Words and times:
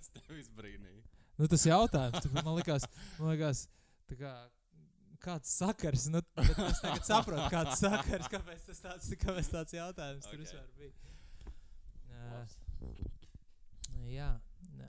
izbrīnīju. 0.42 1.02
Nu, 1.40 1.48
tas 1.48 1.64
jautājums, 1.66 2.22
tu- 2.22 2.32
man 2.36 2.52
liekas, 2.58 2.84
man 3.18 3.32
liekas 3.32 3.64
tā 4.10 4.18
kā, 4.20 4.32
kāds 5.22 5.52
sakars. 5.58 6.08
Nu, 6.12 6.20
es 6.42 6.80
tagad 6.82 7.06
saprotu, 7.08 7.46
kāds 7.52 7.80
sakars, 7.80 8.28
kāpēc 8.32 8.66
tas 8.68 8.82
tāds, 8.84 9.10
kāpēc 9.22 9.50
tāds 9.54 9.76
jautājums 9.76 10.28
tur 10.28 10.38
Ok. 10.38 10.44
vispār 10.44 10.68
bija. 10.76 10.92
Labs. 12.32 12.58
Jā, 14.12 14.28
nē. 14.76 14.88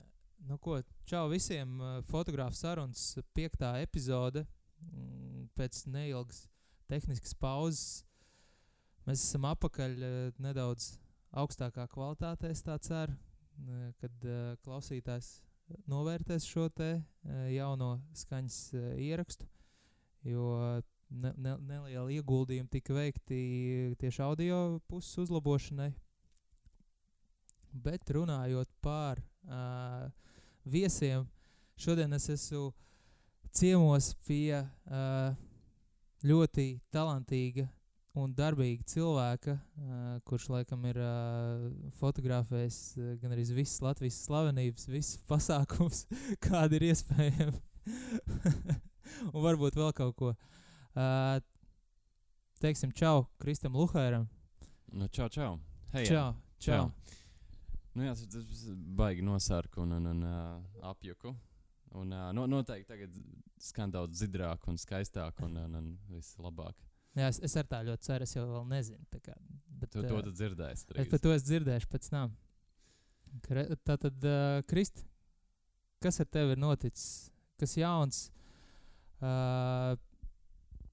nu 0.50 0.58
ko, 0.58 0.78
čau 1.08 1.28
visiem. 1.32 1.78
ā, 1.80 1.92
Fotogrāfu 2.10 2.56
sarunas 2.58 3.04
piektā 3.36 3.74
epizode. 3.82 4.44
Mm, 4.84 5.48
Pēc 5.56 5.84
neilgas 5.86 6.42
tehniskas 6.90 7.32
pauzes 7.38 8.02
mēs 9.06 9.22
esam 9.22 9.44
apakaļ 9.48 9.94
nedaudz 10.42 10.96
augstākā 11.32 11.86
kvalitātē, 11.92 12.50
es 12.50 12.60
tā 12.66 12.74
ceru, 12.82 13.14
kad 14.00 14.26
ā, 14.28 14.38
klausītājs 14.64 15.38
novērtēs 15.90 16.46
šo 16.48 16.68
te 16.74 16.90
ā, 16.96 17.02
jauno 17.54 17.96
skaņas 18.16 18.58
ierakstu, 19.00 19.46
jo 20.26 20.48
ne, 21.10 21.32
ne, 21.36 21.54
neliela 21.58 22.10
ieguldījuma 22.12 22.70
tika 22.72 22.96
veikti 22.96 23.38
tieši 24.00 24.22
audio 24.24 24.80
puses 24.90 25.24
uzlabošanai. 25.26 25.92
Bet 27.74 28.10
runājot 28.14 28.70
par 28.84 29.18
uh, 29.18 30.06
viesiem, 30.62 31.24
šodien 31.74 32.14
es 32.14 32.28
esmu 32.30 32.68
ciemos 33.54 34.12
pie 34.26 34.60
uh, 34.62 35.34
ļoti 36.22 36.68
talantīga 36.94 37.66
un 38.18 38.34
darbīga 38.34 38.86
cilvēka, 38.90 39.56
kurš 40.28 40.48
laikam 40.52 40.84
ir 40.86 41.00
fotografējis 41.98 42.78
gan 43.22 43.34
arī 43.34 43.46
visas 43.56 43.82
Latvijas 43.82 44.20
slavenības, 44.28 44.86
visas 44.90 45.18
pasākums, 45.28 46.04
kādi 46.46 46.78
ir 46.78 46.88
iespējami. 46.92 47.58
un 49.34 49.42
varbūt 49.44 49.78
vēl 49.80 49.92
kaut 49.96 50.16
ko. 50.20 50.32
Teiksim, 52.62 52.94
čau 52.96 53.26
Kristam 53.42 53.74
Luhēram. 53.76 54.28
Nu, 54.94 55.10
čau, 55.10 55.28
čau. 55.28 55.58
Hei, 55.94 56.06
Čau, 56.06 56.32
čau. 56.62 56.86
Nu, 57.94 58.02
jā, 58.02 58.14
tas 58.14 58.62
baigi 58.98 59.22
nosārku 59.22 59.84
un, 59.84 59.94
un, 59.98 60.06
un 60.10 60.22
uh, 60.26 60.86
apjuku. 60.90 61.30
Un 61.94 62.10
uh, 62.10 62.30
no, 62.34 62.48
noteikti 62.50 62.88
tagad 62.88 63.18
skan 63.62 63.92
daudz 63.94 64.18
zidrāk 64.18 64.66
un 64.70 64.78
skaistāk 64.80 65.38
un, 65.46 65.54
un, 65.62 65.76
un 65.78 65.92
viss 66.10 66.34
labāk. 66.42 66.74
Jā, 67.14 67.28
es, 67.30 67.38
es 67.46 67.54
ar 67.60 67.66
tā 67.70 67.78
ļoti 67.86 68.02
ceru, 68.08 68.26
es 68.26 68.32
jau 68.34 68.44
vēl 68.48 68.64
nezinu. 68.72 69.04
tā 69.12 69.20
Kā, 69.22 69.34
bet, 69.80 69.90
Tu 69.94 70.02
to 70.02 70.22
tu 70.26 70.32
dzirdēsi. 70.34 70.88
es 70.98 71.08
par 71.12 71.20
to 71.22 71.32
es 71.34 71.44
dzirdēšu 71.46 71.86
pēc 71.92 72.08
tam. 72.10 72.32
Kre- 73.46 73.68
Tātad, 73.86 74.24
uh, 74.26 74.62
Krist, 74.66 75.04
kas 76.02 76.20
ar 76.20 76.26
tevi 76.26 76.54
ir 76.56 76.58
noticis? 76.62 77.30
Kas 77.58 77.76
jauns? 77.78 78.30
Uh, 79.22 79.94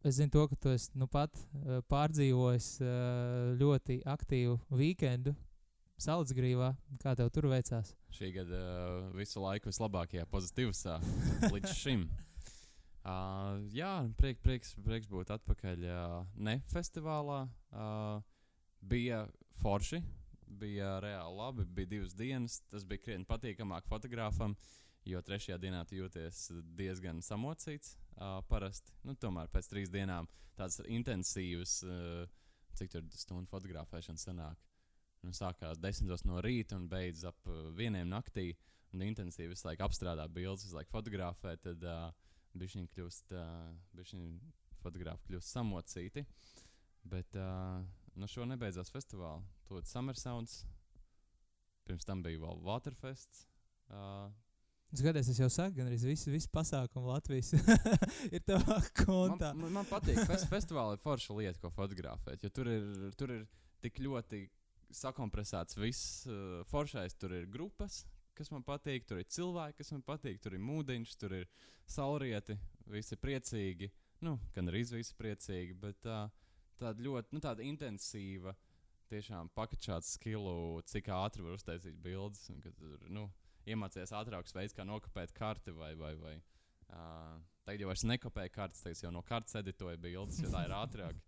es 0.05 0.16
zinu, 0.17 0.30
to, 0.33 0.47
ka 0.47 0.55
tu 0.61 0.69
esi 0.73 0.89
nu 0.97 1.08
pat 1.09 1.33
uh, 1.38 1.81
pārdzīvojis 1.89 2.67
uh, 2.81 3.56
ļoti 3.59 4.00
aktīvu 4.09 4.59
weekendu 4.78 5.33
Salacgrīvā. 6.02 6.72
Kā 7.02 7.13
tev 7.17 7.30
tur 7.33 7.45
veicās? 7.52 7.91
Šī 8.13 8.31
gada 8.33 8.58
uh, 8.61 9.09
visu 9.17 9.41
laiku 9.44 9.69
vislabākajā 9.69 10.25
pozitīvā 10.31 10.97
līdz 11.53 11.74
šim. 11.78 12.07
Uh, 13.01 13.57
jā, 13.73 13.89
priek, 14.13 14.38
prieks, 14.45 14.75
prieks 14.85 15.09
būt 15.09 15.31
atpakaļ. 15.34 15.85
Uh, 15.89 16.17
ne 16.38 16.59
festivālā. 16.69 17.47
Uh, 17.73 18.22
bija 18.81 19.23
forši, 19.62 20.01
bija 20.62 21.00
reāli 21.01 21.38
labi. 21.39 21.66
Bija 21.66 21.94
divas 21.95 22.13
dienas. 22.17 22.59
Tas 22.69 22.85
bija 22.85 23.01
krietni 23.01 23.25
patīkamāk 23.29 23.89
fotografam, 23.89 24.53
jo 25.07 25.22
trešajā 25.25 25.57
dienā 25.62 25.81
jūties 25.89 26.51
diezgan 26.78 27.23
samocīts. 27.25 27.95
Uh, 28.22 28.38
parasti, 28.45 28.94
nu, 29.07 29.16
tomēr 29.18 29.50
pēc 29.50 29.72
trīs 29.72 29.89
dienām 29.89 30.28
tāds 30.59 30.78
intensīvs, 30.85 31.79
uh, 31.88 32.28
cik 32.78 32.91
tur 32.94 33.07
stundu 33.18 33.50
fotografēšana 33.50 34.22
sanāk. 34.22 34.59
Nu, 35.25 35.33
sākās 35.38 35.81
desmitos 35.81 36.22
no 36.25 36.41
rīta 36.41 36.78
un 36.78 36.85
beidzas 36.89 37.31
ap 37.31 37.50
uh, 37.50 37.72
vieniem 37.78 38.09
naktī. 38.13 38.51
Un 38.91 39.06
intensīvi 39.06 39.53
visu 39.53 39.66
laiku 39.69 39.85
apstrādā 39.88 40.28
bildes, 40.28 40.68
visu 40.68 40.75
laiku 40.75 40.91
fotografē. 40.94 41.56
Tad 41.63 41.85
uh, 41.88 42.12
viņi 42.59 42.89
kļūst, 42.95 43.34
uh, 43.38 43.72
bišķiņ 43.97 44.28
fotografi 44.81 45.29
kļūst 45.29 45.56
samocīti. 45.56 46.25
Bet 47.12 47.38
uh, 47.39 47.81
nu 48.19 48.29
šo 48.29 48.45
nebeidzās 48.50 48.91
festivāls. 48.94 49.47
Tur 49.69 49.85
Summer 49.88 50.17
Sounds. 50.19 50.62
Pirms 51.88 52.06
tam 52.06 52.22
bija 52.23 52.41
vēl 52.44 52.62
Waterfests. 52.66 53.47
Uh, 53.89 54.29
Es 54.91 55.00
gadījos, 55.00 55.29
es 55.31 55.38
jau 55.39 55.47
saku, 55.47 55.78
gan 55.78 55.88
arī 55.88 55.95
viss 56.03 56.28
vis 56.28 56.45
pasākums 56.51 57.07
Latvijas 57.07 57.53
ir 58.35 58.41
tavā 58.44 58.75
man, 58.75 58.88
kontā. 58.97 59.53
man, 59.56 59.72
man 59.78 59.88
patīk, 59.88 60.19
ka 60.28 60.35
festivālā 60.51 60.97
ir 60.97 61.00
forša 61.00 61.35
lieta, 61.38 61.62
ko 61.63 61.72
fotografēt. 61.72 62.44
Jo 62.44 62.51
tur 62.51 62.68
ir, 62.68 62.89
tur 63.16 63.31
ir 63.31 63.45
tik 63.79 64.01
ļoti 64.03 64.41
sakompresēts 64.91 65.79
viss 65.79 66.25
uh, 66.28 66.59
foršais. 66.68 67.16
Tur 67.16 67.38
ir 67.38 67.47
grupas, 67.47 68.01
kas 68.38 68.52
man 68.53 68.66
patīk, 68.68 69.06
tur 69.08 69.22
ir 69.22 69.30
cilvēki, 69.31 69.78
kas 69.81 69.92
man 69.96 70.03
patīk, 70.08 70.40
tur 70.44 70.56
ir 70.58 70.64
mūdeņš, 70.64 71.16
tur 71.22 71.36
ir 71.42 71.47
saulrieti, 71.90 72.58
visi 72.92 73.18
priecīgi. 73.19 73.92
Nu, 74.25 74.38
gan 74.56 74.69
arī 74.69 74.84
visi 74.86 75.16
priecīgi, 75.18 75.75
bet 75.81 76.06
uh, 76.09 76.28
tāda 76.81 77.06
ļoti 77.06 77.36
nu, 77.36 77.42
tāda 77.44 77.66
intensīva, 77.66 78.53
tiešām 79.12 79.50
pakačāts 79.58 80.16
skilu, 80.16 80.81
cik 80.88 81.09
ātri 81.12 81.44
var 81.46 81.58
uztaisīt 81.58 81.97
bildes. 82.02 82.47
un 82.53 82.62
ka 82.64 82.72
Tur, 82.78 83.02
nu, 83.12 83.28
iemācīties 83.69 84.14
ātrākus 84.18 84.56
veidus, 84.56 84.75
kā 84.78 84.86
nokopēt 84.88 85.34
karti 85.38 85.74
vai, 85.75 85.94
vai, 86.00 86.13
vai 86.22 86.36
uh, 86.38 87.38
tagad 87.66 87.84
jau 87.84 87.92
vairs 87.92 88.08
nekopēju 88.08 88.56
kartes, 88.56 88.84
tagad 88.86 89.06
jau 89.06 89.13
no 89.13 89.24
kartes 89.25 89.58
editoju 89.62 90.00
bildes, 90.02 90.42
jo 90.44 90.53
tā 90.53 90.66
ir 90.68 90.75
ātrāk. 90.78 91.19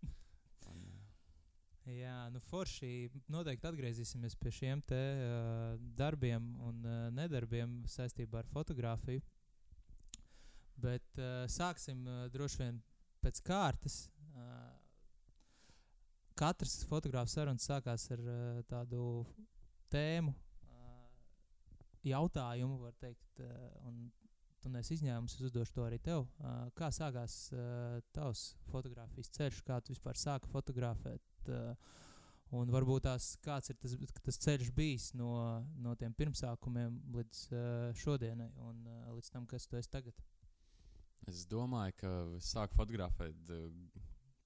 Jā, 1.83 2.29
nu 2.31 2.39
forši. 2.47 3.09
Noteikti 3.31 3.67
atgriezīsimies 3.67 4.37
pie 4.39 4.51
šiem 4.55 4.81
te 4.87 4.99
uh, 5.19 5.73
darbiem 5.99 6.45
un 6.63 6.77
uh, 6.87 6.99
nedarbiem 7.11 7.81
saistībā 7.91 8.39
ar 8.39 8.47
fotografiju. 8.47 9.19
Bet 10.79 11.19
uh, 11.19 11.43
sāksim 11.51 12.05
uh, 12.07 12.21
droši 12.31 12.61
vien 12.61 12.79
pēc 13.23 13.41
kārtas. 13.43 13.97
Uh, 14.31 14.71
katrs 16.39 16.79
fotogrāfs 16.87 17.35
sarunas 17.35 17.67
sākās 17.67 18.07
ar 18.15 18.23
uh, 18.23 18.63
tādu 18.71 19.25
tēmu, 19.91 20.31
uh, 20.31 21.03
jautājumu, 22.07 22.79
var 22.87 22.95
teikt, 23.03 23.43
uh, 23.43 23.67
un 23.89 24.07
tu 24.63 24.71
neesi 24.71 24.95
izņēmums, 24.95 25.35
es 25.35 25.49
uzdošu 25.49 25.75
to 25.75 25.83
arī 25.83 25.99
tev. 25.99 26.23
Uh, 26.39 26.71
kā 26.79 26.87
sākās 26.95 27.51
uh, 27.51 27.99
tavs 28.15 28.53
fotografijas 28.71 29.35
ceļš, 29.35 29.61
kā 29.67 29.83
tu 29.83 29.91
vispār 29.91 30.15
sāki 30.15 30.47
fotografēt? 30.55 31.32
Uh, 31.51 31.73
un 32.53 32.69
varbūt 32.73 33.07
tās, 33.07 33.33
kāds 33.43 33.73
ir 33.73 33.79
tas, 33.81 33.95
tas 34.23 34.39
ceļš 34.45 34.71
bijis 34.77 35.09
no, 35.17 35.33
no 35.81 35.95
tiem 35.99 36.13
pirmsākumiem 36.17 36.99
līdz 37.15 37.43
uh, 37.51 37.89
šodienai 38.03 38.51
un 38.61 38.85
uh, 38.85 39.11
līdz 39.15 39.33
tam, 39.33 39.47
kas 39.49 39.67
tu 39.67 39.79
esi 39.79 39.91
tagad. 39.93 40.23
Es 41.29 41.45
domāju, 41.47 41.95
ka 42.01 42.11
es 42.37 42.49
sāku 42.51 42.77
fotografēt 42.77 43.53
uh, 43.55 43.69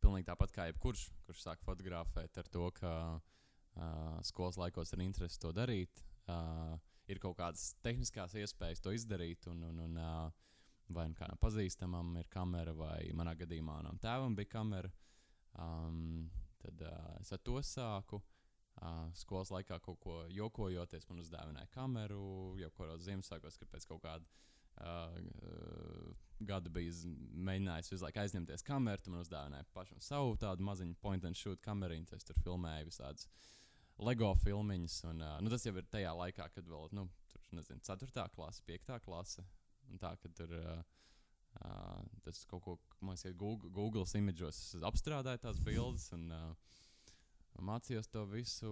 pilnīgi 0.04 0.30
tāpat 0.30 0.54
kā 0.56 0.68
jebkurš, 0.70 1.08
kurš 1.28 1.44
sāk 1.44 1.64
fotografēt 1.66 2.38
ar 2.38 2.52
to, 2.54 2.70
ka 2.78 2.92
uh, 3.18 4.20
skolas 4.28 4.60
laikos 4.62 4.94
ir 4.94 5.04
interese 5.06 5.42
to 5.42 5.52
darīt. 5.56 6.04
Uh, 6.28 6.78
ir 7.08 7.22
kaut 7.24 7.38
kādas 7.40 7.72
tehniskās 7.84 8.36
iespējas 8.36 8.84
to 8.84 8.92
izdarīt, 8.96 9.48
un, 9.52 9.64
un, 9.70 9.80
un 9.86 10.00
uh, 10.02 10.48
vai 10.94 11.08
nu 11.12 11.18
kādam 11.18 11.40
pazīstamam 11.42 12.16
ir 12.22 12.28
kamera, 12.32 12.74
vai 12.76 13.10
manā 13.16 13.36
gadījumā 13.40 13.80
manam 13.80 14.00
tēvam 14.04 14.36
bija 14.36 14.54
kamera. 14.56 14.92
Um, 15.58 16.30
tad 16.64 16.84
uh, 16.88 17.14
es 17.22 17.34
ar 17.36 17.44
to 17.44 17.62
sāku. 17.66 18.22
Uh, 18.78 19.08
skolas 19.18 19.50
laikā 19.50 19.80
kaut 19.82 19.98
ko 20.04 20.20
jokojoties, 20.30 21.08
man 21.10 21.24
uzdāvināja 21.24 21.70
kameru, 21.74 22.54
jau 22.62 22.70
kuros 22.78 23.02
Ziemassvētkos, 23.08 23.58
kad 23.58 23.72
pēc 23.72 23.88
kaut 23.90 24.04
kāda 24.04 24.28
uh, 24.86 26.12
gada 26.46 26.70
bija 26.70 26.94
mēģinājis 27.48 27.90
visu 27.96 28.06
laiku 28.06 28.22
aizņemties 28.22 28.66
kameru. 28.68 29.02
Tad 29.02 29.14
man 29.16 29.24
uzdāvināja 29.26 29.66
pašam 29.74 30.02
savu 30.04 30.38
tādu 30.42 30.66
maziņu 30.68 30.98
point 31.02 31.26
and 31.26 31.40
shoot 31.40 31.62
kameru. 31.66 31.98
Es 32.14 32.28
tur 32.28 32.38
filmēju 32.44 32.92
visādas 32.92 33.26
LEGO 33.98 34.34
filmiņas. 34.44 35.00
Un, 35.10 35.26
uh, 35.26 35.40
nu, 35.42 35.54
tas 35.54 35.66
jau 35.66 35.74
ir 35.74 35.90
tajā 35.90 36.14
laikā, 36.22 36.50
kad 36.54 36.70
vēl 36.70 36.94
nu, 36.98 37.08
tur, 37.32 37.42
nezinu, 37.58 37.82
4. 37.88 38.28
klase, 38.36 38.62
5. 38.70 38.94
klase. 39.08 39.46
Un 39.90 40.02
tā, 40.04 40.14
kad 40.22 40.38
tur 40.38 40.54
uh, 40.54 40.84
uh, 41.62 42.02
tas 42.26 42.44
kaut 42.50 42.64
ko, 42.66 42.78
man 43.02 43.16
liekas, 43.16 43.28
ka 43.30 43.40
Google, 43.40 43.72
Google 43.74 44.06
imidžos 44.20 44.62
apstrādāja 44.88 45.48
tās 45.48 45.62
bildes. 45.64 46.10
Un, 46.18 46.30
uh, 46.32 46.78
Mācījos 47.58 48.10
to 48.14 48.22
visu. 48.30 48.72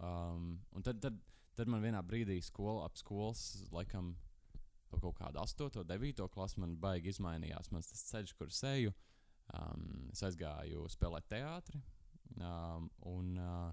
Um, 0.00 0.54
un 0.72 0.84
tad, 0.84 1.00
tad, 1.04 1.18
tad 1.56 1.68
man 1.68 1.82
vienā 1.84 2.00
brīdī 2.06 2.38
skola, 2.44 2.86
ap 2.86 2.96
skolas, 2.96 3.42
laikam, 3.74 4.14
kaut 4.94 5.18
kādu 5.18 5.40
8, 5.42 5.84
9 5.84 6.28
klasi 6.32 6.62
man 6.62 6.76
baigi 6.80 7.12
izmainījās. 7.12 7.70
Mans 7.74 7.92
ceļš, 7.92 8.32
kur 8.38 8.52
es 8.52 8.62
eju, 8.64 8.94
um, 9.52 10.06
es 10.14 10.24
aizgāju 10.24 10.86
spēlēt 10.92 11.28
teātri. 11.32 11.82
Um, 12.40 12.88
un 13.06 13.36
uh, 13.38 13.68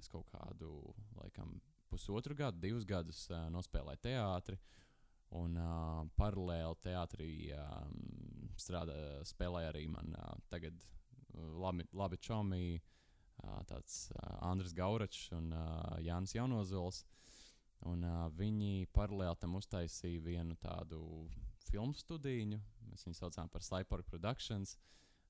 es 0.00 0.10
kaut 0.10 0.26
kādu, 0.32 0.72
laikam, 1.20 1.56
pusotru 1.90 2.34
gadu, 2.36 2.60
divus 2.62 2.86
gadus 2.88 3.26
uh, 3.30 3.46
nospēlēju 3.54 4.02
teātri. 4.08 4.58
Un 5.34 5.56
uh, 5.58 6.04
paralēli 6.14 6.78
teātrī 6.86 7.30
uh, 7.50 7.80
strādā, 8.60 8.94
spēlēja 9.26 9.72
arī 9.72 9.86
man 9.90 10.14
uh, 10.14 10.36
tagad 10.52 10.78
labi, 11.34 11.86
labi 11.92 12.18
čomi, 12.22 12.78
uh, 12.78 13.58
tāds 13.66 14.06
uh, 14.14 14.36
Andris 14.46 14.74
Gauračs 14.76 15.32
un 15.36 15.50
uh, 15.52 15.96
Jānis 16.04 16.36
Jaunozols. 16.36 17.02
Un, 17.90 18.06
uh, 18.06 18.28
viņi 18.38 18.86
paralēli 18.94 19.36
tam 19.42 19.58
uztaisīja 19.58 20.22
vienu 20.24 20.56
tādu 20.62 21.00
filmu 21.66 21.94
studiju. 21.98 22.60
Mēs 22.86 23.04
viņu 23.06 23.18
saucām 23.18 23.50
par 23.52 23.66
Cyborg 23.66 24.06
Productions. 24.08 24.76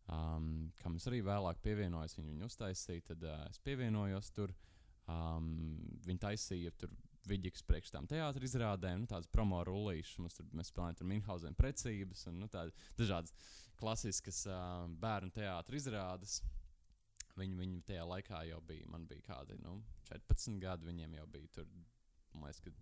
Um, 0.07 0.71
kam 0.79 1.01
es 1.01 1.09
arī 1.11 1.19
vēlāk 1.27 1.59
pievienojos, 1.65 2.15
viņi 2.15 2.31
viņu 2.31 2.47
uztaisīja, 2.47 3.09
tad 3.09 3.25
uh, 3.27 3.41
es 3.51 3.59
pievienojos 3.65 4.31
tur. 4.37 4.53
Um, 5.11 5.49
viņi 6.07 6.23
taisīja 6.23 6.73
tur 6.79 6.93
vidīgas 7.29 7.65
priekš 7.67 7.93
tām 7.95 8.09
teātris 8.11 8.55
izrādēm, 8.55 9.05
nu, 9.05 9.11
tādas 9.11 9.31
promo 9.33 9.63
rullīšas. 9.67 10.21
Mums 10.23 10.39
tur 10.39 10.51
mēs 10.57 10.73
spēlējām 10.73 10.99
tur 11.01 11.11
Minhausena 11.11 11.59
precības 11.59 12.27
un 12.31 12.41
nu, 12.43 12.51
tādas 12.53 12.77
dažādas 12.99 13.35
klasiskas 13.81 14.45
uh, 14.49 14.87
bērnu 15.03 15.35
teātris 15.37 15.87
izrādes. 15.87 16.41
Viņi, 17.37 17.59
viņi 17.59 17.83
tajā 17.91 18.05
laikā 18.09 18.47
jau 18.49 18.63
bija, 18.65 18.89
man 18.89 19.05
bija 19.11 19.27
kādi 19.27 19.59
nu, 19.61 19.79
14 20.09 20.61
gadi, 20.63 20.89
viņiem 20.89 21.19
jau 21.19 21.27
bija 21.35 21.59
tur, 21.59 21.73
man 22.33 22.49
liekas, 22.49 22.63
ka 22.65 22.73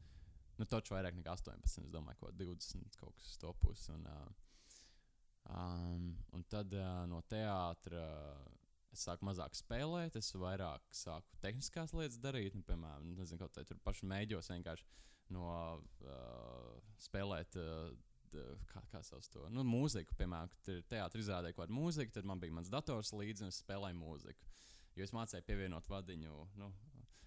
Nu, 0.54 0.66
Taču 0.70 0.94
vairāk 0.94 1.16
nekā 1.18 1.34
18, 1.34 1.80
es 1.82 1.90
domāju, 1.90 2.20
ko 2.20 2.28
20 2.38 2.98
kaut 3.00 3.16
kas 3.18 3.38
to 3.42 3.50
pusi. 3.58 3.88
Un, 3.94 4.04
uh, 4.06 4.76
um, 5.50 6.12
un 6.36 6.44
tad 6.50 6.74
uh, 6.78 7.02
no 7.10 7.22
teātra 7.30 8.04
es 8.94 9.04
sāku 9.06 9.26
mazāk 9.28 9.54
spēlēt, 9.58 10.16
es 10.20 10.30
vairāk 10.38 10.82
sāku 10.94 11.38
tehniskās 11.44 11.92
lietas 11.94 12.18
darīt. 12.22 12.54
Nu, 12.56 12.62
piemēram, 12.66 13.04
nu, 13.10 13.18
nezinu, 13.20 13.38
kaut 13.44 13.54
kā 13.58 13.64
tur 13.68 13.78
pašu 13.84 14.06
mēģos 14.10 14.50
vienkārši 14.54 14.86
no 15.36 15.46
uh, 16.08 16.74
spēlēt. 17.10 17.60
Uh, 17.60 17.94
Kā, 18.66 18.80
kā 18.90 18.98
sauc 19.06 19.22
to? 19.30 19.44
Nu, 19.54 19.62
mūziku, 19.62 20.10
piemēram, 20.18 20.48
kad 20.50 20.68
ir 20.72 20.80
teātris 20.90 21.22
izrādē 21.22 21.52
kaut 21.54 21.68
kāda 21.68 21.74
mūzika, 21.76 22.16
tad 22.16 22.26
man 22.26 22.40
bija 22.42 22.50
mans 22.56 22.66
dators 22.72 23.12
līdzi 23.14 23.44
un 23.46 23.52
es 23.52 23.60
spēlēju 23.62 23.94
mūziku. 23.94 24.48
Jo 24.98 25.06
es 25.06 25.12
mācīju 25.14 25.44
pievienot 25.46 25.86
vadiņu 25.86 26.40
nu, 26.58 26.72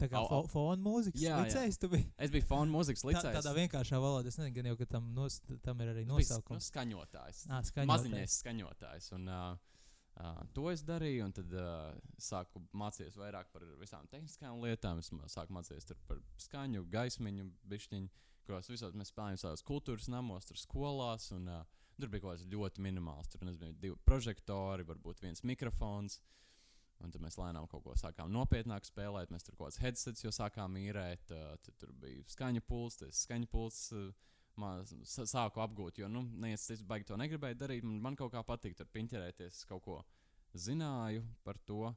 Tā 0.01 0.09
kā 0.11 0.19
Au- 0.19 0.27
fo 0.27 0.41
fona 0.51 0.83
mūzikas 0.83 1.21
Jā, 1.23 1.37
licējs 1.45 1.79
tu 1.79 1.87
biji. 1.93 2.09
Es 2.19 2.33
biju 2.33 2.43
fona 2.49 2.67
mūzikas 2.75 3.05
Tā, 3.05 3.07
licējs. 3.13 3.37
tādā 3.39 3.53
vienkāršā 3.55 4.01
valodā. 4.03 4.27
Es 4.27 4.37
nezinu, 4.41 4.67
jau, 4.73 4.75
ka 4.83 4.89
tam, 4.97 5.07
nos, 5.15 5.39
tam 5.63 5.79
ir 5.85 5.93
arī 5.93 6.03
Nu, 6.05 6.17
nosaukums. 6.19 6.67
skaņotājs. 6.73 7.39
Ā, 7.55 7.61
skaņotājs. 7.71 7.93
Maziņais 7.93 8.35
skaņotājs. 8.43 9.07
Un, 9.15 9.29
uh, 9.31 9.76
uh, 10.17 10.43
to 10.53 10.67
es 10.71 10.83
darīju, 10.85 11.25
un 11.27 11.33
tad 11.35 11.53
uh, 11.53 11.95
sāku 12.21 12.61
mācīties 12.77 13.17
vairāk 13.19 13.51
par 13.53 13.65
visām 13.81 14.07
tehniskām 14.11 14.61
lietām. 14.63 15.01
Es 15.01 15.11
sāku 15.33 15.55
mācīties 15.57 15.91
par 16.09 16.21
skaņu, 16.41 16.85
gaismiņu, 16.93 17.49
bišķiņu, 17.73 18.23
kuros 18.47 18.71
visos 18.71 18.95
mēs 18.97 19.11
spēlējām 19.13 19.41
savos 19.41 19.65
kultūras 19.67 20.09
namos, 20.11 20.47
tur 20.49 20.59
skolās. 20.61 21.29
Un, 21.35 21.49
uh, 21.51 21.83
tur 21.97 22.11
bija 22.13 22.25
kaut 22.25 22.37
kas 22.37 22.47
ļoti 22.49 22.83
minimāls. 22.85 23.29
Tur 23.31 23.45
bija 23.47 23.73
divi 23.73 23.97
prožektori, 24.05 24.85
varbūt 24.87 25.23
viens 25.25 25.43
mikrofons. 25.47 26.19
Un 27.05 27.11
tad 27.13 27.21
mēs 27.21 27.37
lēnām 27.37 27.67
kaut 27.69 27.83
ko 27.85 27.93
sākām 27.97 28.31
nopietnāk 28.33 28.87
spēlēt. 28.87 29.29
Mēs 29.33 29.45
tur 29.45 29.53
kaut 29.53 29.67
kādas 29.67 29.81
headsets 29.83 30.25
jau 30.25 30.31
sākām 30.33 30.79
īrēt. 30.81 31.29
Uh, 31.33 31.73
tur 31.77 31.93
bija 32.01 32.25
skaņa 32.33 32.63
pulss, 32.65 33.05
skaņa 33.21 33.49
pulss. 33.53 33.91
Uh, 33.93 34.09
sāku 34.57 35.61
apgūt, 35.61 36.01
jo, 36.01 36.09
nu, 36.09 36.23
es 36.49 36.81
baigi 36.87 37.09
to 37.11 37.17
negribēju 37.19 37.59
darīt. 37.59 37.85
Man, 37.85 37.99
man 38.01 38.17
kaut 38.19 38.33
kā 38.33 38.43
patīk 38.45 38.77
tur 38.77 38.89
piņķerēties, 38.93 39.61
es 39.61 39.69
kaut 39.69 39.83
ko 39.85 39.97
zināju 40.57 41.25
par 41.45 41.59
to, 41.65 41.93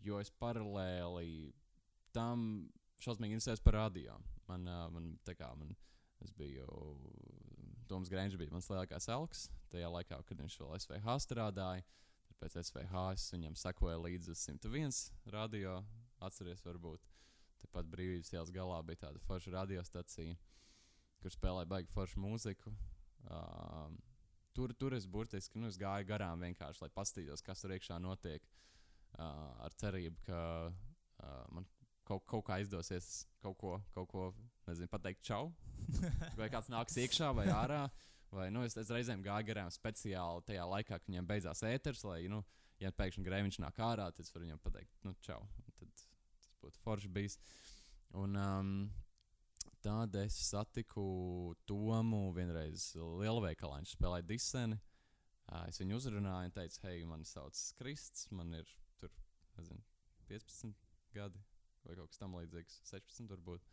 jo 0.00 0.20
es 0.20 0.30
paralēli 0.40 1.52
tam 2.14 2.70
šausmīgi 3.00 3.36
interesējos 3.36 3.64
par 3.64 3.78
radio. 3.78 4.16
Man, 4.48 4.66
man, 4.66 5.12
tā 5.26 5.36
kā 5.38 5.50
man, 5.58 5.74
es 6.24 6.32
biju, 6.36 6.66
Toms 7.90 8.10
Grēns 8.10 8.36
bija 8.38 8.52
mans 8.54 8.68
lielākais 8.70 9.08
elks 9.12 9.48
tajā 9.70 9.88
laikā, 9.90 10.20
kad 10.26 10.42
viņš 10.42 10.58
vēl 10.60 10.76
SVH 10.78 11.16
strādāja. 11.26 11.86
Tad 12.28 12.38
pēc 12.42 12.58
SVH 12.64 13.06
es 13.14 13.28
viņam 13.34 13.56
sekoju 13.58 14.04
līdzi 14.06 14.34
uz 14.34 14.44
101 14.48 15.00
radio, 15.34 15.80
atceries 16.22 16.62
varbūt. 16.66 17.06
Tepat 17.60 17.88
brīvības 17.92 18.32
ielas 18.32 18.52
galā 18.54 18.78
bija 18.86 19.04
tāda 19.06 19.20
forša 19.26 19.52
radiostacija 19.58 20.38
kur 21.22 21.34
spēlēja 21.34 21.68
baigi 21.70 21.92
foršu 21.92 22.22
mūziku. 22.22 22.72
Uh, 23.30 23.90
tur, 24.56 24.72
tur 24.78 24.96
es 24.96 25.06
burtiski 25.06 25.60
nu, 25.60 25.68
es 25.70 25.78
gāju 25.80 26.08
garām 26.08 26.40
vienkārši, 26.44 26.84
lai 26.84 26.90
paskatītos, 26.94 27.44
kas 27.44 27.62
tur 27.62 27.74
iekšā 27.76 28.00
notiek. 28.02 28.46
Uh, 29.10 29.66
ar 29.66 29.74
cerību, 29.80 30.22
ka 30.26 30.40
uh, 30.70 31.44
man 31.54 31.66
kaut, 32.06 32.24
kaut 32.30 32.46
kā 32.46 32.60
izdosies 32.62 33.24
kaut 33.42 33.58
ko, 33.58 33.74
kaut 33.94 34.08
ko 34.10 34.28
nezinu, 34.68 34.90
pateikt, 34.90 35.24
čau. 35.26 35.50
Vai 36.38 36.50
kāds 36.52 36.70
nāks 36.70 36.96
iekšā 37.00 37.32
vai 37.34 37.48
ārā. 37.50 37.84
Vai, 38.30 38.46
nu, 38.54 38.62
es, 38.62 38.76
es 38.78 38.90
reizēm 38.94 39.24
gāju 39.24 39.48
garām 39.48 39.70
speciāli 39.74 40.44
tajā 40.46 40.66
laikā, 40.70 41.00
kad 41.00 41.08
viņam 41.10 41.26
beidzās 41.26 41.64
ēters. 41.66 42.04
Lai, 42.06 42.20
nu, 42.30 42.44
ja 42.78 42.92
pēkšņi 42.94 43.24
grēviņš 43.26 43.58
nāk 43.64 43.80
ārā, 43.82 44.06
tad 44.14 44.22
es 44.22 44.30
varu 44.34 44.46
viņam 44.46 44.60
pateikt, 44.62 44.92
nu, 45.02 45.16
čau. 45.26 45.40
Tad 45.80 45.90
tas 45.96 46.52
būtu 46.62 46.82
forši 46.84 47.10
bijis. 47.16 47.40
Un, 48.20 48.38
um, 48.38 48.70
Tad 49.80 50.16
es 50.20 50.34
satiku 50.50 51.54
Tomu 51.64 52.26
vienreiz 52.36 52.90
lielveikalā. 52.96 53.78
Viņš 53.80 53.94
spēlēja 53.96 54.26
diseni. 54.28 54.76
Es 55.64 55.80
viņu 55.80 55.96
uzrunāju 55.96 56.50
un 56.50 56.54
teicu, 56.54 56.82
hei, 56.84 57.00
man 57.08 57.24
sauc 57.26 57.56
Krists, 57.78 58.28
man 58.36 58.52
ir 58.54 58.68
tur, 59.00 59.14
nezinu, 59.56 59.80
15 60.28 60.76
gadi 61.16 61.40
vai 61.86 61.96
kaut 61.98 62.12
kas 62.12 62.20
tamlīdzīgs, 62.20 62.76
16 62.92 63.32
varbūt. 63.32 63.66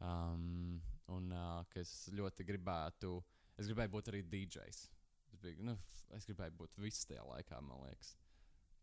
Um, 0.00 0.80
un 1.14 1.32
uh, 1.36 1.62
es 1.78 1.94
ļoti 2.16 2.44
gribētu, 2.48 3.14
es 3.60 3.70
gribēju 3.70 3.94
būt 3.94 4.10
arī 4.12 4.24
DJs. 4.26 4.82
Es, 5.30 5.40
biju, 5.40 5.64
nu, 5.70 5.76
es 6.16 6.26
gribēju 6.28 6.56
būt 6.58 6.78
viss 6.82 7.06
tajā 7.08 7.24
laikā, 7.30 7.62
man 7.64 7.84
liekas. 7.86 8.16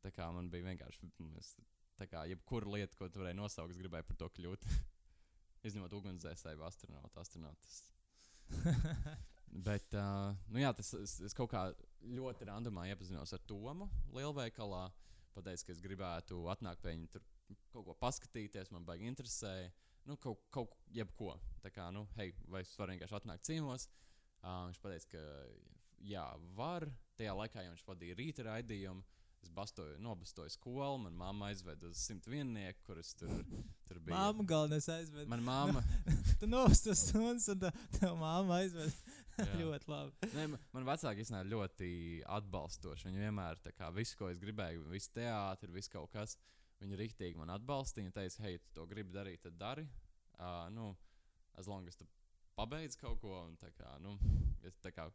Tā 0.01 0.13
kā 0.15 0.29
man 0.33 0.49
bija 0.53 0.69
vienkārši, 0.69 1.11
es, 1.37 1.55
tā 1.99 2.07
kā 2.09 2.23
jebkura 2.31 2.77
lieta, 2.77 2.97
ko 2.97 3.11
tu 3.11 3.21
varēji 3.21 3.41
nosaukt, 3.41 3.75
es 3.75 3.81
gribēju 3.81 4.07
par 4.07 4.23
to 4.23 4.31
kļūt. 4.39 4.69
Izņemot 5.65 5.93
ugunsdzēsēju, 5.97 6.61
astronautu, 6.67 7.19
astronautus. 7.21 7.81
Bet, 9.67 9.93
uh, 9.97 10.35
nu 10.53 10.61
jā, 10.61 10.69
tas 10.75 10.91
es, 10.99 11.17
es 11.29 11.35
kaut 11.35 11.49
kā 11.53 11.63
ļoti 12.03 12.47
randomā 12.49 12.85
iepazinos 12.91 13.33
ar 13.33 13.43
Tomu 13.49 13.87
lielveikalā. 14.13 14.87
Pateicu, 15.37 15.67
ka 15.67 15.73
es 15.73 15.81
gribētu 15.83 16.43
atnākt 16.49 16.81
pie 16.81 16.95
viņa, 16.95 17.09
tur 17.13 17.25
kaut 17.73 17.85
ko 17.87 17.95
paskatīties, 18.01 18.71
man 18.73 18.85
baigi 18.87 19.09
interesē. 19.09 19.53
Nu, 20.07 20.17
kaut, 20.21 20.45
kaut 20.53 20.73
jebko. 20.93 21.35
Tā 21.63 21.71
kā, 21.73 21.89
nu, 21.93 22.05
hei, 22.17 22.31
vai 22.51 22.63
es 22.63 22.73
varu 22.79 22.95
vienkārši 22.95 23.17
atnākt 23.19 23.47
ciemos? 23.47 23.87
Uh, 24.41 24.67
viņš 24.69 24.79
teica, 24.83 25.11
ka 25.13 25.23
jā, 26.07 26.25
var. 26.57 26.87
Tajā 27.17 27.33
laikā 27.37 27.65
jau 27.65 27.73
viņš 27.73 27.85
vadīja 27.87 28.17
rīta 28.17 28.45
raidījumu. 28.47 29.05
Es 29.47 29.51
bastoju, 29.55 29.95
nobastoju 30.03 30.49
skolu, 30.49 30.97
man 30.97 31.13
mamma 31.13 31.45
aizveda 31.45 31.87
uz 31.87 31.97
101, 32.09 32.73
kur 32.83 32.97
es 32.99 33.13
tur, 33.15 33.29
tur 33.87 33.99
biju. 33.99 34.11
Māma 34.11 34.43
galvenais 34.43 34.89
aizved. 34.91 35.27
Man 35.31 35.43
mamma, 35.45 35.83
Tu 36.41 36.49
novest 36.51 36.89
uz 36.91 36.99
stundas, 36.99 37.45
un 37.53 37.61
tā, 37.61 37.69
tev 37.95 38.17
māma 38.19 38.57
aizved. 38.59 38.91
Jā. 39.37 39.45
ļoti 39.61 39.87
labi. 39.87 40.29
Nē, 40.33 40.47
man, 40.51 40.65
man 40.75 40.87
vecāki 40.89 41.23
īstenībā 41.23 41.45
ļoti 41.47 41.91
atbalstoši. 42.39 43.07
Viņi 43.07 43.23
vienmēr 43.23 43.61
tā 43.63 43.71
kā 43.77 43.87
visu, 43.95 44.17
ko 44.19 44.27
es 44.33 44.41
gribēju, 44.41 44.83
visu 44.91 45.13
teātris, 45.15 45.71
visu 45.77 45.93
kaut 45.93 46.11
kas. 46.11 46.35
Viņi 46.81 46.99
rīktīgi 46.99 47.39
man 47.39 47.53
atbalstīja. 47.55 48.03
Viņi 48.03 48.15
teica, 48.17 48.43
hei, 48.49 48.59
tu 48.65 48.75
to 48.75 48.87
gribi 48.89 49.15
darīt, 49.15 49.45
tad 49.45 49.55
dari. 49.61 49.87
Uh, 50.35 50.67
nu, 50.75 50.89
as 51.55 51.71
long 51.71 51.87
as 51.87 51.95
tu 51.95 52.09
pabeidz 52.59 52.99
kaut 52.99 53.21
ko, 53.23 53.31
un 53.45 53.55
tā 53.63 53.71
kā, 53.77 53.95
nu, 54.03 54.17
es, 54.67 54.75
tā 54.83 54.91
kā, 54.91 55.07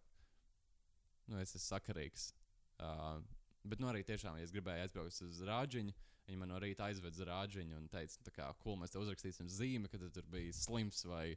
nu, 1.28 1.36
es 1.42 1.52
esmu 1.52 1.66
sakarīgs. 1.66 2.30
Uh, 2.80 3.20
bet, 3.64 3.80
nu, 3.82 3.88
arī 3.90 4.02
tiešām, 4.06 4.36
ja 4.38 4.44
es 4.46 4.52
gribēju 4.54 4.84
aizbraukt 4.86 5.20
uz 5.26 5.40
rāģiņu, 5.48 5.94
viņi 6.28 6.38
man 6.38 6.48
no 6.52 6.58
rīta 6.62 6.88
aizved 6.88 7.12
uz 7.14 7.22
rāģiņu 7.28 7.76
un 7.78 7.88
teica, 7.92 8.18
tā 8.28 8.32
kā, 8.34 8.48
cool, 8.62 8.76
mēs 8.80 8.94
te 8.94 8.98
uzrakstīsim 9.02 9.48
zīmi, 9.50 9.90
ka 9.90 9.98
tu 10.02 10.10
tur 10.10 10.26
biji 10.32 10.52
slims 10.56 11.04
vai 11.08 11.36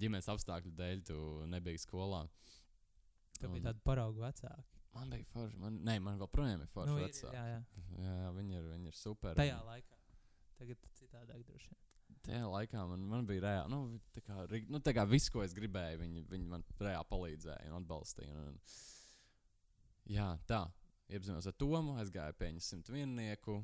ģimenes 0.00 0.28
apstākļu 0.32 0.72
dēļ 0.78 1.02
tu 1.08 1.18
nebija 1.52 1.78
skolā. 1.82 2.22
Tev 3.38 3.50
Un- 3.50 3.56
bija 3.58 3.70
tāda 3.70 3.80
parauga 3.84 4.28
vecāka. 4.28 4.64
Man 4.92 5.08
bija 5.08 5.24
forši. 5.32 5.56
Man, 5.58 5.78
nē, 5.88 5.94
man 6.04 6.18
joprojām 6.20 6.60
ir 6.60 6.68
forši. 6.68 6.90
Nu, 6.90 6.98
Nu, 6.98 7.04
ir, 7.06 7.08
vecāki. 7.08 7.32
jā, 7.32 7.44
jā. 7.48 7.62
jā, 8.04 8.32
viņi 8.36 8.58
ir, 8.58 8.66
viņi 8.74 8.86
ir 8.92 8.96
super. 8.98 9.34
Tajā 9.38 9.54
un 9.62 9.70
laikā. 9.70 9.96
Tagad 10.58 10.82
citādāk 10.98 11.46
droši 11.48 11.70
vien. 11.72 11.78
Tajā 12.22 12.42
laikā 12.52 12.82
man, 12.90 13.06
man 13.08 13.26
bija 13.26 13.40
reāli. 13.42 13.70
Nu, 13.72 14.00
tā 14.14 14.20
kā, 14.22 14.44
nu, 14.68 14.78
tā 14.84 14.92
kā 14.94 15.06
viss, 15.08 15.30
ko 15.32 15.42
es 15.42 15.54
gribēju, 15.56 15.98
viņi, 16.04 16.24
viņi 16.30 16.46
man 16.52 16.62
reāli 16.78 17.08
palīdzēja 17.08 17.72
un 17.72 17.78
atbalstīja. 17.80 18.36
Un, 18.36 18.52
un, 18.52 18.60
jā, 20.12 20.28
tā. 20.46 20.60
Iepazinos 21.12 21.46
ar 21.48 21.56
Tomu, 21.60 21.96
aizgāju 22.00 22.36
pie 22.38 22.50
viņa 22.50 22.64
simtviennieku. 22.66 23.58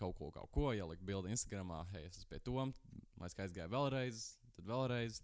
Kaut 0.00 0.16
ko, 0.18 0.30
kaut 0.34 0.50
ko 0.52 0.72
ieliku 0.76 1.06
bildi 1.08 1.32
Instagram, 1.32 1.72
hei, 1.92 2.06
es 2.08 2.18
esmu 2.20 2.32
pie 2.32 2.40
Toma. 2.44 2.96
Mēs 3.20 3.36
kā 3.36 3.46
aizgāju 3.46 3.72
vēlreiz, 3.72 4.24
tad 4.56 4.68
vēlreiz. 4.68 5.22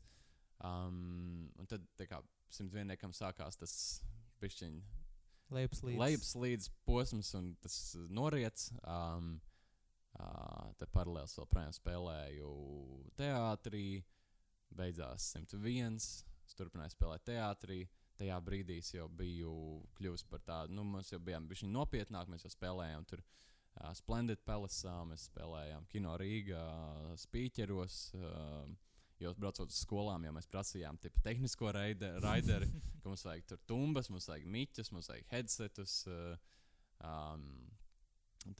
Um, 0.64 1.50
un 1.60 1.68
tad, 1.70 1.84
kā 2.08 2.22
simtvienniekam 2.54 3.12
sākās 3.14 3.60
tas 3.60 3.74
pišķiņš 4.42 4.96
Lejups 5.48 5.82
līdz. 5.84 6.00
posms 6.88 7.34
un 7.38 7.52
tas 7.62 7.76
noriets. 8.12 8.72
Um, 8.82 9.36
Uh, 10.18 10.72
te 10.80 10.86
paralēli 10.90 11.30
joprojām 11.30 11.74
spēlēju 11.76 12.48
teātrī, 13.18 14.00
beidzās 14.74 15.28
101. 15.36 15.98
Es 16.48 16.56
turpināju 16.58 16.94
spēlēt 16.96 17.26
teātrī. 17.28 17.84
Tajā 18.18 18.38
brīdī 18.42 18.80
es 18.82 18.90
jau 18.94 19.06
biju 19.14 19.52
kļuvis 19.98 20.24
par 20.30 20.42
tādu, 20.46 20.74
nu, 20.74 20.82
mēs 20.96 21.12
jau 21.12 21.20
bijām 21.22 21.46
bijuši 21.46 21.68
nopietnāk, 21.70 22.30
mēs 22.32 22.46
jau 22.46 22.50
spēlējām 22.50 23.06
tur 23.06 23.22
uh, 23.22 23.92
Splendid 23.94 24.42
Palace, 24.46 24.90
mēs 25.06 25.28
spēlējām 25.30 25.86
Kino 25.92 26.16
Rīgā, 26.18 26.66
Spīķeros. 27.26 28.02
Uh, 28.18 28.76
Jo 29.18 29.32
braucot 29.34 29.72
uz 29.72 29.80
skolām, 29.82 30.22
jau 30.22 30.30
mēs 30.36 30.46
prasījām 30.46 30.98
tipu, 31.02 31.18
tehnisko 31.24 31.72
raideri, 31.74 32.68
ka 33.02 33.10
mums 33.10 33.24
vajag 33.26 33.48
tur 33.50 33.58
tumbas, 33.66 34.10
mums 34.14 34.28
vajag 34.30 34.46
miķus, 34.46 34.92
mums 34.94 35.10
vajag 35.10 35.26
headsetus. 35.32 35.94
Uh, 36.06 36.36
um, 37.02 37.48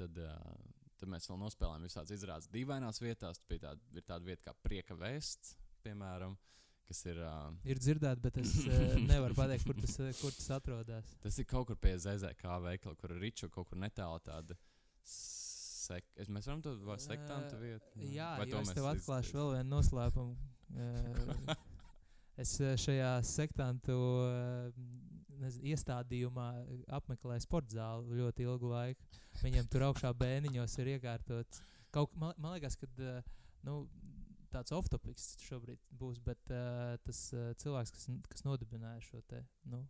tad, 0.01 0.19
uh, 0.19 0.91
tad 0.99 1.13
mēs 1.13 1.31
vēl 1.31 1.39
nospēlējām 1.45 1.87
visādas 1.87 2.17
izrādes 2.17 2.51
dīvainās 2.51 2.99
vietās. 3.05 3.39
Bija 3.47 3.69
tāda, 3.69 3.87
ir 3.95 4.07
tāda 4.09 4.27
vieta 4.27 4.49
kā 4.49 4.57
prieka 4.67 4.99
vēsts, 4.99 5.55
piemēram. 5.87 6.35
Kas 6.89 7.03
ir, 7.05 7.19
uh, 7.21 7.51
ir 7.69 7.77
dzirdēts, 7.83 8.23
bet 8.25 8.39
es 8.41 8.55
uh, 8.65 8.95
nevaru 9.11 9.37
pateikt, 9.37 9.67
kur 9.69 9.77
tas, 9.77 9.97
kur 10.23 10.33
tas 10.33 10.47
atrodas. 10.57 11.11
Tas 11.21 11.37
ir 11.37 11.45
kaut 11.51 11.69
kur 11.69 11.77
pie 11.77 11.93
ZZK 12.01 12.55
veikala, 12.65 12.97
kur 12.97 13.13
ir 13.13 13.21
riču 13.27 13.51
kaut 13.53 13.69
kur 13.69 13.81
netālu 13.81 14.23
tāda 14.25 14.57
sek... 15.05 16.09
Es, 16.17 16.31
mēs 16.33 16.49
varam 16.49 16.63
to 16.65 16.75
sektantu 17.03 17.61
vietu. 17.61 17.93
Jā, 18.13 18.35
Vai 18.41 18.49
jo 18.51 18.63
es 18.65 18.73
tev 18.77 18.89
atklāšu 18.91 19.37
vēl 19.39 19.53
vienu 19.57 19.71
noslēpumu. 19.75 20.37
es 22.43 22.55
šajā 22.85 23.13
sektantu 23.27 23.97
nezinu, 25.39 25.71
iestādījumā 25.73 26.49
apmeklēju 26.99 27.45
sporta 27.45 27.79
zāli 27.79 28.21
ļoti 28.21 28.47
ilgu 28.47 28.73
laiku. 28.73 29.21
Viņam 29.43 29.69
tur 29.71 29.87
augšā 29.89 30.13
bēniņos 30.19 30.79
ir 30.83 30.95
iekārtots. 30.97 31.63
Kaut, 31.95 32.13
man, 32.21 32.35
man 32.41 32.57
liekas, 32.57 32.77
ka 32.81 32.89
nu, 33.67 33.81
tāds 34.53 34.75
off-topics 34.75 35.31
šobrīd 35.45 35.81
būs, 36.01 36.21
bet 36.25 36.53
uh, 36.53 36.97
tas 37.05 37.23
uh, 37.37 37.51
cilvēks, 37.61 37.95
kas, 37.97 38.09
kas 38.33 38.45
nodibināja 38.47 39.01
šo 39.05 39.23
te, 39.31 39.43
nu, 39.69 39.83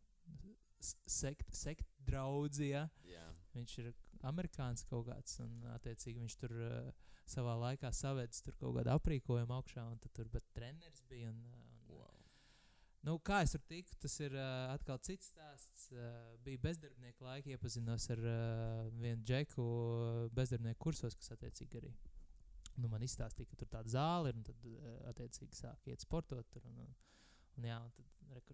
sekt, 0.81 1.49
sekt 1.55 1.87
draudzi, 2.07 2.73
ja? 2.73 2.87
yeah. 3.07 3.31
viņš 3.57 3.77
ir 3.83 3.93
amerikānis 4.27 4.85
kaut 4.89 5.07
kāds, 5.09 5.39
un 5.45 5.63
attiecīgi 5.75 6.23
viņš 6.25 6.37
tur 6.43 6.55
uh, 6.59 7.09
savā 7.29 7.55
laikā 7.61 7.91
savedis 7.95 8.43
tur 8.45 8.57
kaut 8.61 8.79
kādu 8.79 8.95
aprīkojumu 8.95 9.59
augšā, 9.59 9.85
un 9.91 9.99
tur 10.17 10.31
bet 10.33 10.47
treneris 10.57 11.05
bija. 11.11 11.31
Un, 11.33 11.43
un, 11.53 11.65
wow. 11.99 12.15
Nu, 13.07 13.19
kā 13.25 13.43
es 13.45 13.55
tur 13.55 13.63
tiku, 13.71 13.95
tas 14.03 14.19
ir 14.25 14.35
uh, 14.37 14.75
atkal 14.75 15.01
cits 15.05 15.33
stāsts. 15.33 15.89
Uh, 15.93 16.37
bija 16.45 16.63
bezdarbnieka 16.65 17.27
laika, 17.27 17.53
iepazinos 17.55 18.09
ar 18.15 18.23
uh, 18.25 18.87
vienu 18.99 19.23
džeku 19.29 19.67
bezdarbnieku 20.37 20.89
kursos, 20.89 21.19
kas 21.19 21.37
attiecīgi 21.37 21.83
arī 21.83 21.93
nu, 22.79 22.91
man 22.93 23.05
izstāstīja, 23.05 23.51
ka 23.51 23.61
tur 23.61 23.71
tāda 23.73 23.93
zāle 23.93 24.33
ir, 24.33 24.39
un 24.39 24.47
tad 24.47 24.69
uh, 24.71 24.91
attiecīgi 25.13 25.59
sāk 25.59 25.91
iet 25.91 26.05
sportot 26.05 26.47
tur. 26.55 26.65
Un, 26.71 26.85
un, 26.85 26.95
un, 27.59 27.69
jā, 27.71 27.79
un 27.83 27.95
tad, 27.97 28.13
re, 28.35 28.45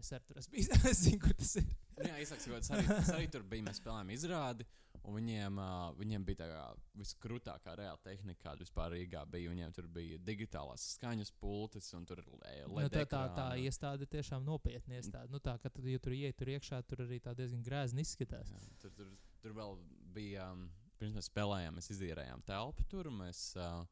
es 0.00 0.12
arī 0.16 0.28
tur 0.28 0.42
esmu 0.42 0.54
bijis, 0.56 0.84
es 0.90 1.06
zinu, 1.06 1.22
kur 1.24 1.38
tas 1.38 1.56
ir. 1.60 1.72
jā, 2.08 2.20
izsaka, 2.26 2.60
es 2.60 2.70
arī, 2.74 2.86
es 2.98 3.14
arī 3.16 3.32
tur 3.32 3.46
biju, 3.48 3.66
mēs 3.68 3.82
spēlējām 3.82 4.14
izrādi. 4.16 4.68
Un 5.00 5.14
viņiem, 5.16 5.56
uh, 5.56 5.94
viņiem 5.96 6.24
bija 6.28 6.42
tā 6.42 6.64
viskrūtākā 7.00 7.72
reāla 7.78 8.00
tehnika, 8.04 8.42
kāda 8.42 8.60
vispār 8.66 8.92
Rīgā 8.92 9.22
bija. 9.32 9.52
Viņiem 9.54 9.72
tur 9.72 9.86
bija 9.88 10.18
digitālās 10.26 10.84
skaņas 10.96 11.32
pultis 11.40 11.88
un 11.96 12.04
tur 12.08 12.20
bija 12.44 12.66
nu, 12.68 12.84
tā, 12.92 13.06
tā, 13.08 13.22
tā 13.36 13.46
iestāde 13.62 14.08
tiešām 14.10 14.44
nopietni 14.44 14.98
iestāde. 14.98 15.32
Nu, 15.32 15.40
tā, 15.40 15.56
ka, 15.62 15.72
tad, 15.72 15.88
ja 15.88 16.02
tur 16.02 16.16
ieiet 16.18 16.36
tur 16.36 16.52
iekšā, 16.52 16.82
tur 16.90 17.06
arī 17.06 17.20
tā 17.24 17.32
diezgan 17.38 17.64
grēzni 17.64 18.04
izskatās. 18.04 18.52
Jā, 18.52 18.60
tur, 18.82 18.92
tur, 18.98 19.14
tur 19.40 19.56
vēl 19.56 19.80
bija, 20.12 20.50
um, 20.52 20.68
pirms 21.00 21.16
mēs 21.16 21.30
spēlējām, 21.30 21.76
mēs 21.78 21.90
izīrējām 21.94 22.44
telpu 22.48 22.84
tur. 22.92 23.08
Mēs, 23.14 23.42
uh, 23.58 23.82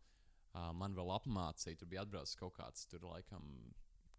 uh, 0.53 0.71
man 0.77 0.97
vēl 0.97 1.15
apmācīja, 1.17 1.81
tur 1.81 1.91
bija 1.91 2.05
atbraucis 2.05 2.38
kaut 2.38 2.57
kāds 2.61 2.88
tur 2.91 3.07
laikam. 3.09 3.47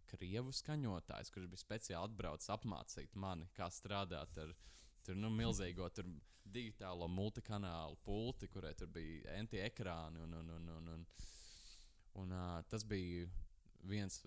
Krievu 0.09 0.49
skaņotājs, 0.57 1.29
kurš 1.29 1.51
bija 1.51 1.61
speciāli 1.61 2.09
atbraucis 2.09 2.49
apmācīt 2.49 3.11
mani, 3.13 3.45
kā 3.53 3.67
strādāt 3.69 4.39
ar 4.41 4.55
tur, 5.05 5.19
nu, 5.19 5.29
milzīgo 5.29 5.85
tur, 5.93 6.07
digitālo 6.49 7.05
multikanālu 7.13 7.99
pulti, 8.01 8.49
kurai 8.49 8.73
tur 8.73 8.89
bija 8.93 9.35
anti-ekrāni. 9.37 10.23
Un, 10.25 10.33
un, 10.39 10.49
un, 10.55 10.71
un, 10.77 10.87
un, 10.95 11.03
un, 12.23 12.33
uh, 12.33 12.55
tas 12.71 12.85
bija 12.89 13.27
viens. 13.85 14.23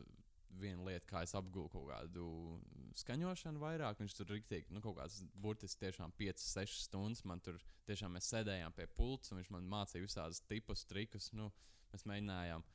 Viena 0.61 0.85
lieta, 0.85 1.06
kā 1.09 1.23
es 1.25 1.32
apgūstu 1.38 1.73
kaut 1.78 1.88
kādu 1.88 2.26
skaņošanu 3.00 3.62
vairāk, 3.62 4.02
viņš 4.02 4.16
tur 4.18 4.28
rīktīgi, 4.35 4.75
nu, 4.75 4.82
kaut 4.85 4.99
kāds 4.99 5.23
burtiski 5.32 5.87
tiešām 5.87 6.12
5, 6.18 6.44
6 6.44 6.85
stundas. 6.88 7.25
Man 7.28 7.40
tur 7.40 7.56
tiešām 7.88 8.12
mēs 8.16 8.28
sēdējām 8.35 8.76
pie 8.76 8.87
pults, 8.99 9.32
un 9.32 9.40
viņš 9.40 9.50
man 9.54 9.71
mācīja 9.73 10.04
visādus 10.04 10.42
tipus, 10.50 10.85
trikus. 10.90 11.30
Nu, 11.37 11.49
mēs 11.94 12.04
mēģinājām 12.11 12.66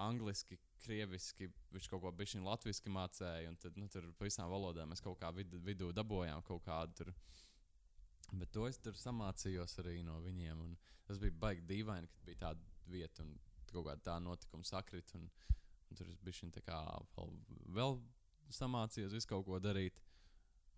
angliski, 0.00 0.56
krieviski, 0.80 1.50
viņš 1.74 1.90
kaut 1.92 2.04
ko 2.06 2.14
bišķiņu 2.16 2.46
latviski 2.46 2.92
mācīja, 2.94 3.50
un 3.52 3.60
tad, 3.60 3.76
nu, 3.76 3.90
tur 3.92 4.06
visām 4.22 4.48
valodām 4.48 4.94
mēs 4.94 5.04
kaut 5.04 5.20
kā 5.20 5.28
vid 5.36 5.52
vidū 5.66 5.90
dabūjām 5.92 6.46
kaut 6.46 6.64
kādu 6.64 7.02
tur 7.02 7.14
Bet 8.32 8.52
to 8.54 8.66
es 8.68 8.78
tur 8.78 8.94
samācījos 8.98 9.78
arī 9.82 10.00
no 10.06 10.20
viņiem. 10.22 10.62
Tas 11.08 11.18
bija 11.18 11.34
baigi 11.42 11.64
dīvaini, 11.66 12.10
kad 12.10 12.26
bija 12.26 12.42
tāda 12.44 12.90
vieta 12.90 13.24
un 13.24 13.32
kaut 13.72 13.86
kāda 13.88 14.04
tā 14.06 14.18
notikuma 14.22 14.66
sakrit. 14.66 15.10
Un, 15.18 15.26
un 15.26 15.59
tur 15.98 16.10
es 16.10 16.20
biju 16.24 16.50
tā 16.54 16.62
kā 16.64 16.78
vēl, 17.16 17.34
vēl 17.76 17.98
samācījos 18.54 19.14
visu 19.16 19.30
kaut 19.30 19.46
ko 19.48 19.60
darīt. 19.62 19.98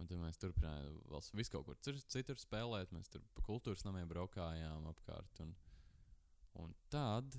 Un 0.00 0.08
tad 0.10 0.18
mēs 0.18 0.40
turpinājām 0.42 0.94
vēl 1.12 1.24
visu 1.38 1.52
kaut 1.54 1.68
kur 1.68 1.78
citur 2.10 2.38
spēlēt. 2.40 2.92
Mēs 2.94 3.10
tur 3.12 3.22
pa 3.36 3.44
kultūras 3.46 3.84
namiem 3.86 4.08
braukājām 4.10 4.88
apkārt. 4.90 5.42
Un, 5.44 5.52
un 6.64 6.72
tad. 6.92 7.36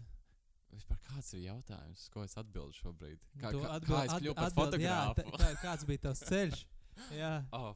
Vispār 0.74 0.98
kāds 1.06 1.27
ir 1.38 1.44
jautājums, 1.44 2.08
ko 2.10 2.24
es 2.25 2.34
atbildēju 2.39 2.80
šobrīd? 2.80 3.25
Kā, 3.38 3.51
kā, 3.53 3.74
atbild, 3.75 3.92
kā 3.92 4.06
es 4.08 4.13
kļuvu 4.24 4.38
par 4.39 4.48
atbild, 4.48 4.63
fotogrāfu? 4.72 5.25
Jā, 5.27 5.42
tā, 5.44 5.50
kāds 5.62 5.86
bija 5.86 6.01
tavs 6.08 6.24
ceļš? 6.32 6.63
jā. 7.22 7.34
Oh, 7.53 7.75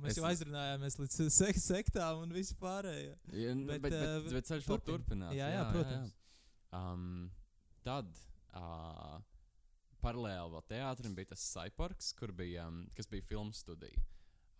Mēs 0.00 0.14
es... 0.14 0.18
jau 0.18 0.26
aizrunājāmies 0.30 0.96
līdz 0.98 1.18
sek 1.30 1.58
sektām 1.60 2.24
un 2.24 2.32
viss 2.34 2.56
pārējie. 2.58 3.12
Ja, 3.28 3.52
bet, 3.54 3.82
bet, 3.84 3.90
bet, 3.92 3.98
bet, 4.24 4.30
bet 4.38 4.48
ceļš 4.48 4.70
vēl 4.70 4.80
turpinās. 4.88 5.34
Jā, 5.36 5.50
jā, 5.52 5.58
jā 5.58 5.66
protams. 5.74 6.14
Jā. 6.14 6.80
Um, 6.80 7.04
tad 7.86 8.08
uh, 8.58 9.16
paralēli 10.04 10.52
vēl 10.54 10.66
teātrim 10.68 11.16
bija 11.16 11.32
tas 11.32 11.46
kur 12.18 12.32
bija, 12.32 12.68
um, 12.68 12.84
kas 12.96 13.08
bija 13.10 13.26
filmu 13.26 13.52
studija. 13.56 14.02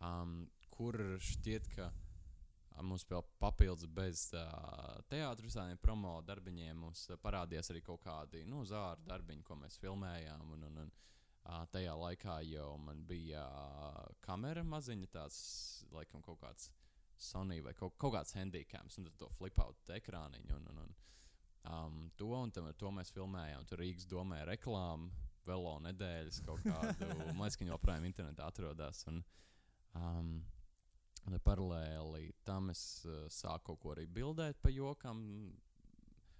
Um, 0.04 0.44
kur 0.74 0.98
šķiet, 1.22 1.68
ka 1.76 1.90
mums 2.82 3.06
vēl 3.06 3.22
papildus 3.38 3.86
bez 3.86 4.26
uh, 4.34 4.98
teātris, 5.08 5.52
visādiem 5.52 5.78
promo 5.78 6.16
darbiņiem, 6.26 6.76
mums 6.86 7.06
parādījās 7.22 7.70
arī 7.70 7.84
kaut 7.86 8.02
kādi 8.02 8.42
nu, 8.48 8.64
zāru 8.66 9.06
darbiņi, 9.06 9.46
ko 9.46 9.58
mēs 9.60 9.78
filmējām. 9.82 10.54
Un, 10.56 10.68
un, 10.70 10.84
un, 10.84 10.94
Uh, 11.44 11.66
tajā 11.68 11.92
laikā 12.00 12.38
jau 12.48 12.70
man 12.80 13.02
bija 13.04 13.42
uh, 13.44 13.96
kamera 14.24 14.62
maziņa, 14.64 15.10
tāds 15.12 15.40
laikam 15.92 16.22
kaut 16.24 16.38
kāds 16.40 16.70
Sony 17.20 17.58
vai 17.60 17.74
kaut, 17.76 17.98
kaut 18.00 18.14
kāds 18.14 18.32
handicams, 18.32 18.96
un 18.96 19.10
to 19.20 19.28
flipout 19.36 19.92
ekrāniņu. 19.92 20.56
Un, 20.56 20.70
un, 20.72 20.78
un, 20.86 20.94
um, 21.70 22.08
to, 22.16 22.30
un 22.38 22.52
tam, 22.54 22.70
to 22.78 22.90
mēs 22.94 23.12
filmējām. 23.14 23.66
Tur 23.68 23.82
Rīgas 23.82 24.08
domē 24.10 24.42
reklāmu, 24.48 25.10
velo 25.46 25.76
nedēļas 25.84 26.40
kaut 26.46 26.64
kādu. 26.64 27.10
Man 27.36 27.44
liekas, 27.44 27.58
ka 27.58 27.64
viņi 27.64 27.74
joprojām 27.74 28.08
internetā 28.08 28.48
atrodas. 28.48 29.04
Un, 29.10 29.22
um, 30.00 30.34
un 31.28 31.38
paralēli 31.44 32.32
tam 32.44 32.72
es 32.74 33.04
uh, 33.08 33.24
sāku 33.32 33.72
kaut 33.72 33.82
ko 33.82 33.94
arī 33.94 34.06
bildēt 34.06 34.60
pa 34.62 34.72
jokam. 34.72 35.22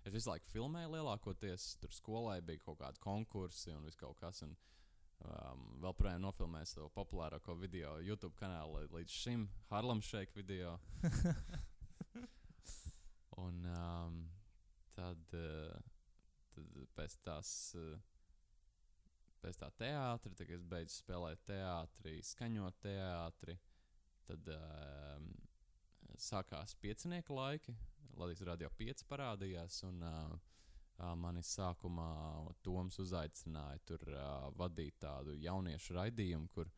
Es 0.05 0.13
visu 0.13 0.29
laiku 0.29 0.51
filmēju 0.53 0.93
lielākoties. 0.99 1.75
Tur 1.81 1.93
skolai 1.97 2.39
bija 2.45 2.61
kaut 2.67 2.83
kādi 2.83 3.01
konkursi 3.01 3.73
un 3.73 3.87
viss 3.89 4.01
kaut 4.01 4.21
kas. 4.21 4.45
Un, 4.45 4.57
Um, 5.25 5.61
vēl 5.81 5.95
projām 5.97 6.21
nofilmēju 6.21 6.69
savu 6.69 6.91
populārāko 6.93 7.55
video 7.57 7.95
YouTube 8.05 8.35
kanālā 8.37 8.83
līdz 8.93 9.15
šim, 9.15 9.47
Harlem 9.71 10.03
Shake 10.05 10.37
video. 10.37 10.75
un 13.45 13.65
um, 13.73 14.19
tad, 14.97 15.37
uh, 15.39 15.79
tad 16.55 16.83
pēc 16.99 17.21
tās. 17.27 17.55
Uh, 17.79 17.95
Pēc 19.45 19.59
tā 19.61 19.67
teātra, 19.77 20.31
tad 20.33 20.51
es 20.55 20.63
beidzu 20.65 20.95
spēlēt 21.03 21.43
teātrī, 21.45 22.15
skaņot 22.25 22.79
teātrī. 22.81 23.59
Tad 24.25 24.47
um, 24.55 25.27
sākās 26.17 26.73
piecinieku 26.81 27.37
laiki. 27.37 27.75
Latvijas 28.17 28.41
radio 28.49 28.71
5 28.79 29.05
parādījās. 29.11 29.83
Un, 29.91 30.01
uh, 30.01 30.55
Mani 31.19 31.43
sākumā 31.43 32.09
Toms 32.63 33.01
uzaicināja 33.03 33.83
tur 33.85 34.05
uh, 34.15 34.49
vadīt 34.55 35.01
tādu 35.03 35.35
jauniešu 35.43 35.97
raidījumu, 35.99 36.49
kur 36.55 36.71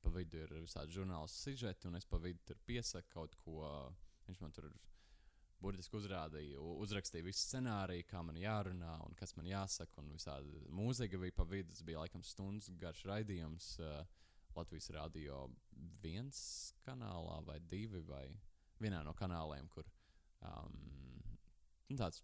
pa 0.00 0.12
vidu 0.14 0.44
ir 0.44 0.52
visādi 0.62 0.94
žurnālisti 0.94 1.50
sižeti, 1.50 1.88
un 1.90 1.98
es 1.98 2.06
pa 2.06 2.20
vidu 2.22 2.40
tur 2.46 2.60
piesaku 2.68 3.10
kaut 3.10 3.34
ko. 3.42 3.66
Viņš 4.28 4.40
man 4.40 4.54
tur 4.54 4.70
burtiski 5.64 5.96
uzrādīja, 5.98 6.60
uzrakstīja 6.84 7.24
visu 7.24 7.40
scenāriju, 7.46 8.06
kā 8.10 8.20
man 8.26 8.36
jārunā 8.40 8.98
un 9.06 9.16
kas 9.18 9.34
man 9.38 9.48
jāsaka. 9.48 10.02
Un 10.02 10.12
visādi 10.12 10.60
mūzika 10.74 11.20
bija 11.20 11.36
pa 11.36 11.46
vidu. 11.48 11.72
Tas 11.72 11.84
bija 11.86 12.02
laikam 12.04 12.24
stundas 12.26 12.70
garš 12.80 13.04
raidījums 13.08 13.70
uh, 13.80 14.02
Latvijas 14.54 14.90
Rādio 14.94 15.46
viens 16.02 16.38
kanālā 16.86 17.40
vai 17.46 17.58
divi 17.70 18.02
vai 18.06 18.26
vienā 18.82 19.00
no 19.06 19.14
kanāliem, 19.16 19.66
kur 19.72 19.86
um, 20.44 20.76
nu, 21.88 21.96
tāds 21.98 22.22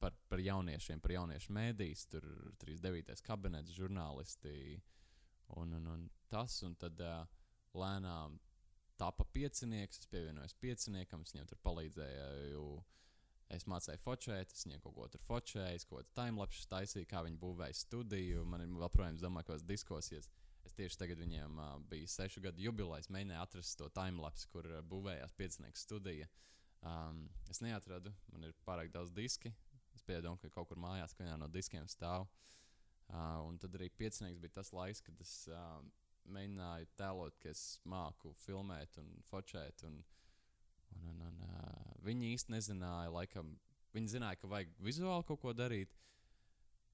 par, 0.00 0.14
par 0.30 0.40
jauniešiem, 0.40 1.02
par 1.02 1.14
jauniešu 1.16 1.52
mēdīs, 1.56 2.06
tur 2.12 2.24
39. 2.62 3.20
kabinets, 3.26 3.74
žurnālisti 3.76 4.54
un, 5.60 5.74
un, 5.76 5.90
un 5.96 6.06
tas. 6.32 6.62
Un 6.66 6.76
tad 6.80 7.00
uh, 7.04 7.26
lēnām 7.76 8.38
tapa 9.00 9.26
piecinieks, 9.34 10.02
es 10.02 10.10
pievienojos 10.12 10.56
pieciniekam, 10.60 11.24
es 11.24 11.34
viņam 11.34 11.50
tur 11.50 11.60
palīdzēju. 11.66 12.64
Es 13.50 13.64
mācīju 13.66 13.98
focēt, 14.04 14.52
es 14.54 14.62
viņiem 14.62 14.82
kaut 14.84 14.94
ko 14.94 15.06
tur 15.10 15.22
focēju, 15.24 15.86
kaut 15.90 16.04
kādu 16.04 16.12
timelapsu 16.20 16.68
taisīju, 16.70 17.08
kā 17.10 17.24
viņi 17.26 17.40
būvēja 17.42 17.78
studiju. 17.80 18.44
Man 18.46 18.62
ir 18.62 18.76
vēl 18.78 18.92
projām, 18.94 19.18
domāju, 19.18 19.48
ka 19.48 19.56
diskusijas. 19.66 20.28
Es 20.68 20.76
tieši 20.76 21.00
tagad 21.00 21.18
viņiem 21.18 21.56
uh, 21.58 21.72
bija 21.90 22.06
sešu 22.12 22.44
gadu 22.44 22.62
jubileja, 22.62 23.08
mēģināju 23.10 23.40
atrast 23.42 23.78
to 23.80 23.88
timelapsu, 23.96 24.46
kur 24.52 24.68
uh, 24.68 24.84
būvējās 24.86 25.34
piecinieks 25.40 25.82
studija. 25.88 26.28
Um, 26.86 27.24
es 27.50 27.58
neatradu, 27.64 28.12
man 28.30 28.46
ir 28.46 28.54
pārāk 28.68 28.92
daudz 28.94 29.10
diski. 29.16 29.50
Es 29.96 30.04
pieņemu, 30.06 30.38
ka 30.44 30.52
kaut 30.54 30.70
kur 30.70 30.78
mājās, 30.78 31.16
ka 31.16 31.24
vienā 31.24 31.40
no 31.40 31.48
diskiem 31.50 31.88
stāv. 31.90 32.28
Uh, 33.10 33.40
un 33.48 33.58
tad 33.58 33.74
arī 33.74 33.90
piecinieks 33.90 34.38
bija 34.38 34.60
tas 34.60 34.70
laiks, 34.76 35.02
kad 35.02 35.18
es 35.24 35.34
uh, 35.50 35.80
mēģināju 36.34 36.90
tēlot, 36.98 37.38
ka 37.42 37.50
es 37.52 37.64
māku 37.88 38.32
filmēt 38.44 38.98
un 39.02 39.10
focēt. 39.30 39.84
Un, 39.88 40.00
un, 40.96 41.08
un, 41.12 41.24
un, 41.28 41.42
uh, 41.46 41.96
viņi 42.06 42.32
īsti 42.34 42.54
nezināja, 42.54 43.12
laikam, 43.14 43.54
viņi 43.96 44.14
zināja, 44.16 44.40
ka 44.40 44.50
vajag 44.50 44.72
vizuāli 44.86 45.26
kaut 45.28 45.42
ko 45.42 45.54
darīt. 45.56 45.96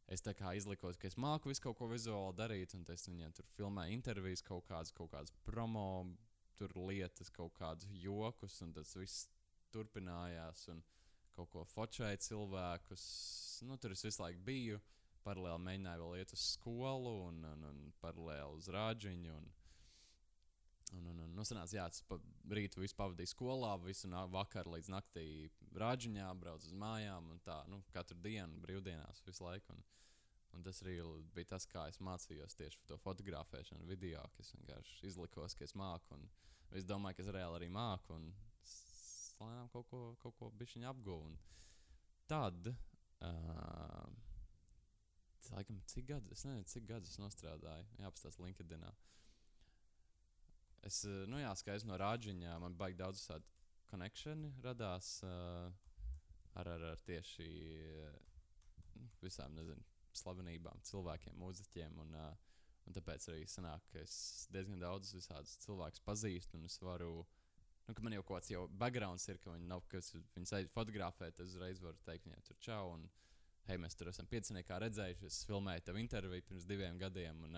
Es 0.07 0.23
tā 0.23 0.37
kā 0.39 0.53
izlikos, 0.55 0.99
ka 1.03 1.09
es 1.09 1.19
māku 1.19 1.51
visu 1.51 1.65
kaut 1.65 1.81
ko 1.81 1.89
vizuāli 1.91 2.37
darīt, 2.39 2.77
un 2.79 2.85
es 2.95 3.09
viņiem 3.09 3.33
tur 3.35 3.49
filmēju 3.57 3.97
intervijas, 3.97 4.45
kaut 4.47 4.69
kādas, 4.69 4.95
kaut 4.95 5.11
kādas 5.15 5.35
promo 5.47 6.07
lietas, 6.87 7.29
kaut 7.35 7.53
kādus 7.59 7.91
jokus, 8.01 8.61
un 8.63 8.71
tas 8.73 8.95
viss 8.97 9.27
turpinājās. 9.75 10.69
Un 10.73 10.85
kaut 11.37 11.51
ko 11.53 11.65
focēju 11.69 12.23
cilvēkus. 12.31 13.03
Nu, 13.69 13.77
tur 13.77 13.93
es 13.93 14.05
visu 14.07 14.23
laiku 14.23 14.41
biju. 14.47 14.79
Uh, 14.79 15.06
paralēli 15.27 15.65
mēģināju 15.67 16.03
vēl 16.03 16.23
iet 16.23 16.35
uz 16.37 16.45
skolu 16.55 17.13
un, 17.27 17.43
un, 17.51 17.65
un 17.71 17.81
paralēli 18.03 18.59
uz 18.59 18.69
rāģiņu. 18.73 19.35
Un, 19.37 19.51
un, 20.97 21.11
un, 21.11 21.21
un 21.25 21.35
nu, 21.35 21.45
sanāca, 21.47 21.77
jā, 21.79 21.89
tas 21.91 22.05
pa 22.07 22.19
rītu 22.57 22.81
visu 22.83 22.97
pavadīju 22.99 23.33
skolā, 23.33 23.75
visu 23.83 24.11
vakaru 24.33 24.77
līdz 24.77 24.91
naktī 24.95 25.27
rāģiņā, 25.77 26.31
braucu 26.41 26.71
uz 26.71 26.79
mājām 26.79 27.31
un 27.35 27.43
tā, 27.45 27.61
nu, 27.71 27.83
katru 27.95 28.19
dienu 28.23 28.63
brīvdienās 28.63 29.25
visu 29.27 29.45
laiku. 29.47 29.75
Un, 29.75 29.85
un 30.57 30.67
tas 30.67 30.81
arī 30.85 30.99
bija 31.35 31.53
tas, 31.57 31.67
kā 31.69 31.89
es 31.91 32.01
mācījos 32.01 32.57
tieši 32.59 32.83
to 32.89 32.99
fotografēšanu, 33.03 33.89
video, 33.91 34.23
ka 34.35 34.45
es 34.45 34.55
vienkārši 34.57 35.07
izlikos, 35.11 35.59
ka 35.59 35.67
es 35.67 35.75
māku. 35.77 36.17
Un 36.17 36.29
es 36.79 36.87
domāju, 36.87 37.19
ka 37.19 37.27
es 37.27 37.33
reāli 37.35 37.61
arī 37.61 37.73
māku. 37.73 38.17
Un 38.17 38.31
lēnām 39.43 39.69
kaut 39.73 39.89
ko, 39.91 40.03
kaut 40.23 40.39
ko 40.39 40.53
bišķiņu 40.61 40.89
apguvu. 40.89 41.35
Tad 42.31 42.71
uh, 42.71 44.07
laikam, 45.55 45.79
cik 45.91 46.09
gadus, 46.11 46.33
es 46.33 46.45
nezinu, 46.47 46.67
cik 46.71 46.87
gadus 46.89 47.15
es 47.15 47.21
nostrādāju. 47.21 47.87
Jā, 47.99 48.09
apstāties 48.11 48.39
LinkedIn. 48.43 48.87
Es, 50.87 51.03
eh, 51.05 51.25
nu 51.31 51.41
jā, 51.41 51.51
skaidrs 51.59 51.87
no 51.89 51.99
rāģiņā, 52.01 52.57
man 52.63 52.77
baigi 52.79 53.01
daudz 53.01 53.25
tādu 53.27 53.49
konekšanu 53.87 54.51
radās 54.65 55.21
uh, 55.23 55.71
ar, 56.59 56.69
ar, 56.73 56.85
ar 56.93 57.03
tieši 57.07 57.47
uh, 58.03 58.17
visām, 59.23 59.55
nezinu, 59.55 59.85
slavenībām, 60.19 60.83
cilvēkiem, 60.89 61.37
mūziķiem. 61.39 62.01
Un, 62.03 62.17
uh, 62.19 62.33
un 62.87 62.97
tāpēc 62.97 63.29
arī 63.31 63.45
sanāk, 63.51 63.87
ka 63.93 64.03
es 64.03 64.17
diezgan 64.55 64.83
daudz 64.83 65.15
visādus 65.15 65.55
cilvēkus 65.63 66.03
pazīstu 66.07 66.59
un 66.59 66.67
es 66.67 66.81
varu. 66.83 67.21
Nu, 67.87 67.95
man 68.03 68.17
jau 68.17 68.25
kaut 68.27 68.41
kāds 68.41 68.51
jau 68.51 68.65
backgrounds 68.83 69.29
ir, 69.31 69.39
ka 69.39 69.55
viņi 69.55 69.71
nav, 69.71 69.87
kas 69.91 70.11
viņi 70.35 70.51
sēž 70.51 70.73
fotografēt, 70.75 71.39
es 71.39 71.55
uzreiz 71.55 71.83
varu 71.83 72.03
teikt 72.09 72.27
viņiem 72.27 72.43
tur 72.49 72.59
čau. 72.67 72.97
Un, 72.97 73.07
uh, 73.07 73.27
hei, 73.67 73.79
mēs 73.83 73.97
tur 73.99 74.11
esam 74.13 74.29
pieciniekā 74.31 74.79
redzējuši, 74.83 75.27
es 75.27 75.43
filmēju 75.49 75.85
tev 75.87 75.99
interviju 75.99 76.45
pirms 76.49 76.67
diviem 76.69 76.99
gadiem. 77.01 77.43
Un, 77.49 77.57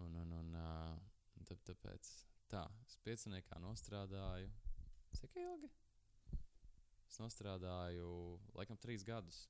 un, 0.00 0.14
un, 0.22 0.32
un, 0.40 0.54
un 1.38 1.48
tā, 1.48 1.56
tāpēc 1.68 2.10
tā, 2.52 2.64
es 2.86 2.96
pieciniekā 3.04 3.60
nostrādāju. 3.62 4.48
Cik 5.14 5.36
ilgi? 5.42 5.70
Es 7.10 7.20
nostrādāju 7.22 8.08
laikam 8.56 8.80
trīs 8.80 9.04
gadus 9.06 9.44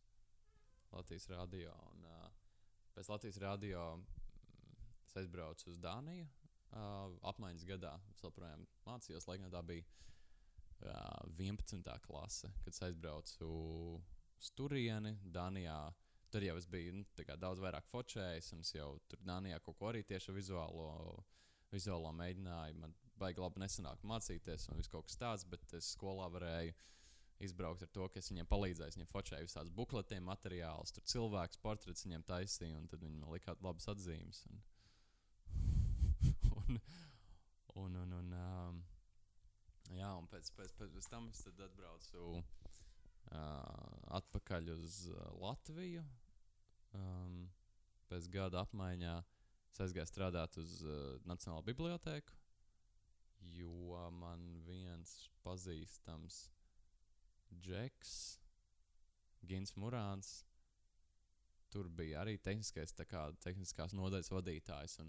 Latvijas 0.93 1.29
rādio. 1.31 1.73
Un, 1.93 2.09
pēc 2.97 3.09
Latvijas 3.13 3.39
rādio 3.43 3.85
es 5.07 5.17
aizbraucu 5.23 5.71
uz 5.71 5.79
Dāniju. 5.83 6.27
Uh, 6.75 7.13
apmaiņas 7.31 7.63
gadā 7.69 7.93
es 8.11 8.19
joprojām 8.25 8.65
mācījos, 8.83 9.29
laikam 9.31 9.47
tā 9.53 9.61
bija 9.63 9.85
uh, 10.83 11.21
11. 11.39 11.87
klase, 12.03 12.51
kad 12.65 12.75
es 12.75 12.83
aizbraucu 12.83 13.47
uz 14.39 14.51
turieni, 14.57 15.17
Dānijā. 15.25 15.79
Tur 16.35 16.43
jau 16.43 16.57
es 16.59 16.67
biju 16.67 16.97
nu, 16.97 17.05
daudz 17.39 17.63
vairāk 17.63 17.87
focējis, 17.93 18.53
un 18.57 18.65
es 18.65 18.73
jau 18.75 18.89
tur 19.09 19.21
Dānijā 19.23 19.61
kaut 19.63 19.79
ko 19.79 19.93
arī 19.93 20.03
tieši 20.03 20.35
vizuālo, 20.35 20.89
vizuālo 21.71 22.11
mēģināju. 22.19 22.81
Man 22.83 22.97
baigi 23.21 23.43
labi 23.43 23.63
nesanāk 23.63 24.03
mācīties, 24.03 24.69
un 24.71 24.81
viss 24.81 24.91
kaut 24.91 25.07
kas 25.09 25.21
tāds, 25.21 25.47
bet 25.47 25.77
es 25.79 25.93
skolā 25.95 26.27
varēju 26.35 26.75
izbraukt 27.45 27.83
ar 27.83 27.91
to, 27.95 28.07
ka 28.11 28.21
es 28.21 28.31
viņiem 28.31 28.49
palīdzēju. 28.51 28.97
Viņiem 28.97 29.11
focēju 29.11 29.49
visādas 29.49 29.75
bukletiem, 29.75 30.27
materiālus, 30.27 30.95
tur 30.95 31.07
cilvēks 31.13 31.61
portrets 31.63 32.07
viņiem 32.07 32.27
taisīja, 32.27 32.79
un 32.79 32.89
tad 32.91 33.03
viņi 33.05 33.21
man 33.21 33.35
likāt 33.35 33.63
labas 33.65 33.89
atzīmes. 33.91 34.45
Un, 34.51 34.63
un, 36.65 36.81
un, 37.75 37.97
un, 38.03 38.19
un, 38.21 38.35
um, 38.41 38.83
jā, 39.95 40.11
un 40.19 40.29
pēc, 40.31 40.51
pēc, 40.59 40.75
pēc, 40.79 40.95
pēc 40.99 41.11
tam 41.11 41.31
es 41.33 41.45
atbraucu 41.51 42.43
atpakaļ 43.33 44.71
uz 44.75 44.99
Latviju. 45.41 46.05
Um, 46.95 47.49
pēc 48.11 48.29
gada 48.31 48.63
apmaiņā 48.63 49.15
es 49.73 49.81
aizgāju 49.83 50.07
strādāt 50.07 50.59
uz 50.63 50.77
uh, 50.87 51.17
Nacionālo 51.27 51.65
bibliotēku, 51.67 52.37
jo 53.57 54.05
man 54.15 54.45
viens 54.67 55.17
pazīstams 55.43 56.45
Džeks, 57.65 58.15
Gins 59.45 59.75
Mūrāns, 59.79 60.45
tur 61.75 61.91
bija 61.91 62.23
arī 62.23 62.37
tehniskais, 62.39 62.95
kā, 63.11 63.27
tehniskās 63.43 63.95
nodaļas 63.99 64.31
vadītājs. 64.33 65.01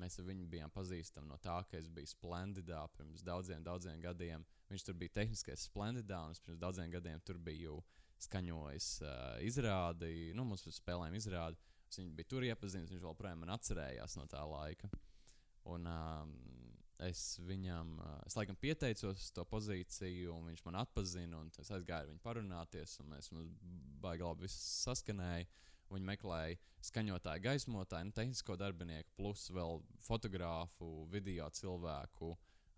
Mēs 0.00 0.16
ar 0.18 0.26
viņu 0.30 0.48
bijām 0.48 0.72
pazīstami 0.72 1.28
no 1.28 1.36
tā, 1.44 1.58
ka 1.68 1.76
es 1.76 1.90
biju 1.92 2.08
Splendidā 2.08 2.80
pirms 2.96 3.24
daudziem, 3.26 3.64
daudziem 3.66 4.00
gadiem. 4.00 4.46
Viņš 4.72 4.86
tur 4.86 4.96
bija 4.96 5.18
tehniskais 5.20 5.66
Splendidā, 5.68 6.22
un 6.24 6.32
es 6.32 6.40
pirms 6.40 6.60
daudziem 6.60 6.92
gadiem 6.92 7.20
tur 7.26 7.36
biju 7.36 7.76
skaņojis 8.22 8.88
uh, 9.04 9.14
izrādi. 9.44 10.32
Nu, 10.36 10.46
mums 10.48 10.64
spēlējuma 10.64 11.18
izrādi. 11.18 11.58
Es 11.90 11.98
viņu 12.00 12.14
biju 12.16 12.30
tur 12.30 12.46
iepazinis, 12.46 12.92
viņš 12.92 13.04
joprojām 13.04 13.42
man 13.42 13.52
atcerējās 13.56 14.16
no 14.16 14.24
tā 14.30 14.40
laika. 14.48 14.88
Un, 15.68 15.84
um, 15.86 16.30
es 17.04 17.36
viņam, 17.44 17.96
uh, 18.00 18.14
es 18.26 18.38
laikam 18.38 18.56
pieteicos 18.58 19.28
to 19.36 19.44
pozīciju, 19.50 20.32
un 20.32 20.48
viņš 20.50 20.64
man 20.68 20.80
atpazina. 20.80 21.42
Es 21.60 21.68
aizgāju 21.68 22.06
ar 22.06 22.08
viņu 22.08 22.24
parunāties, 22.24 22.96
un 23.02 23.12
mēs 23.12 23.28
mums 23.34 23.52
baigi 24.02 24.26
labi 24.26 24.50
saskanējām. 24.54 25.60
Viņi 25.92 26.08
meklēja 26.08 26.56
skaņotāju, 26.88 27.42
gaismotāju, 27.44 28.08
nu, 28.08 28.14
tehnisko 28.16 28.54
darbinieku, 28.56 29.10
plus 29.18 29.44
vēl 29.52 29.82
fotogrāfu, 30.06 30.88
video 31.12 31.50
cilvēku. 31.52 32.30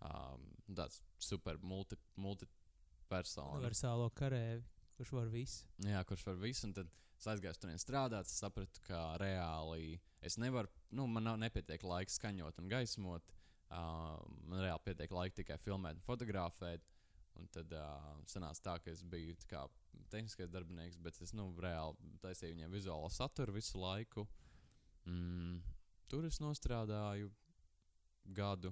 Um, 0.04 0.48
tāds 0.76 1.00
super 1.22 1.58
multi, 1.62 1.96
multi 2.20 2.48
personu. 3.08 3.58
Universālo 3.60 4.10
karēvi, 4.16 4.64
kurš 4.98 5.14
var 5.16 5.30
visu. 5.32 5.68
Jā, 5.86 6.02
kurš 6.08 6.26
var 6.28 6.40
visu. 6.42 6.66
Un 6.68 6.74
tad 6.76 6.90
es 7.18 7.28
aizgāju 7.30 7.62
tur 7.62 7.72
strādāt, 7.80 8.28
sapratu, 8.28 8.82
ka 8.88 9.04
reāli 9.22 10.00
es 10.24 10.36
nevaru, 10.40 10.70
nu, 10.96 11.06
man 11.10 11.26
nav 11.28 11.38
nepietiek 11.40 11.82
laika 11.84 12.12
skaņot 12.12 12.60
un 12.60 12.68
gaismot. 12.72 13.34
Uh, 13.74 14.20
man 14.48 14.60
reāli 14.62 14.84
pietiek 14.84 15.14
laika 15.14 15.40
tikai 15.40 15.58
filmēt 15.62 15.98
un 15.98 16.04
fotografēt. 16.06 16.84
Un 17.34 17.48
tad 17.50 17.72
uh, 17.74 18.12
sanāca 18.30 18.62
tā, 18.62 18.74
ka 18.84 18.92
es 18.92 19.02
biju 19.10 19.34
kā 19.50 19.64
tehniskais 20.12 20.52
darbinieks, 20.52 21.00
bet 21.02 21.18
es 21.24 21.32
nu, 21.34 21.48
reāli 21.58 22.12
taisīju 22.22 22.54
viņiem 22.54 22.76
vizuālo 22.76 23.08
saturu 23.10 23.56
visu 23.56 23.80
laiku. 23.80 24.26
Mm, 25.10 25.58
tur 26.10 26.28
es 26.28 26.38
nostrādāju 26.42 27.32
gadu. 28.36 28.70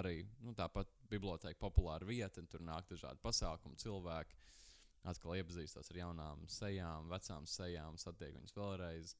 Arī 0.00 0.22
nu, 0.40 0.54
tāpat 0.56 0.88
biblioteka 1.10 1.60
populāra 1.60 2.08
vieta, 2.08 2.40
un 2.40 2.48
tur 2.48 2.64
nāk 2.64 2.88
dažādi 2.88 3.20
pasākumi, 3.24 3.80
cilvēki. 3.82 4.38
Atkal 5.10 5.36
iepazīstos 5.40 5.90
ar 5.90 5.98
jaunām 5.98 6.44
sejām, 6.48 7.08
vecām 7.10 7.46
sejām, 7.50 7.98
satiek 7.98 8.36
viņus 8.36 8.56
vēlreiz. 8.56 9.16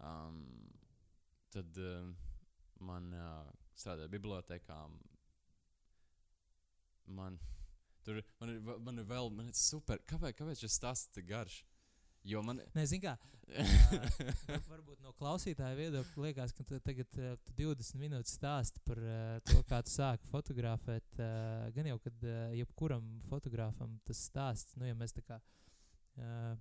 Um, 0.00 0.44
tad 1.52 1.80
uh, 1.82 2.12
man 2.86 3.10
uh, 3.12 3.50
strādāja 3.74 4.12
bibliotekā. 4.12 4.84
Man 7.10 7.40
Tur 8.04 8.22
man 8.40 8.48
ir, 8.48 8.60
man 8.80 9.00
ir 9.00 9.08
vēl 9.08 9.28
man 9.34 9.50
ir 9.50 9.56
super. 9.56 10.00
Kāpēc, 10.08 10.36
kāpēc 10.38 10.62
šis 10.64 10.76
stāsts 10.80 11.12
tik 11.14 11.28
garš? 11.28 11.60
Jo 12.28 12.42
man. 12.44 12.60
Nē, 12.76 12.84
zini, 12.88 13.02
kā. 13.04 13.14
ā, 13.58 14.58
varbūt 14.68 15.00
no 15.02 15.12
klausītāja 15.18 15.74
viedokļa 15.78 16.24
liekas, 16.26 16.52
ka 16.54 16.66
tu 16.68 16.78
tagad 16.84 17.08
tu 17.10 17.54
20 17.58 17.98
minūtes 17.98 18.36
stāsti 18.36 18.82
par 18.86 19.00
ā, 19.00 19.20
to, 19.48 19.62
kā 19.66 19.80
tu 19.86 19.94
sāki 19.94 20.28
fotografēt. 20.30 21.08
ā, 21.18 21.70
Gan 21.74 21.88
jau, 21.90 21.98
kad 22.04 22.26
ā, 22.28 22.36
jebkuram 22.60 23.08
fotogrāfam 23.30 23.96
tas 24.06 24.20
stāsts, 24.28 24.76
nu, 24.78 24.86
ja 24.90 24.98
mēs 24.98 25.16
tā 25.16 25.24
kā 25.26 25.40
ā, 26.20 26.54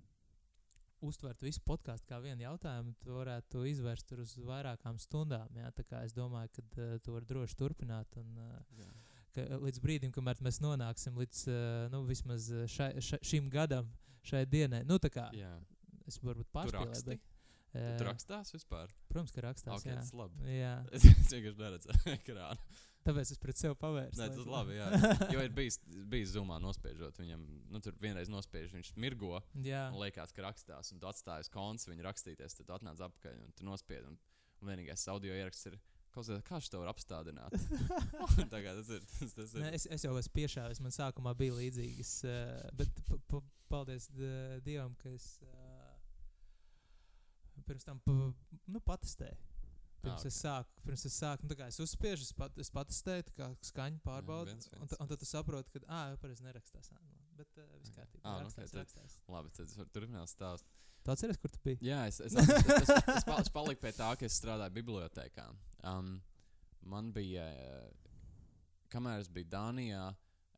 uztvertu 1.05 1.47
visu 1.47 1.61
podkāstu 1.67 2.09
kā 2.09 2.19
vienu 2.23 2.43
jautājumu, 2.43 2.95
tu 3.03 3.13
varētu 3.15 3.63
izvērst 3.69 4.07
tur 4.09 4.23
uz 4.23 4.33
vairākām 4.43 4.99
stundām. 4.99 5.51
Jā, 5.59 5.71
tā 5.75 5.85
kā 5.87 6.03
es 6.07 6.15
domāju, 6.15 6.51
ka 6.57 6.65
uh, 6.65 6.97
tu 7.03 7.15
vari 7.15 7.29
droši 7.29 7.59
turpināt. 7.59 8.19
Un, 8.19 8.33
uh, 8.39 8.57
Jā. 8.79 8.91
Ka 9.35 9.45
līdz 9.61 9.81
brīdim, 9.83 10.11
kamēr 10.15 10.39
mēs 10.45 10.61
nonāksim 10.63 11.17
līdz 11.19 11.41
uh, 11.51 11.87
nu, 11.93 12.03
vismaz 12.09 12.49
uh, 12.53 12.65
šai, 12.69 12.91
šai, 13.03 13.19
šim 13.25 13.49
gadam, 13.53 13.89
šai 14.25 14.45
dienai, 14.49 14.83
nu, 14.87 14.97
tā 15.01 15.11
kā 15.13 15.29
Jā. 15.37 15.51
es 16.09 16.19
varbūt 16.23 16.73
raksti? 16.75 17.15
bet, 17.15 17.25
Tu 17.69 17.77
ā, 18.01 18.05
rakstās 18.07 18.49
vispār? 18.49 18.89
Protams, 19.11 19.29
ka 19.29 19.43
rakstās. 19.45 19.83
Ok, 19.83 19.91
jā. 19.91 19.97
tas 19.99 20.07
labi. 20.17 20.39
Jā, 20.57 20.71
Es 20.97 21.03
vienkārši 21.05 21.59
neredzu 21.59 21.93
ekrānu. 22.15 22.63
tāpēc 23.05 23.29
es 23.35 23.37
pret 23.43 23.59
sevi 23.61 23.77
pavērsu. 23.77 24.17
Nē, 24.17 24.29
tas 24.33 24.47
labi. 24.49 24.73
Jā. 24.79 24.87
Jo 25.35 25.43
ir 25.45 25.53
bijis, 25.53 25.77
bijis 26.09 26.33
zumā 26.33 26.57
nospiežot 26.63 27.21
viņam, 27.21 27.43
nu 27.69 27.81
tur 27.85 27.93
vienreiz 28.01 28.31
nospiež, 28.33 28.73
viņš 28.73 28.89
mirgo. 28.97 29.37
Jā, 29.61 29.83
Man 29.93 30.01
liekas, 30.01 30.33
ka 30.33 30.47
rakstās, 30.47 30.89
un 30.95 31.03
tu 31.03 31.05
atstāji 31.11 31.45
uz 31.45 31.51
konts 31.53 31.85
viņa 31.91 32.07
rakstīties, 32.09 32.57
tad 32.57 32.73
atnāc 32.79 33.05
atpakaļ 33.05 33.37
un 33.45 33.53
tu 33.53 33.69
nospied. 33.69 34.09
Un, 34.09 34.17
un 34.63 34.73
vienīgais 34.73 35.05
audio 35.13 35.37
ieraksts 35.37 35.69
ir, 35.69 35.77
klausies, 36.19 36.43
kā 36.47 36.59
šis 36.59 36.73
tev 36.73 36.83
var 36.83 36.91
apstādināt. 36.91 37.55
Tagad 38.53 38.81
tas 38.81 38.91
ir. 38.95 39.05
Tas, 39.13 39.35
tas 39.37 39.53
ir. 39.55 39.63
Nē, 39.63 39.71
es, 39.77 39.87
es 39.95 40.05
jau 40.05 40.13
esmu 40.19 40.35
piešāvis. 40.35 40.81
Man 40.83 40.95
sākumā 40.95 41.33
bija 41.39 41.55
līdzīgas, 41.57 42.13
uh, 42.27 42.67
bet 42.79 43.01
pa, 43.07 43.19
pa, 43.31 43.41
paldies 43.71 44.09
Dievam, 44.65 44.95
ka 44.99 45.13
es 45.13 45.31
uh, 45.47 45.89
pirms 47.69 47.87
tam 47.87 48.01
nu, 48.07 48.81
patestēju. 48.85 49.37
Pirms, 49.99 50.23
Ah, 50.23 50.27
es 50.29 50.35
sāku, 50.39 50.69
pirms 50.85 51.01
es 51.09 51.15
sāku, 51.19 51.43
nu, 51.49 51.55
es 51.65 51.77
uzspiežu, 51.83 52.23
es, 52.23 52.31
pat, 52.31 52.57
es 52.57 52.69
patestēju, 52.71 53.25
tā 53.29 53.33
kā 53.35 53.47
skaņu 53.67 53.99
pārbaudu. 54.05 54.53
viens, 54.53 54.67
Un, 54.71 54.77
viens, 54.79 54.91
ta- 54.93 54.99
un 55.03 55.07
tad 55.11 55.19
tu 55.19 55.25
saproti, 55.27 55.73
ka, 55.75 55.81
ah, 55.91 56.05
jau 56.13 56.17
pareizi 56.23 56.45
nerakstās. 56.45 56.91
nu, 56.95 56.99
Bet 57.39 57.57
uh, 57.57 57.65
viss 57.79 57.91
kārtībā. 57.95 58.21
Ah, 58.23 58.39
rakstās, 58.43 58.65
ok, 58.67 58.71
tad- 58.71 58.79
rakstās. 58.85 59.17
Labi, 59.27 59.49
tad 59.55 59.67
es 59.67 59.75
varu 59.79 59.89
turpināt 59.95 60.31
stāstu. 60.31 60.67
Tu 61.03 61.11
atceries, 61.11 61.37
kur 61.39 61.49
tu 61.51 61.59
biji? 61.63 61.79
Jā, 61.87 61.99
es, 62.07 62.19
es, 62.19 62.33
es, 62.35 62.49
es, 62.49 62.89
es, 62.89 63.23
pa- 63.27 63.37
es 63.43 63.49
paliku 63.49 63.81
pie 63.81 63.91
tā, 63.95 64.09
ka 64.19 64.25
es 64.27 64.39
strādāju 64.39 64.73
bibliotekā. 64.79 65.45
Um, 65.83 66.21
man 66.83 67.11
bija, 67.15 67.45
kamēr 68.91 69.19
es 69.23 69.29
biju 69.31 69.47
Dānijā, 69.51 70.03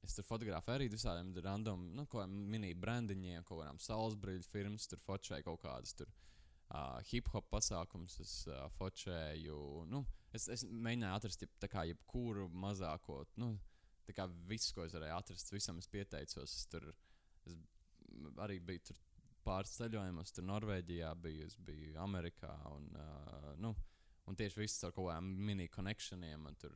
es 0.05 0.15
tur 0.17 0.25
fotografēju 0.25 0.79
arī 0.79 0.87
visādiem 0.93 1.33
random, 1.45 1.83
nu, 1.97 2.05
ko 2.09 2.25
mini 2.27 2.73
brandiņiem, 2.73 3.43
kaut 3.45 3.61
kādām 3.61 3.77
saulesbrīļu 3.81 4.47
firmas, 4.49 4.87
tur 4.89 5.01
fotografēju 5.05 5.45
kaut 5.49 5.61
kādas 5.65 5.93
tur. 5.97 6.07
Uh, 6.09 6.17
hip 7.09 7.29
hop 7.33 7.49
pasākums, 7.51 8.19
es 8.23 8.33
uh, 8.49 8.65
fotografēju. 8.77 9.85
Nu, 9.91 10.05
es, 10.35 10.47
es 10.53 10.65
mēģināju 10.65 11.17
atrast 11.17 11.45
jeb, 11.45 11.53
kā 11.71 11.85
jebkuru 11.89 12.47
mazāko, 12.53 13.23
nu, 13.41 13.53
kā 14.11 14.27
visu, 14.49 14.73
ko 14.75 14.85
es 14.85 14.95
varēju 14.95 15.15
atrast, 15.15 15.53
visam 15.53 15.79
es 15.79 15.87
pieteicos. 15.91 16.57
Es 16.57 16.67
tur 16.71 16.91
es 17.47 17.55
arī 18.43 18.59
biju 18.63 18.83
tur 18.89 18.99
pāris 19.45 19.73
ceļojumos, 19.79 20.33
tur 20.35 20.45
Norvēģijā 20.49 21.13
biju, 21.23 21.47
es 21.47 21.57
biju 21.57 21.95
Amerikā. 22.03 22.51
Un, 22.75 22.89
uh, 22.99 23.51
nu, 23.61 23.73
un 24.27 24.37
tieši 24.37 24.61
viss 24.61 24.83
ar 24.85 24.93
kaut 24.95 25.09
kādiem 25.09 25.31
mini 25.49 25.69
konekšaniem. 25.71 26.43
man 26.45 26.59
Tur, 26.61 26.75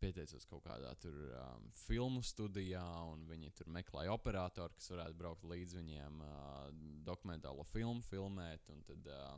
pieteicos 0.00 0.46
kaut 0.48 0.64
kādā 0.64 0.90
tur, 1.02 1.16
um, 1.36 1.68
filmu 1.84 2.22
studijā, 2.24 2.84
un 3.12 3.26
viņi 3.28 3.52
tur 3.58 3.70
meklēja 3.72 4.14
operatoru, 4.14 4.74
kas 4.78 4.90
varētu 4.94 5.18
braukt 5.20 5.46
līdz 5.50 5.76
viņiem, 5.78 6.24
uh, 6.24 6.66
dokumentālo 7.06 7.66
filmu 7.70 8.02
filmēt. 8.08 8.68
Un 8.72 8.82
tad 8.88 9.10
uh, 9.12 9.36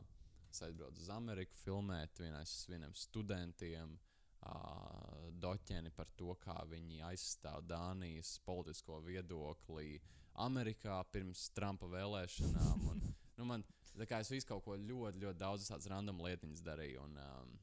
es 0.49 0.63
aizbraucu 0.65 1.03
uz 1.03 1.11
Ameriku, 1.13 1.59
filmēt 1.63 2.23
vieniem 2.71 2.95
studentiem. 2.97 3.97
Uh, 4.43 5.29
doķeni 5.39 5.93
par 5.95 6.09
to, 6.19 6.33
kā 6.43 6.57
viņi 6.67 6.99
aizstāv 7.07 7.61
Dānijas 7.63 8.35
politisko 8.43 8.97
viedokli 9.05 10.01
Amerikā 10.43 10.97
pirms 11.13 11.45
Trumpa 11.55 11.87
vēlēšanām. 11.87 12.87
Un, 12.91 13.05
nu, 13.37 13.47
man, 13.47 13.63
es 13.95 14.31
visu 14.33 14.49
kaut 14.49 14.65
ko 14.65 14.75
ļoti, 14.75 15.21
ļoti 15.23 15.39
daudz 15.39 15.69
tādas 15.69 15.87
random 15.91 16.19
lietiņas 16.25 16.65
darīju. 16.65 17.05
Un, 17.05 17.21
um, 17.23 17.53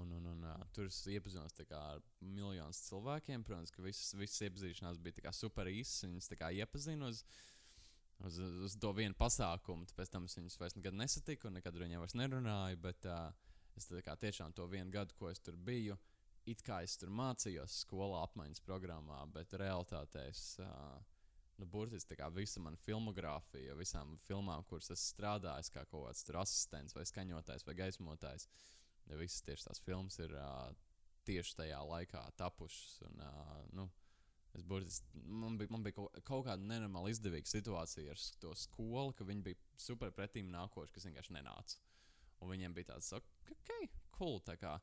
un, 0.00 0.12
un, 0.18 0.26
un, 0.32 0.44
uh, 0.44 0.64
tur 0.76 0.88
es 0.90 0.98
iepazinos 1.10 1.56
kā 1.68 1.80
ar 1.96 2.02
miljonus 2.20 2.82
cilvēkiem. 2.88 3.44
Protams, 3.46 3.72
ka 3.74 3.84
visas, 3.84 4.14
visas 4.18 4.44
iepazīšanās 4.48 5.00
bija 5.02 5.32
super 5.36 5.70
īsas. 5.70 6.04
Viņas 6.06 6.30
iepazinu 6.60 7.10
uz, 7.12 7.22
uz, 8.28 8.38
uz 8.68 8.76
to 8.82 8.92
vienu 8.96 9.16
pasākumu. 9.18 9.88
Pēc 9.96 10.12
tam 10.12 10.28
es 10.28 10.36
viņus 10.38 10.60
vairs 10.60 10.76
nekad 10.78 10.98
nesatiku 11.00 11.50
un 11.50 11.58
nekad 11.60 11.76
ar 11.76 11.86
viņiem 11.86 12.04
vairs 12.04 12.18
nerunāju. 12.18 12.82
Bet 12.84 13.08
uh, 13.10 13.32
es 13.76 13.90
kā 14.06 14.16
tiešām 14.20 14.54
to 14.56 14.68
vienu 14.70 14.92
gadu, 14.94 15.16
ko 15.18 15.32
es 15.32 15.42
tur 15.42 15.56
biju, 15.56 15.98
it 16.46 16.62
kā 16.66 16.82
es 16.86 16.96
tur 17.00 17.10
mācījos 17.10 17.82
skolā 17.86 18.22
apmaiņas 18.28 18.64
programmā, 18.64 19.24
bet 19.34 19.58
realitātē 19.58 20.28
es. 20.30 20.48
Uh, 20.62 20.96
Nu, 21.56 21.64
burtiski 21.66 22.16
visa 22.34 22.60
mana 22.60 22.76
filmogrāfija, 22.76 23.74
visām 23.78 24.10
filmām, 24.26 24.64
kuras 24.68 24.90
esmu 24.92 25.06
strādājis, 25.14 25.70
kā 25.72 25.86
kaut 25.88 26.04
kāds 26.04 26.26
asistents, 26.42 26.92
vai 26.92 27.04
skaņotājs, 27.08 27.64
vai 27.64 27.74
gaismotājs. 27.78 28.44
Ja 29.06 29.18
visas 29.20 29.44
tieši 29.46 29.68
tās 29.68 29.82
filmas 29.84 30.18
ir 30.18 30.32
uh, 30.34 30.72
tieši 31.26 31.56
tajā 31.60 31.78
laikā 31.86 32.22
tapušas. 32.38 33.00
Un, 33.06 33.20
uh, 33.22 33.60
nu, 33.76 33.86
es 34.56 34.64
burtiski, 34.66 35.22
man 35.26 35.58
bija, 35.60 35.70
man 35.74 35.84
bija 35.86 35.98
kaut, 35.98 36.18
kaut 36.26 36.46
kāda 36.48 36.66
nenormāla 36.66 37.12
izdevīga 37.12 37.50
situācija 37.50 38.14
ar 38.14 38.24
to 38.42 38.54
skolu, 38.58 39.14
ka 39.16 39.26
viņi 39.28 39.46
bija 39.46 39.60
super 39.80 40.14
pretīm 40.14 40.50
nākoši, 40.54 40.94
kas 40.96 41.08
vienkārši 41.08 41.36
nenāca. 41.38 41.80
Un 42.42 42.52
viņiem 42.52 42.74
bija 42.76 42.92
tāds, 42.92 43.12
ok, 43.16 43.72
cool. 44.18 44.40
tā 44.44 44.58
Kā, 44.60 44.76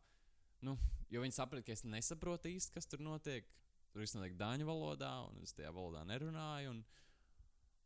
nu, 0.65 0.77
jo 1.13 1.21
viņi 1.23 1.37
saprata, 1.37 1.65
ka 1.67 1.75
es 1.75 1.85
nesaprotu 1.85 2.49
īsti, 2.53 2.73
kas 2.77 2.89
tur 2.89 3.03
notiek. 3.05 3.49
Tur 3.93 4.01
viss 4.01 4.15
notiek 4.17 4.33
dāņu 4.39 4.65
valodā, 4.65 5.11
un 5.29 5.43
es 5.45 5.53
tajā 5.53 5.69
valodā 5.75 6.01
nerunāju. 6.09 6.71
Un, 6.73 6.79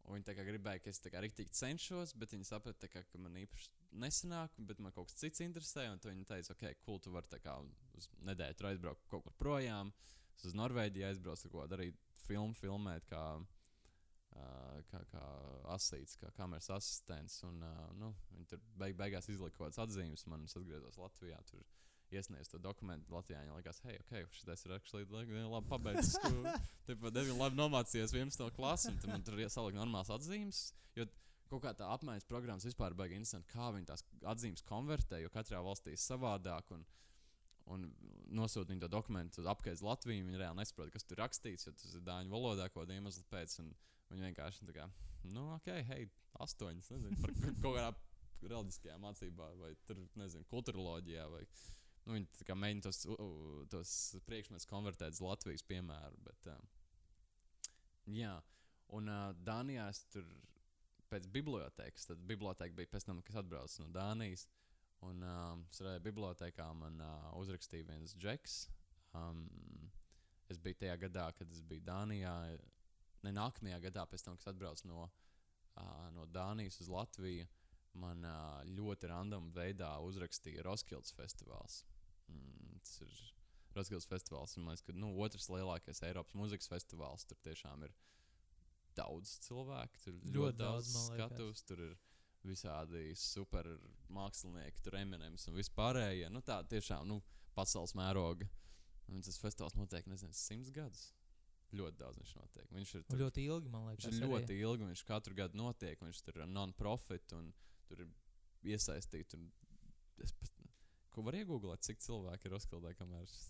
un 0.08 0.16
viņi 0.16 0.46
gribēja, 0.48 0.80
ka 0.86 0.94
es 0.94 1.02
tā 1.04 1.12
kā 1.12 1.20
rīktīgi 1.24 1.52
cenšos, 1.52 2.14
bet 2.16 2.32
viņi 2.32 2.48
saprata, 2.48 2.88
kā, 2.88 3.04
ka 3.12 3.20
man 3.20 3.36
īpaši 3.42 3.74
nesanāk, 3.92 4.56
bet 4.70 4.80
man 4.84 4.94
kaut 4.96 5.12
kas 5.12 5.20
cits 5.22 5.44
interesē. 5.46 5.88
Un 5.92 6.02
viņi 6.04 6.28
teica, 6.28 6.56
ok, 6.56 6.66
cool, 6.86 7.00
tu 7.04 7.14
vari 7.14 7.42
kā 7.44 7.58
uz 7.98 8.10
nedēļu 8.28 8.58
tur 8.58 8.72
aizbraukt 8.72 9.08
kaut 9.12 9.28
kur 9.28 9.38
projām. 9.40 9.94
Es 10.38 10.46
uz 10.46 10.58
Norvēģiju 10.58 11.08
aizbraucu, 11.08 11.50
ko 11.54 11.66
darīt, 11.70 11.98
filmu 12.28 12.58
filmēt. 12.58 13.08
Kā, 13.10 13.24
Uh, 14.38 14.84
kā, 14.92 15.00
kā 15.10 15.22
asīts, 15.74 16.18
kā 16.22 16.30
kameras 16.38 16.68
asistents. 16.76 17.40
Un, 17.48 17.56
uh, 17.66 17.88
nu, 17.98 18.12
viņi 18.36 18.46
tur 18.52 18.60
beig, 18.78 18.94
beigās 19.00 19.26
izlika 19.32 19.56
kaut 19.56 19.72
kādas 19.72 19.80
atzīmes. 19.88 20.28
Man 20.30 20.44
es 20.46 20.54
atgriezos 20.60 21.00
Latvijā. 21.02 21.40
Tur 21.50 21.64
iesniedzu 22.14 22.54
to 22.54 22.60
dokumentu 22.62 23.16
Latvijā. 23.16 23.42
Viņa 23.42 23.56
likās, 23.58 23.80
hei, 23.88 23.98
ok, 24.04 24.14
šis 24.36 24.66
ir 24.68 24.76
like, 25.16 25.42
labi 25.56 25.72
pabeidzis. 25.72 26.20
Tur 26.88 27.10
diezgan 27.10 27.40
labi 27.40 27.60
nomācījies 27.60 28.14
11. 28.14 28.52
klasē. 28.60 28.94
Tad 29.02 29.10
man 29.12 29.26
tur 29.26 29.42
iesalikt 29.42 29.80
normālas 29.80 30.14
atzīmes. 30.14 30.68
Jo 31.00 31.08
kaut 31.52 31.64
kā 31.64 31.74
tā 31.78 31.88
apmaiņas 31.96 32.28
programmas 32.30 32.66
vispār 32.68 32.96
beigas 32.98 33.18
interesanti, 33.20 33.50
kā 33.52 33.72
viņi 33.76 33.90
tās 33.90 34.04
atzīmes 34.34 34.64
konvertē, 34.68 35.22
jo 35.24 35.32
katrā 35.34 35.62
valstī 35.66 35.96
ir 35.96 36.02
savādāk. 36.02 36.72
Un, 36.76 36.86
un 37.74 37.88
nosūta 38.38 38.72
viņa 38.72 38.86
to 38.86 38.92
dokumentu 38.92 39.46
apskaidrs 39.48 39.84
Latviju. 39.86 40.28
Viņa 40.28 40.42
reāli 40.44 40.62
nesaprot, 40.62 40.92
kas 40.94 41.08
tur 41.08 41.20
rakstīts, 41.24 41.68
jo 41.68 41.74
tas 41.76 41.96
ir 41.98 42.06
dāņu 42.08 42.32
valodā, 42.34 42.70
ko 42.72 42.86
iemeslu 42.88 43.26
pēc. 43.32 43.60
Un 43.64 43.74
viņi 44.12 44.30
vienkārši 44.30 44.68
tā 44.70 44.76
kā, 44.78 44.90
nu, 45.34 45.50
ok, 45.58 45.72
hei, 45.90 46.06
astoņas, 46.44 46.92
nezinu, 46.96 47.18
par 47.24 47.34
ka- 47.36 47.56
kaut 47.64 47.76
kādā 47.76 47.90
reliģiskajā 48.48 49.00
mācībā, 49.02 49.50
vai 49.60 49.74
tur, 49.90 50.04
nezinu, 50.20 50.48
kultūroloģijā. 50.52 51.26
Vai, 51.34 51.44
nu, 52.06 52.16
viņi 52.16 52.48
kā 52.48 52.56
mēģina 52.56 52.86
tos, 52.86 53.02
tos 53.74 53.94
priekšmetus 54.30 54.70
konvertēt 54.70 55.18
uz 55.18 55.24
Latvijas 55.26 55.66
piemēru. 55.68 56.22
Bet, 56.28 56.52
uh, 56.54 57.72
jā, 58.14 58.38
un 58.96 59.10
uh, 59.12 59.34
Dānijā 59.44 59.90
es 59.92 60.06
tur 60.14 60.28
pēc 61.12 61.28
bibliotekas, 61.34 62.08
tad 62.10 62.24
biblioteka 62.30 62.76
bija 62.78 62.92
pēc 62.92 63.08
tam, 63.08 63.22
kas 63.26 63.40
atbrauca 63.42 63.84
no 63.84 63.92
Dānijas. 63.96 64.48
Un 65.06 65.22
um, 65.22 65.64
es 65.72 65.82
redzēju, 65.84 66.04
bibliotekā 66.08 66.66
man 66.78 66.98
uh, 67.06 67.30
uzrakstīja 67.38 67.86
viens 67.92 68.16
džeks. 68.18 68.58
Um, 69.18 69.46
es 70.50 70.58
biju 70.62 70.80
tajā 70.82 70.96
gadā, 71.06 71.28
kad 71.38 71.52
es 71.54 71.62
biju 71.62 71.86
Dānijā. 71.86 72.34
Ne 73.26 73.34
nākamajā 73.34 73.80
gadā, 73.88 74.06
pēc 74.10 74.26
tam, 74.26 74.38
kad 74.40 74.54
atbraucu 74.54 74.90
no, 74.90 75.06
uh, 75.78 76.08
no 76.16 76.26
Dānijas 76.34 76.82
uz 76.82 76.90
Latviju, 76.94 77.46
man 77.98 78.26
uh, 78.26 78.62
ļoti 78.78 79.10
random 79.12 79.52
veidā 79.54 79.96
uzrakstīja 80.06 80.66
Roskildes 80.66 81.14
festivāls. 81.18 81.84
Mm, 82.32 82.78
tas 82.82 83.02
ir 83.06 83.16
Roskildes 83.78 84.10
festivāls, 84.10 84.56
ir, 84.56 84.66
man 84.66 84.74
liekas, 84.74 84.86
ka, 84.88 84.98
nu, 84.98 85.14
otrs 85.22 85.50
lielākais 85.54 86.02
Eiropas 86.10 86.38
mūzikas 86.38 86.70
festivāls. 86.72 87.26
Tur 87.30 87.40
tiešām 87.46 87.86
ir 87.86 87.94
daudz 88.98 89.38
cilvēku, 89.46 90.04
tur 90.04 90.16
ļoti, 90.18 90.36
Ļoti 90.38 90.60
daudz 90.62 90.92
daudz, 90.94 91.10
skatus. 91.12 91.64
Tur 91.70 91.84
ir 91.88 91.96
visādi 92.48 93.04
super 93.20 93.70
mākslinieki, 94.14 94.84
tur 94.86 94.98
eminems 95.00 95.48
un 95.50 95.58
vispārējie. 95.58 96.30
Nu, 96.34 96.42
tā 96.46 96.62
tiešām 96.70 97.08
nu, 97.10 97.22
pasaules 97.58 97.96
mēroga. 97.98 98.48
Un 99.08 99.24
tas 99.24 99.40
festivāls 99.40 99.76
notiek, 99.80 100.08
nezinu, 100.12 100.36
simts 100.36 100.72
gadus. 100.76 101.10
Ļoti 101.76 102.00
daudz 102.00 102.20
viņš 102.22 102.34
notiek. 102.38 102.68
Viņš 102.72 102.94
ir, 102.96 103.04
tur, 103.08 103.20
ļoti 103.20 103.44
ilgi, 103.44 103.72
man 103.72 103.88
liekas. 103.90 104.08
viņš 104.08 104.18
ir 104.18 104.24
arī. 104.24 104.32
ļoti 104.34 104.58
ilgi, 104.62 104.86
un 104.86 104.92
viņš 104.94 105.04
katru 105.08 105.36
gadu 105.36 105.60
notiek. 105.60 106.04
Viņš 106.04 106.22
tur 106.24 106.40
ir 106.40 106.48
non-profit 106.52 107.36
un 107.36 107.50
tur 107.90 108.04
ir 108.06 108.12
iesaistīti. 108.76 109.40
ko 111.12 111.26
var 111.28 111.36
iegūglēt, 111.40 111.84
cik 111.84 112.00
cilvēki 112.04 112.48
ir 112.48 112.56
Roskildē, 112.56 112.94
kamēr 113.00 113.28
es. 113.28 113.50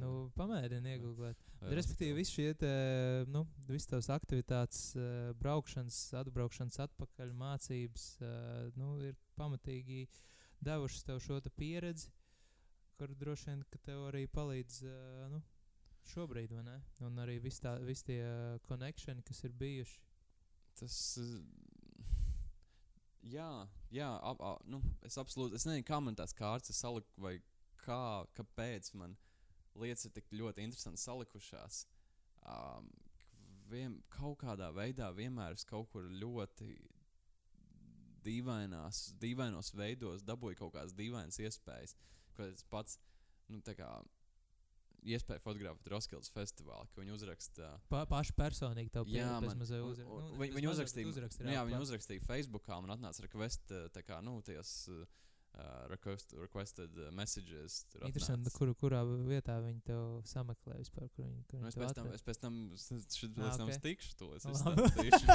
Nu, 0.00 0.10
pamēģini 0.36 0.94
iegūt. 0.94 1.42
Respektīvi, 1.74 2.16
visi 2.18 2.36
šie 2.38 2.48
te, 2.58 2.72
nu, 3.30 3.44
visas 3.68 3.88
tās 3.90 4.10
aktivitātes, 4.14 4.82
eh, 4.98 5.30
braukšanas, 5.40 5.98
atbraukšanas, 6.20 6.80
atpakaļ 6.86 7.32
mācības, 7.38 8.06
eh, 8.20 8.70
nu, 8.80 8.96
ir 9.04 9.16
pamatīgi 9.38 10.06
devušas 10.64 11.06
tev 11.08 11.20
šo 11.24 11.40
te 11.44 11.50
pieredzi, 11.50 12.10
kur 12.98 13.14
droši 13.14 13.50
vien 13.50 13.64
tev 13.84 14.08
arī 14.10 14.26
palīdz 14.26 14.80
eh, 14.88 15.28
nu, 15.32 15.42
šobrīd? 16.12 16.56
Un 17.04 17.22
arī 17.24 17.38
visi 17.42 18.04
tie 18.10 18.22
konekšņi, 18.68 19.22
kas 19.24 19.44
ir 19.44 19.56
bijuši. 19.60 20.00
Tas. 20.74 21.18
Jā, 23.24 23.48
jā 23.94 24.08
ap, 24.20 24.40
ap, 24.42 24.64
nu, 24.68 24.82
es 25.06 25.16
absolūti. 25.20 25.56
Es 25.56 25.64
nezinu, 25.68 25.86
kā 25.86 26.00
man 26.02 26.16
tās 26.18 26.34
kārtas 26.36 26.76
salikt, 26.76 27.14
vai 27.16 27.38
kā, 27.84 28.24
kāpēc 28.36 28.90
man 28.98 29.16
lietas 29.80 30.04
ir 30.06 30.12
tik 30.16 30.30
ļoti 30.32 30.64
interesanti 30.66 31.00
salikušās. 31.02 31.84
Um, 32.44 32.90
vien, 33.70 34.00
kaut 34.12 34.38
kādā 34.42 34.68
veidā 34.76 35.08
vienmēr 35.16 35.52
es 35.56 35.64
kaut 35.64 35.88
kur 35.92 36.04
ļoti 36.04 36.72
dīvainās, 38.24 39.00
dīvainos 39.20 39.72
veidos 39.76 40.22
dabūju 40.24 40.58
kaut 40.62 40.74
kādas 40.76 40.94
dīvainas 40.96 41.38
iespējas. 41.44 41.96
Ko 42.36 42.46
es 42.48 42.64
pats, 42.72 42.98
nu, 43.52 43.60
tā 43.64 43.74
kā 43.78 43.88
iespēja 45.04 45.42
fotografēt 45.44 45.90
Roskildes 45.92 46.30
festivālā, 46.32 46.86
ka 46.94 47.02
viņi 47.02 47.12
uzraksta. 47.12 47.74
Pa, 47.92 48.06
paši 48.08 48.32
personīgi 48.38 48.92
tev 48.94 49.04
Jā, 49.12 49.26
pieredzi 49.36 49.50
man- 49.50 49.58
mazliet 49.60 49.82
un- 49.84 49.90
uzra- 49.92 50.06
un- 50.08 50.30
nu, 50.30 50.38
viņi- 50.40 50.70
uzrakstīja- 50.72 51.10
uzraksti 51.12 51.44
Nu, 51.44 51.50
jā, 51.52 51.64
viņi 51.68 51.80
uzrakstīja 51.84 52.24
Facebookā 52.24 52.78
un 52.82 52.88
atnāca 52.96 53.20
request, 53.26 53.70
uh, 53.70 53.88
tā 53.92 54.02
kā, 54.02 54.22
nu, 54.24 54.40
ties, 54.40 54.88
uh, 54.88 55.04
request, 55.88 56.34
requested 56.38 56.90
uh, 56.98 57.10
messages. 57.12 57.86
Interesanti, 58.02 58.50
kur, 58.54 58.72
kurā 58.78 59.02
vietā 59.28 59.58
viņi 59.62 59.82
tev 59.86 60.20
sameklē 60.28 60.78
vispār, 60.80 61.08
kur 61.14 61.24
viņi, 61.28 61.44
kur 61.50 61.62
Nu, 61.62 61.68
es, 61.70 61.78
pēc 61.78 61.94
tam, 61.98 62.10
es 62.16 62.24
pēc 62.26 62.40
tam, 62.42 62.60
līdz 62.74 63.58
tam 63.60 63.68
ok. 63.68 63.74
es 63.74 63.82
tikšu 63.84 64.16
to. 64.20 64.30
Es 64.38 64.46
izstāstīšu. 64.52 65.26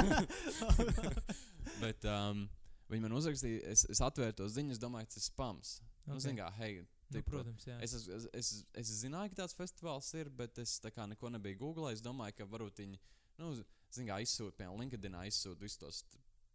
Bet 1.84 2.08
um, 2.12 2.46
viņi 2.92 3.06
man 3.06 3.18
uzrakstīja, 3.20 3.64
es, 3.72 3.86
es 3.90 4.04
atvēru 4.04 4.36
to 4.42 4.50
ziņu, 4.52 4.76
es 4.76 4.82
domāju, 4.82 5.10
tas 5.12 5.22
ir 5.22 5.28
spams. 5.30 5.76
Nu, 6.06 6.18
Ok. 6.18 6.24
zin 6.26 6.40
kā, 6.40 6.48
hei, 6.58 6.80
Nu, 7.10 7.18
tipa, 7.18 7.32
protams, 7.32 7.66
jā. 7.66 7.76
Es, 7.82 7.94
es, 7.98 8.26
es, 8.38 8.50
es, 8.78 8.90
zināju, 9.02 9.32
ka 9.34 9.42
tāds 9.42 9.56
festivāls 9.58 10.10
ir, 10.18 10.30
bet 10.30 10.60
es 10.62 10.76
tā 10.82 10.92
kā 10.94 11.08
neko 11.10 11.32
nebiju 11.34 11.58
googlējis. 11.64 12.02
Es 12.02 12.06
domāju, 12.06 12.36
ka 12.38 12.46
varbūt 12.50 12.82
viņi, 12.84 13.00
nu, 13.42 13.54
zināmā 13.90 14.20
mērā, 14.20 14.26
izsūta, 14.28 14.58
piemēram, 14.60 14.82
LinkedInā 14.84 15.24
izsūta 15.30 15.66
visus 15.66 15.82
tos 15.82 16.04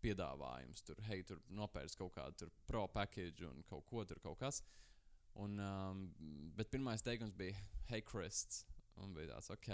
piedāvājumus. 0.05 0.85
Tur, 0.87 1.01
hei, 1.09 1.23
tur 1.27 1.41
nopērts 1.55 1.99
kaut 1.99 2.15
kādu 2.17 2.51
pro 2.69 2.85
package 2.93 3.49
un 3.49 3.65
kaut 3.69 3.87
ko 3.89 4.05
tur 4.09 4.21
kaut 4.25 4.39
kas. 4.43 4.63
Un, 5.41 5.59
um, 5.59 6.05
bet 6.55 6.71
pirmais 6.71 7.03
teikums 7.03 7.35
bija, 7.35 7.59
hei, 7.91 8.03
Krists. 8.07 8.63
Un 9.03 9.15
bija 9.17 9.33
tāds, 9.33 9.51
ok, 9.51 9.71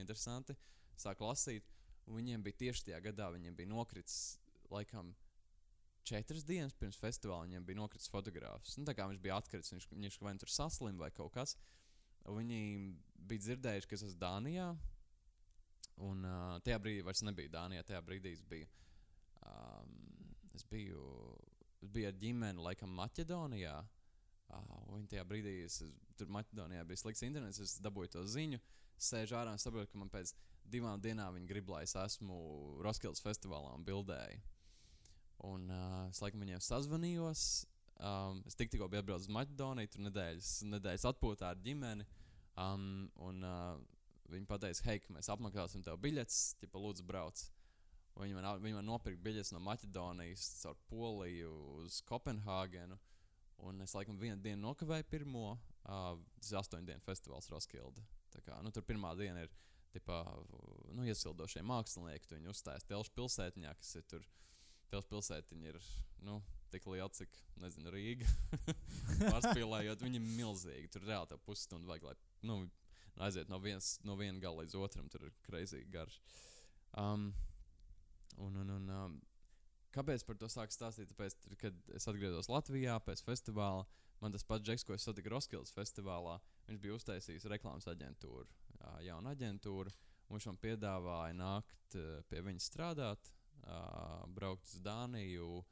interesanti. 0.00 0.56
Sāku 0.98 1.28
lasīt, 1.28 1.68
viņiem 2.10 2.42
bija 2.42 2.64
tieši 2.64 2.88
tajā 2.88 2.98
gadā, 3.04 3.28
viņiem 3.36 3.54
bija 3.54 3.70
nokritis, 3.70 4.40
laikam, 4.72 5.12
četras 6.04 6.44
dienas 6.44 6.74
pirms 6.76 6.98
festivāla 7.00 7.48
viņam 7.48 7.66
bija 7.66 7.80
nokritis 7.80 8.10
fotogrāfs. 8.12 8.76
Nu, 8.78 8.86
tā 8.88 8.94
kā 8.96 9.06
viņš 9.08 9.22
bija 9.24 9.38
atkritis, 9.40 9.72
viņš, 9.72 9.86
viņš 9.92 10.18
vai 10.20 10.34
nu 10.34 10.42
tur 10.42 10.52
saslims 10.52 11.00
vai 11.00 11.10
kaut 11.14 11.32
kas. 11.36 11.56
Viņi 12.24 12.60
bija 13.28 13.46
dzirdējuši, 13.46 13.88
ka 13.88 13.96
es 13.96 14.06
esmu 14.08 14.20
Dānijā. 14.20 14.68
Un 16.04 16.24
uh, 16.26 16.56
tajā 16.64 16.80
brīdī 16.82 17.04
vairs 17.06 17.22
nebija 17.24 17.52
Dānijā. 17.52 17.84
Tajā 17.88 18.00
brīdī 18.04 18.34
es 18.36 18.42
biju. 18.48 18.68
Um, 19.44 19.92
es 20.54 20.64
biju, 20.70 21.02
biju 21.82 22.08
ar 22.10 22.16
ģimeni, 22.20 22.62
laikam, 22.64 22.94
Maķedonijā. 22.98 23.76
Uh, 24.54 24.72
un 24.94 25.06
tajā 25.10 25.24
brīdī, 25.28 25.58
es, 25.66 25.80
tur 26.18 26.30
Maķedonijā 26.32 26.84
bija 26.88 27.02
slikts 27.02 27.24
internets, 27.26 27.60
es 27.62 27.76
dabūju 27.84 28.14
to 28.16 28.24
ziņu. 28.28 28.60
Sēžu 29.00 29.36
ārā 29.36 29.52
un 29.52 29.60
saprotu, 29.60 29.90
ka 29.92 30.00
man 30.00 30.12
pēc 30.12 30.32
divām 30.70 31.00
dienām 31.02 31.36
viņi 31.36 31.50
grib, 31.50 31.70
lai 31.72 31.82
es 31.84 31.96
esmu 31.98 32.36
Roskildes 32.84 33.22
festivālā 33.24 33.74
un 33.74 33.86
bildēju. 33.86 34.42
Un 35.44 35.66
uh, 35.72 36.04
es 36.08 36.22
laikam 36.22 36.44
viņiem 36.44 36.62
sazvanījos. 36.64 37.46
Um, 37.94 38.40
es 38.48 38.56
tik, 38.58 38.70
tikko 38.72 38.88
biju 38.90 39.04
atbraucis 39.04 39.28
uz 39.28 39.34
Maķedoniju, 39.34 39.90
tur 39.92 40.06
nedēļas, 40.08 40.52
nedēļas 40.70 41.08
atpūtā 41.10 41.50
ar 41.52 41.60
ģimeni. 41.64 42.06
Um, 42.60 43.10
un 43.22 43.42
uh, 43.44 43.74
viņi 44.30 44.48
teica, 44.48 44.86
hei, 44.88 45.02
mēs 45.12 45.30
apmaksāsim 45.32 45.82
tev 45.84 45.98
biļetes, 46.02 46.40
ja 46.62 46.70
lūdzu 46.74 47.06
brauc. 47.06 47.42
Viņi 48.14 48.36
man, 48.36 48.46
viņi 48.62 48.78
man 48.78 48.86
nopirka 48.86 49.22
biļetes 49.24 49.50
no 49.54 49.60
Maķedonijas 49.64 50.46
caur 50.60 50.78
Poliju 50.90 51.54
uz 51.82 51.98
Kopenhāgenu. 52.06 52.98
Un 53.66 53.80
es 53.82 53.94
laikam 53.96 54.18
vienu 54.20 54.38
dienu 54.42 54.62
nokavēju 54.68 55.06
pirmo. 55.10 55.54
Uh, 55.84 56.14
tas 56.38 56.52
ir 56.52 56.60
astoņu 56.60 56.88
dienu 56.88 57.02
festivāls 57.04 57.50
Roskilde. 57.50 58.04
Kā, 58.44 58.58
nu, 58.66 58.70
tur 58.74 58.82
pirmā 58.86 59.12
diena 59.18 59.44
ir 59.44 59.52
tipā, 59.94 60.20
nu, 60.94 61.04
iesildošie 61.06 61.62
mākslinieki. 61.66 62.34
Viņi 62.34 62.50
uzstājas 62.50 62.86
Telšu 62.88 63.14
pilsētiņā, 63.18 63.74
kas 63.78 63.94
ir 64.00 64.06
tur. 64.10 64.26
Telšu 64.92 65.10
pilsētiņa 65.10 65.70
ir 65.70 65.78
nu, 66.26 66.38
tik 66.70 66.86
liela, 66.90 67.10
cik 67.14 67.34
nezinu, 67.62 67.92
Rīga. 67.94 68.28
Pārspīlējot, 69.32 70.02
viņi 70.04 70.20
ir 70.20 70.28
milzīgi. 70.34 70.90
Tur 70.94 71.06
reāli 71.08 71.30
tā 71.30 71.38
pusstundu 71.46 71.90
vajag, 71.90 72.10
lai 72.10 72.46
nu, 72.50 72.58
aiziet 73.26 73.50
no, 73.50 73.58
viens, 73.62 73.96
no 74.06 74.18
viena 74.18 74.42
gala 74.42 74.62
līdz 74.62 74.78
otram. 74.82 75.08
Tur 75.10 75.28
ir 75.28 75.34
kreizīgi 75.46 75.90
garš. 75.94 76.20
Um, 77.00 77.30
un, 78.42 78.56
un, 78.62 78.72
un, 78.76 78.88
um, 78.90 79.18
kāpēc 79.94 80.24
par 80.26 80.38
to 80.40 80.48
sāku 80.50 80.74
stāstīt? 80.74 81.10
Tāpēc, 81.12 81.36
kad 81.60 81.92
es 81.96 82.08
atgriezos 82.10 82.50
Latvijā 82.50 82.96
pēc 83.04 83.22
festivāla, 83.26 83.86
man 84.22 84.34
tas 84.34 84.46
pats 84.46 84.66
Džeks, 84.66 84.86
ko 84.86 84.96
es 84.96 85.06
satiku 85.06 85.34
Roskildes 85.34 85.74
festivālā, 85.74 86.38
viņš 86.68 86.80
bija 86.82 86.96
uztaisījis 86.98 87.48
reklāmas 87.52 87.88
aģentūru, 87.90 88.48
jaunu 89.04 89.32
aģentūru. 89.34 89.92
Viņš 90.32 90.48
man 90.48 90.58
piedāvāja 90.62 91.36
nākt 91.36 91.96
pie 92.30 92.40
viņa 92.42 92.62
strādāt, 92.64 93.30
braukt 94.34 94.66
uz 94.72 94.80
Dāniju, 94.82 95.62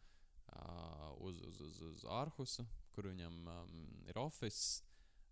uz, 1.25 1.41
uz, 1.49 1.61
uz, 1.65 1.83
uz 1.89 2.05
Ārhusu, 2.05 2.67
kur 2.93 3.09
viņam 3.09 3.45
um, 3.49 3.77
ir 4.09 4.21
oficiāls. 4.21 4.83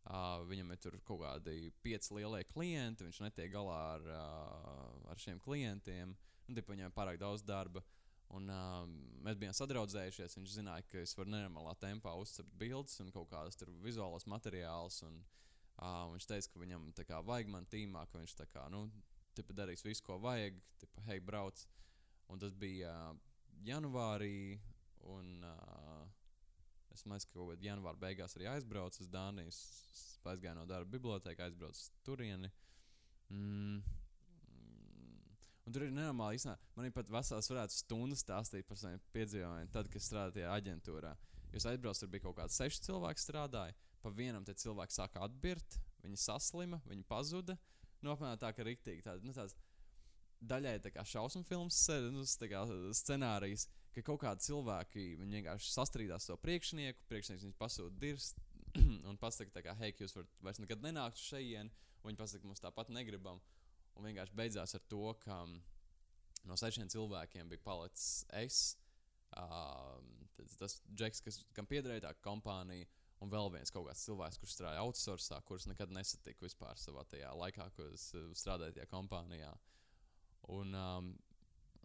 Uh, 0.01 0.41
viņam 0.49 0.71
ir 0.73 0.79
tur 0.81 0.95
kaut 1.05 1.21
kādi 1.21 1.69
pieci 1.85 2.15
lielie 2.17 2.41
klienti, 2.49 3.05
viņš 3.05 3.19
netiek 3.21 3.51
galā 3.53 3.77
ar, 3.99 4.07
uh, 4.09 5.11
ar 5.13 5.21
šiem 5.21 5.37
klientiem. 5.45 6.15
Nu, 6.15 6.30
tipa, 6.57 6.75
viņam 6.75 6.91
ir 6.91 6.97
pārāk 6.97 7.21
daudz 7.21 7.45
darba. 7.47 7.83
Un, 8.31 8.47
uh, 8.47 8.85
mēs 9.27 9.39
bijām 9.41 9.55
sadraudzējušies. 9.59 10.37
Viņš 10.39 10.53
zināja, 10.61 10.87
ka 10.87 11.01
es 11.03 11.17
varu 11.19 11.33
nenormālā 11.35 11.75
tempā 11.83 12.13
uzcept 12.19 12.53
bildes 12.61 13.01
un 13.03 13.11
kaut 13.15 13.31
kādas 13.33 13.59
vizuālas 13.83 14.29
materiālus. 14.31 15.01
Un, 15.09 15.19
uh, 15.81 16.07
viņš 16.13 16.29
teica, 16.31 16.53
ka 16.53 16.63
viņam 16.63 16.87
kā, 17.01 17.19
vajag 17.27 17.51
man 17.51 17.67
tīmā, 17.71 18.07
ka 18.11 18.23
viņš 18.23 18.37
kā, 18.53 18.69
nu, 18.71 18.85
tipa, 19.35 19.57
darīs 19.63 19.83
visu, 19.87 20.05
ko 20.07 20.21
vajag. 20.23 20.63
Tipa, 20.79 21.03
hei, 21.09 21.19
brauc. 21.19 21.67
Un 22.31 22.39
tas 22.39 22.55
bija 22.55 22.95
uh, 23.11 23.19
janvārī. 23.67 24.61
Un, 25.11 25.41
uh, 25.43 26.07
Es 26.91 27.05
domāju, 27.07 27.23
ka 27.29 27.37
kaut 27.39 27.53
kādā 27.53 27.69
janvāra 27.69 28.01
beigās 28.03 28.35
arī 28.37 28.49
aizbraucu 28.51 29.05
uz 29.05 29.09
Dāniju. 29.13 29.53
Es 29.53 29.61
aizgāju 30.27 30.57
no 30.59 30.67
darba 30.67 30.91
bibliotekā, 30.91 31.47
aizbraucu 31.47 31.79
uz 31.79 31.91
turieni. 32.07 32.51
Mm. 33.31 34.00
Un 35.69 35.75
tur 35.75 35.85
ir 35.87 35.93
nenormāli 35.95 36.39
īstenībā. 36.39 36.73
Man 36.77 36.89
ir 36.89 36.95
pat 36.97 37.11
vesels 37.13 37.51
varētu 37.53 37.77
stundas 37.77 38.25
stāstīt 38.25 38.67
par 38.69 38.79
saviem 38.81 39.03
piedzīvojumiem, 39.15 39.71
tad, 39.75 39.91
kad 39.93 40.05
strādāju 40.05 40.39
tajā 40.39 40.55
aģentūrā. 40.57 41.15
Jūs 41.55 41.67
aizbraucat, 41.67 42.05
tur 42.05 42.13
bija 42.13 42.25
kaut 42.25 42.39
kāds 42.39 42.57
seši 42.61 42.85
cilvēki 42.87 43.23
strādāja. 43.25 43.77
Pa 44.01 44.13
vienam 44.17 44.47
te 44.47 44.55
cilvēki 44.57 44.97
sāka 44.97 45.25
atbirt, 45.27 45.77
viņi 46.05 46.21
saslima, 46.21 46.81
viņi 46.89 47.05
pazuda. 47.11 47.59
Nu, 48.01 48.15
apmēram 48.15 48.41
tā, 48.41 48.53
ka 48.57 48.65
rīktīgi 48.65 49.05
tāda, 49.05 49.21
nu, 49.27 49.35
tāds 49.37 49.57
daļai 50.41 50.79
tā 50.81 50.93
kā 50.95 51.05
šausmu 51.05 51.43
filmas 51.45 51.79
nu, 52.15 52.25
kā 52.49 52.63
scenārijs, 52.97 53.67
ka 53.95 54.05
kaut 54.07 54.23
kādi 54.23 54.47
cilvēki 54.47 55.05
vienkārši 55.21 55.73
sastrīdās 55.75 56.31
savu 56.31 56.41
priekšnieku, 56.45 57.05
priekšnieks 57.11 57.45
viņus 57.45 57.61
pasūta 57.61 58.01
dirst 58.01 58.41
un 59.11 59.19
pasaka, 59.21 59.63
kā, 59.65 59.75
hei, 59.83 59.93
jūs 59.99 60.17
varat 60.17 60.45
vairs 60.47 60.63
nekad 60.63 60.85
nenākt 60.85 61.21
uz 61.21 61.27
šejienes, 61.29 61.77
un 62.01 62.13
viņi 62.13 62.21
pasaka, 62.23 62.49
mums 62.49 62.63
tāpat 62.65 62.93
negribam. 62.95 63.43
Un 63.99 64.07
vienkārši 64.07 64.37
beidzās 64.37 64.75
ar 64.77 64.85
to, 64.91 65.03
ka 65.25 65.43
mm, 65.45 65.59
no 66.49 66.57
sešiem 66.59 66.91
cilvēkiem 66.93 67.51
bija 67.51 67.63
palicis 67.65 68.25
es, 68.41 68.61
uh, 69.37 69.99
tas, 70.37 70.57
tas 70.61 70.77
Džeks, 70.95 71.23
kas, 71.27 71.41
kam 71.57 71.69
piederēja 71.71 72.07
tā 72.07 72.15
kompānija, 72.25 72.89
un 73.21 73.33
vēl 73.33 73.51
viens 73.53 73.73
kaut 73.75 73.89
kāds 73.89 74.05
cilvēks, 74.07 74.39
kurš 74.41 74.57
strādāja 74.57 74.85
outsourcē, 74.87 75.41
kurus 75.49 75.69
nekad 75.69 75.93
nesatiku 75.93 76.47
vispār 76.47 76.79
savā 76.81 77.05
tajā 77.11 77.33
laikā, 77.37 77.69
kad 77.77 77.97
es 77.97 78.09
uh, 78.17 78.31
strādāju 78.37 78.79
tajā 78.79 78.89
kompānijā. 78.93 79.53
Un, 80.57 80.73
um, 80.75 81.13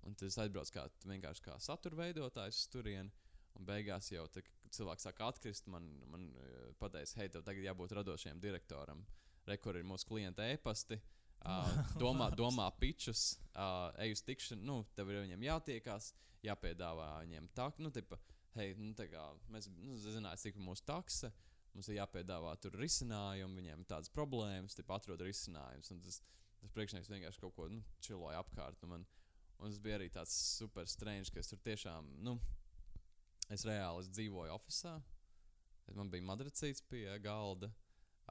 un 0.07 0.15
tas 0.15 0.39
aizbrauc 0.39 0.71
kā 0.71 0.85
vienkārši 1.03 1.43
kā 1.43 1.57
satura 1.59 2.05
veidotājs 2.05 2.63
uz 2.63 2.71
turieni. 2.71 3.11
Un 3.55 3.67
beigās 3.67 4.09
jau 4.11 4.25
tā, 4.31 4.41
cilvēks 4.75 5.05
sāk 5.07 5.19
atkrist, 5.23 5.67
man, 5.71 5.85
man 6.11 6.29
uh, 6.31 6.71
pateica, 6.79 7.19
hei, 7.19 7.29
tev 7.31 7.43
tagad 7.47 7.67
jābūt 7.67 7.95
radošajam 7.99 8.39
direktoram. 8.43 9.03
Rekur 9.47 9.77
ir 9.77 9.85
mūsu 9.87 10.07
klienta 10.09 10.47
e-pasti. 10.51 10.97
Uh, 10.97 11.24
domā, 12.03 12.29
domā 12.33 12.69
pičus, 12.79 13.35
uh, 13.53 13.91
ej 14.01 14.15
uz 14.15 14.23
tikšanu, 14.25 14.65
nu, 14.65 14.77
tev 14.97 15.11
ir 15.11 15.21
viņiem 15.23 15.45
jātiekās, 15.45 16.13
jāpiedāvā 16.45 17.09
viņiem 17.23 17.49
tā, 17.57 17.69
nu, 17.81 17.91
tipa, 17.93 18.19
hei, 18.57 18.73
nu, 18.79 18.93
tā 18.97 19.07
kā 19.11 19.25
mēs 19.53 19.69
nu, 19.75 19.97
zinājām, 20.01 20.41
cik 20.41 20.59
mūsu 20.61 20.85
takse, 20.87 21.31
mums 21.75 21.89
ir 21.91 21.99
jāpiedāvā 21.99 22.55
tur 22.63 22.77
risinājumi, 22.79 23.59
viņiem 23.61 23.83
ir 23.83 23.89
tādas 23.89 24.11
problēmas, 24.13 24.77
tipa, 24.77 24.99
atrod 24.99 25.21
risinājumus. 25.25 25.91
Tas, 26.07 26.21
tas 26.61 26.75
priekšnieks 26.75 27.11
vienkārši 27.11 27.41
kaut 27.43 27.55
ko 27.57 27.69
nu, 27.71 27.83
čiloja 28.03 28.41
apkārt. 28.41 28.83
Un, 28.87 28.93
man, 28.93 29.07
un 29.59 29.67
tas 29.69 29.81
bija 29.83 29.99
arī 29.99 30.09
tāds 30.13 30.35
super 30.55 30.87
strange, 30.89 31.33
ka 31.33 31.43
es 31.43 31.51
tur 31.51 31.59
tiešām, 31.65 32.13
nu, 32.25 32.37
es 33.51 33.65
reāli 33.67 34.05
es 34.05 34.11
dzīvoju 34.13 34.55
oficiālā. 34.55 35.03
Man 35.93 36.09
bija 36.09 36.25
madracīts 36.25 36.81
pie 36.89 37.03
galda, 37.21 37.69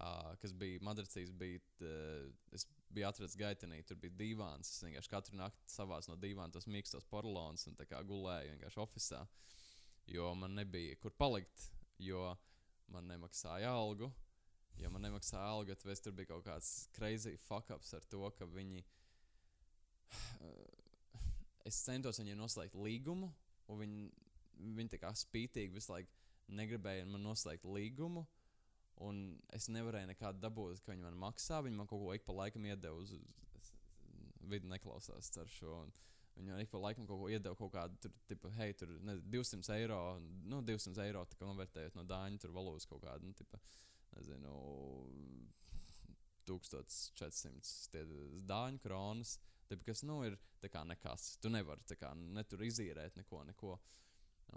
uh, 0.00 0.32
kas 0.42 0.54
bija 0.58 0.82
madracīts. 0.82 1.30
Bija, 1.38 1.60
uh, 1.86 2.32
es 2.56 2.66
biju 2.94 3.08
atrasts 3.08 3.38
gaitenī, 3.38 3.82
tur 3.86 3.98
bija 4.00 4.14
divāns. 4.18 4.70
Es 4.70 4.84
vienkārši 4.84 5.12
katru 5.12 5.38
nakti 5.38 5.74
savās 5.74 6.08
no 6.10 6.16
divām 6.20 6.52
tos 6.54 6.68
mīkstos 6.70 7.06
porcelāns 7.10 7.66
un 7.68 7.78
gulēju 7.78 8.54
vienkārši 8.54 8.82
oficiālā. 8.84 9.26
Jo 10.14 10.34
man 10.36 10.54
nebija 10.58 10.96
kur 11.00 11.14
palikt, 11.16 11.70
jo 11.98 12.34
man 12.92 13.08
nemaksāja 13.08 13.72
algu. 13.72 14.10
Ja 14.80 14.90
man 14.90 15.04
nemaksāja 15.06 15.46
algu, 15.46 15.74
tad 15.78 16.02
tur 16.02 16.12
bija 16.12 16.32
kaut 16.32 16.44
kāds 16.46 16.88
crazy 16.96 17.36
fuck 17.46 17.70
ups 17.70 17.94
ar 17.94 18.04
to, 18.10 18.28
ka 18.38 18.46
viņi. 18.46 18.84
Es 21.64 21.78
centos 21.80 22.18
viņiem 22.20 22.36
noslēgt 22.36 22.74
līgumu, 22.76 23.30
un 23.72 23.78
viņi, 23.80 24.02
viņi 24.76 24.90
tā 24.92 24.98
kā 25.00 25.14
spītīgi 25.16 25.72
visu 25.72 25.94
laiku 25.94 26.12
negribēja 26.52 27.06
man 27.08 27.24
noslēgt 27.24 27.64
līgumu. 27.64 28.26
Un 29.02 29.40
es 29.54 29.66
nevarēju 29.74 30.12
nekādu 30.12 30.38
dabūt, 30.42 30.82
ka 30.84 30.92
viņi 30.92 31.02
man 31.02 31.18
maksā. 31.18 31.60
Viņi 31.66 31.78
man 31.80 31.88
kaut 31.90 32.02
ko 32.04 32.12
ik 32.14 32.26
pa 32.26 32.36
laikam 32.36 32.66
iedeva 32.68 32.94
uz, 33.00 33.14
uz 33.58 33.70
vidi, 34.50 34.70
neklausās 34.70 35.32
ar 35.40 35.50
šo. 35.50 35.80
Viņi 36.36 36.50
man 36.50 36.62
ik 36.62 36.70
pa 36.70 36.80
laikam 36.82 37.06
kaut 37.06 37.20
ko 37.22 37.30
iedeva, 37.30 37.56
kaut 37.58 37.72
kādu, 37.74 37.98
tur, 38.02 38.14
tipa, 38.30 38.50
hei, 38.58 38.74
tur 38.78 38.90
ne, 39.06 39.16
200 39.34 39.76
eiro, 39.76 39.98
nu, 40.50 40.60
200 40.66 41.02
eiro, 41.06 41.24
tā 41.30 41.38
kā 41.38 41.46
novērtējot 41.46 41.98
no 41.98 42.06
dāņu, 42.10 42.40
tur 42.42 42.54
valūtas 42.54 42.88
kaut 42.90 43.04
kādu, 43.04 43.30
nu, 43.30 43.36
tipa, 43.38 43.60
nezinu, 44.16 44.54
1400 46.48 48.42
dāņu 48.50 48.82
kronas. 48.82 49.38
Tipa, 49.70 49.86
kas, 49.90 50.02
nu, 50.06 50.20
ir 50.26 50.36
tā 50.62 50.70
kā 50.72 50.82
nekas. 50.86 51.36
Tu 51.42 51.50
nevari, 51.52 51.86
tā 51.88 51.96
kā, 51.98 52.12
ne 52.14 52.44
tur 52.46 52.66
izīrēt 52.66 53.16
neko, 53.20 53.44
neko. 53.50 53.78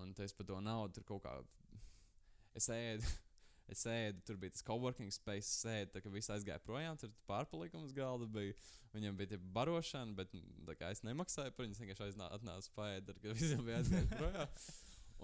Un 0.01 0.11
es 0.21 0.35
par 0.35 0.45
to 0.49 0.59
naudu 0.61 0.99
tur 0.99 1.07
kaut 1.13 1.23
kā 1.25 1.37
es 2.57 2.67
ēdu. 2.73 3.15
Es 3.67 3.83
ēdu, 3.91 4.21
tur 4.23 4.37
bija 4.39 4.53
tas 4.55 4.63
coworking 4.63 5.11
space, 5.11 5.49
es 5.51 5.65
ēdu, 5.67 5.91
tā 5.91 6.01
kā 6.03 6.11
viss 6.13 6.31
aizgāja 6.31 6.61
projām, 6.63 6.95
tur 6.99 7.11
pārpalikums 7.27 7.95
galda 7.95 8.27
bija. 8.31 8.55
Viņam 8.93 9.17
bija 9.19 9.33
tie 9.33 9.39
barošana, 9.57 10.15
bet 10.15 10.31
kā, 10.79 10.93
es 10.93 11.03
nemaksāju 11.03 11.51
par 11.53 11.65
viņu, 11.65 11.75
es 11.75 11.81
vienkārši 11.83 12.27
atnācu 12.29 12.71
paēdu, 12.77 13.17
kad 13.17 13.27
visiem 13.41 13.65
bija 13.67 13.81
aizgājis 13.81 14.13
projām. 14.15 14.61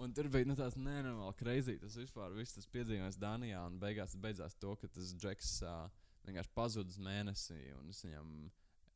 Un 0.04 0.12
tur 0.14 0.26
bija 0.28 0.48
nu, 0.48 0.56
tāds 0.58 0.76
nenormāli 0.76 1.36
crazy. 1.38 1.78
Tas 1.78 1.96
vispār 1.96 2.34
viss 2.34 2.56
tas 2.56 2.66
piedzīvojums 2.74 3.18
Dānijā. 3.22 3.60
Un 3.70 3.78
beigās 3.82 4.12
tas 4.12 4.20
beidzās 4.20 4.56
to, 4.58 4.74
ka 4.80 4.90
tas 4.90 5.12
džeks 5.14 5.52
uh, 5.62 5.84
vienkārši 6.26 6.52
pazuda 6.56 6.90
uz 6.90 6.98
mēnesi. 6.98 7.60
Es 7.92 8.02
viņam 8.02 8.32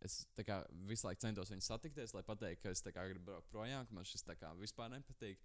es 0.04 0.18
kā, 0.46 0.60
visu 0.88 1.06
laiku 1.06 1.22
centos 1.24 1.52
viņu 1.52 1.64
satikties, 1.66 2.14
lai 2.14 2.24
pateiktu, 2.26 2.64
ka 2.64 2.74
es 2.74 2.82
kā, 2.84 3.06
gribu 3.10 3.30
braukt 3.30 3.50
projām, 3.52 3.86
ka 3.86 3.96
man 3.96 4.06
šis 4.06 4.26
kā, 4.38 4.52
vispār 4.58 4.92
nepatīk. 4.94 5.40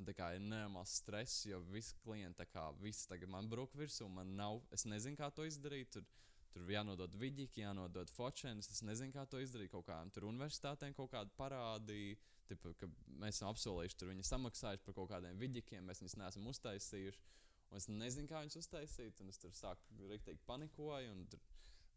Un 0.00 0.06
tā 0.08 0.14
kā 0.16 0.30
ir 0.32 0.40
nenormāls 0.40 0.94
stress, 1.02 1.42
jo 1.44 1.58
visi 1.68 1.92
klienti, 2.00 2.46
kā 2.48 2.70
visi 2.80 3.04
tagad 3.10 3.28
man 3.28 3.50
brūk 3.52 3.74
virsū, 3.76 4.06
man 4.08 4.32
nav, 4.38 4.62
es 4.72 4.86
nezinu, 4.88 5.18
kā 5.18 5.28
to 5.36 5.44
izdarīt. 5.44 5.90
Tur, 5.92 6.06
tur 6.54 6.70
jānodod 6.72 7.18
vidīgi, 7.20 7.60
jānodod 7.60 8.08
fočēns. 8.14 8.70
Es 8.72 8.80
nezinu, 8.86 9.12
kā 9.12 9.26
to 9.28 9.42
izdarīt. 9.44 9.68
Kaut 9.74 9.84
kādām 9.90 10.08
tur 10.14 10.24
universitātēm 10.30 10.96
kaut 10.96 11.12
kādu 11.12 11.34
parādīju, 11.36 12.16
tipa, 12.48 12.72
ka 12.80 12.88
mēs 13.20 13.36
esam 13.36 13.52
apsolījuši, 13.52 13.98
tur 14.00 14.10
viņi 14.14 14.24
samaksājuši 14.30 14.86
par 14.86 14.96
kaut 14.96 15.10
kādiem 15.12 15.36
vidikiem, 15.42 15.84
mēs 15.84 16.00
viņus 16.00 16.16
neesam 16.22 16.48
uztaisījuši. 16.54 17.20
Un 17.70 17.78
es 17.78 17.86
nezinu, 17.92 18.30
kā 18.30 18.40
viņus 18.42 18.58
uztaisīt, 18.64 19.20
un 19.20 19.30
es 19.30 19.38
tur 19.38 19.52
sāku 19.54 20.08
rīktīgi 20.10 20.40
panikoju, 20.48 21.12
un 21.12 21.26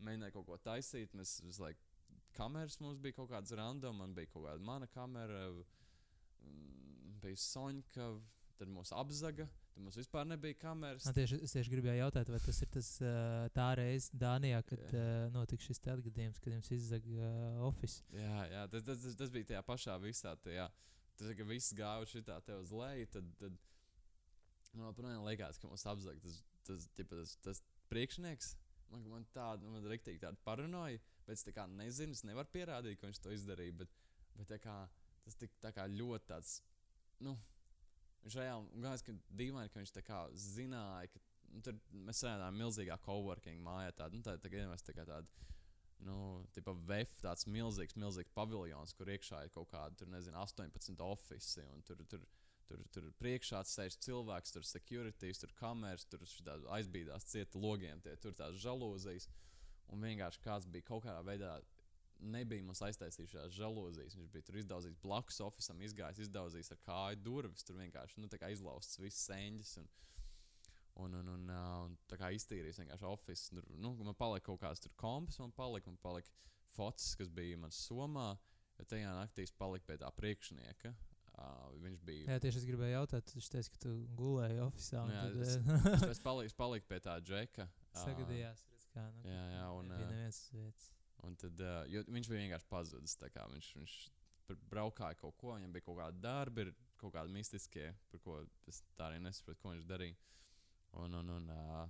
mēģināju 0.04 0.36
kaut 0.36 0.50
ko 0.52 0.60
taisīt. 0.68 1.16
Mēs 1.18 1.40
visu 1.48 1.64
laiku 1.64 1.88
kameras 2.36 2.82
mums 2.84 3.00
bija 3.02 3.16
kaut 3.22 3.32
kādas 3.32 3.56
random, 3.58 4.04
man 4.04 4.14
bija 4.18 4.30
kaut 4.34 4.50
kāda 4.50 4.68
mana 4.68 4.92
kamera. 4.92 5.48
Bija 7.24 7.40
Soņka, 7.40 8.08
tad 8.60 8.72
mūs 8.72 8.92
apzaga. 8.96 9.48
Tad 9.74 9.82
mums 9.82 9.96
vispār 9.98 10.26
nebija 10.30 10.54
kameras. 10.62 11.06
Man 11.08 11.16
tieši, 11.18 11.40
es 11.48 11.54
tieši 11.56 11.72
gribēju 11.74 12.04
jautāt, 12.04 12.30
vai 12.30 12.40
tas 12.44 12.60
ir 12.62 12.70
tas, 12.76 12.90
tā 13.56 13.68
reize 13.80 14.14
Dānijā, 14.22 14.60
kad 14.70 14.84
yeah. 14.94 15.30
notika 15.34 15.66
šis 15.66 15.82
atgadījums, 15.96 16.42
kad 16.44 16.54
jums 16.54 16.70
izzaga 16.76 17.14
uh, 17.16 17.64
oficiāls. 17.70 18.12
Jā, 18.14 18.44
jā 18.52 18.66
tas, 18.70 18.86
tas, 18.86 19.02
tas, 19.02 19.16
tas 19.24 19.32
bija 19.34 19.50
tajā 19.54 19.64
pašā 19.66 19.96
visā. 20.04 20.36
Tajā. 20.46 20.68
Tas, 21.18 21.32
ka 21.38 21.48
viss 21.50 21.74
gāja 21.78 22.10
šitā 22.10 22.38
te 22.46 22.58
uz 22.60 22.74
leju, 22.74 23.08
tad, 23.16 23.32
tad 23.40 23.58
man 24.74 24.92
joprojām 24.92 25.26
liekas, 25.26 25.62
ka 25.62 25.70
mums 25.72 25.86
apzaga 25.90 26.22
tas, 26.22 26.38
tas, 26.68 26.86
ķipa, 26.98 27.22
tas, 27.22 27.34
tas 27.48 27.64
priekšnieks. 27.94 28.54
Man, 28.94 29.08
man 29.10 29.26
tāda, 29.34 29.66
man 29.66 29.90
rīktīgi 29.90 30.22
tāda 30.22 30.38
paranoja, 30.46 31.02
bet 31.26 31.40
es 31.40 31.46
tā 31.48 31.54
kā 31.56 31.66
nezinu, 31.70 32.14
es 32.14 32.22
nevaru 32.30 32.52
pierādīt, 32.54 33.00
ka 33.02 33.10
viņš 33.10 33.24
to 33.26 33.34
izdarīja. 33.34 33.80
Bet, 33.82 33.98
bet 34.38 34.54
kā, 34.62 34.78
tas 35.26 35.40
tik 35.40 35.58
tā 35.64 35.74
kā 35.74 35.88
ļoti 35.90 36.30
tāds 36.30 36.60
nu, 37.24 37.36
viņš 38.24 38.40
reāli, 38.40 38.82
gan 38.84 38.96
es 38.96 39.06
dīvaini, 39.40 39.72
ka 39.72 39.82
viņš 39.82 39.94
tā 39.96 40.04
kā 40.06 40.20
zināja, 40.40 41.10
ka 41.14 41.24
nu, 41.54 41.64
tur 41.66 41.80
mēs 42.06 42.22
strādājām 42.22 42.60
milzīgā 42.60 43.00
coworking 43.06 43.64
mājā. 43.64 43.96
Tāda, 43.98 44.18
nu, 44.18 44.26
tā, 44.26 44.38
tā, 44.42 44.52
tā, 44.52 44.78
tā 44.88 44.96
kā 44.98 45.06
tāda, 45.10 45.50
nu, 46.04 46.18
tipa 46.56 46.76
VF, 46.88 47.18
tāds 47.22 47.48
milzīgs, 47.50 47.98
milzīgs 48.00 48.34
paviljons, 48.36 48.96
kur 48.98 49.12
iekšā 49.14 49.44
ir 49.46 49.54
kaut 49.56 49.72
kādi, 49.72 50.00
tur 50.02 50.12
nezinu, 50.14 50.40
18 50.42 51.04
oficiāli, 51.06 51.70
un 51.76 51.86
tur, 51.88 52.04
tur, 52.12 52.26
tur, 52.70 52.84
tur 52.96 53.10
priekšā 53.22 53.64
sēž 53.70 54.00
cilvēks, 54.06 54.56
tur 54.56 54.68
securities, 54.68 55.44
tur 55.44 55.54
kameras, 55.60 56.08
tur 56.10 56.26
aizbīdās 56.78 57.30
cieta 57.30 57.62
logiem, 57.62 58.02
tie 58.04 58.16
tur 58.22 58.36
tās 58.38 58.60
žalūzijas. 58.64 59.30
Un 59.94 60.02
vienkārši 60.02 60.40
kāds 60.42 60.66
bija 60.72 60.88
kaut 60.88 61.04
kādā 61.06 61.22
veidā 61.28 61.58
nebija 62.24 62.64
mums 62.66 62.82
aiztaisījušās 62.88 63.56
žalūzijas. 63.58 64.16
Viņš 64.20 64.32
bija 64.34 64.48
tur 64.48 64.60
izdaudzījis 64.62 65.00
blakus 65.04 65.42
oficiālam, 65.46 65.84
izgājis, 65.88 66.24
izdaudzījis 66.28 66.74
ar 66.76 66.82
kāju 66.86 67.22
durvis. 67.26 67.66
Tur 67.68 67.80
vienkārši 67.82 68.24
nu, 68.24 68.32
izlaustas 68.50 69.02
visas 69.02 69.28
sēņas. 69.30 69.76
Un, 69.80 69.90
un, 71.04 71.16
un, 71.20 71.30
un, 71.36 71.48
un 71.88 71.96
tā 72.10 72.20
kā 72.22 72.32
iztīrījis 72.36 72.82
vienkārši 72.84 73.10
oficiālu. 73.10 73.78
Nu, 73.82 73.96
man 74.02 74.18
palika 74.18 74.52
kaut 74.52 74.62
kāds 74.64 74.84
tur 74.84 74.94
kompas, 75.00 75.40
man 75.42 75.56
palika, 75.56 75.92
man 75.92 76.02
palika 76.04 76.32
fotos, 76.76 77.14
kas 77.20 77.32
bija 77.34 77.60
manas 77.62 77.80
somā. 77.88 78.34
Tajā 78.90 79.12
naktī 79.16 79.46
es 79.46 79.54
paliku 79.56 79.88
pie 79.92 80.00
tā 80.02 80.10
priekšnieka. 80.18 80.94
Uh, 81.34 81.70
viņš 81.82 82.02
bija. 82.06 82.26
Jā, 82.30 82.42
tieši 82.44 82.60
es 82.60 82.66
gribēju 82.70 82.94
jautāt, 82.94 83.32
viņš 83.34 83.48
teica, 83.50 83.70
ka 83.74 83.80
tu 83.82 83.94
gulēji 84.20 84.60
oficiāli. 84.62 85.16
Jā, 85.16 85.24
tad, 85.24 85.40
es, 85.42 86.10
es 86.12 86.22
paliku, 86.22 86.54
paliku 86.60 86.90
pie 86.92 87.00
tā 87.02 87.16
džeka. 87.26 87.66
Sagadījās, 88.04 88.62
kā 88.94 89.08
nu, 89.16 89.24
jā, 89.32 89.46
jā, 89.56 89.64
un, 89.74 89.90
bija 89.90 90.12
nevienas 90.12 90.44
vietas. 90.54 90.92
Un 91.24 91.38
tad 91.40 91.60
uh, 91.64 91.84
viņš 91.88 92.30
bija 92.30 92.44
vienkārši 92.44 92.70
pazudis. 92.72 93.18
Viņš, 93.24 93.70
viņš 93.80 93.96
braukāja 94.72 95.18
kaut 95.20 95.38
ko, 95.40 95.54
viņam 95.56 95.74
bija 95.74 95.86
kaut 95.86 96.00
kāda 96.02 96.24
darba, 96.24 96.66
ir 96.66 96.74
kaut 97.00 97.14
kādi 97.16 97.34
mistiskie, 97.36 97.90
par 98.12 98.22
ko 98.24 98.38
es 98.70 98.82
tā 98.98 99.10
arī 99.10 99.20
nesapratu, 99.24 99.62
ko 99.62 99.74
viņš 99.74 99.88
darīja. 99.88 100.18
Un, 101.00 101.16
un, 101.20 101.32
un, 101.38 101.48
uh, 101.50 101.86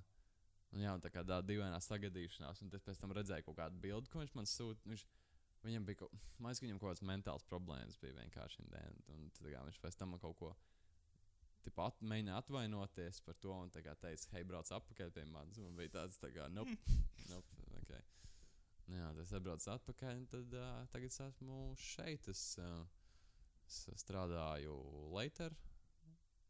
un, 0.72 0.84
jā, 0.86 0.94
un 0.96 1.04
tā 1.04 1.12
kā 1.12 1.26
tāda 1.26 1.44
dīvainā 1.50 1.80
sagadīšanās, 1.84 2.62
un 2.64 2.72
pēc 2.74 3.02
tam 3.02 3.16
redzēju 3.18 3.48
kaut 3.50 3.60
kādu 3.60 3.82
bildi, 3.84 4.12
ko 4.12 4.22
viņš 4.22 4.36
man 4.38 4.50
sūta. 4.50 4.86
Viņš, 4.90 5.08
viņam 5.66 5.88
bija 5.90 6.04
kaut, 6.04 6.14
man 6.44 6.56
viņam 6.60 6.80
kaut 6.80 6.94
kādas 6.94 7.08
mentālas 7.08 7.48
problēmas 7.50 8.00
bija 8.02 8.16
vienkārši. 8.22 8.64
Un, 8.64 9.02
un 9.16 9.28
tad 9.36 9.50
kā, 9.50 9.66
viņš 9.68 9.82
pēc 9.84 10.00
tam 10.00 10.16
man 10.16 10.24
kaut 10.24 10.38
ko 10.40 10.54
tipa, 11.64 11.88
at, 11.90 12.02
mēģināja 12.04 12.42
atvainoties 12.44 13.22
par 13.26 13.38
to 13.44 13.54
un 13.56 13.72
teica, 13.74 14.32
hei, 14.36 14.44
brauc 14.48 14.72
atpakaļ 14.78 15.14
pie 15.16 15.28
manis. 15.30 15.62
Man 15.64 15.78
bija 15.80 15.98
tāds, 16.00 16.20
tā 16.22 16.32
kā, 16.36 16.50
nope, 16.52 16.76
nope. 17.32 17.63
Nu 18.90 19.00
jā, 19.00 19.10
tas 19.16 19.32
atbrauc 19.38 19.66
atpakaļ, 19.76 20.18
un 20.20 20.26
tad 20.32 20.56
uh, 20.60 20.72
tagad 20.92 21.14
es 21.14 21.22
esmu 21.24 21.60
šeit. 21.80 22.28
Es, 22.32 22.42
uh, 22.60 22.82
es 23.66 24.04
strādāju 24.04 24.76
Later, 25.14 25.56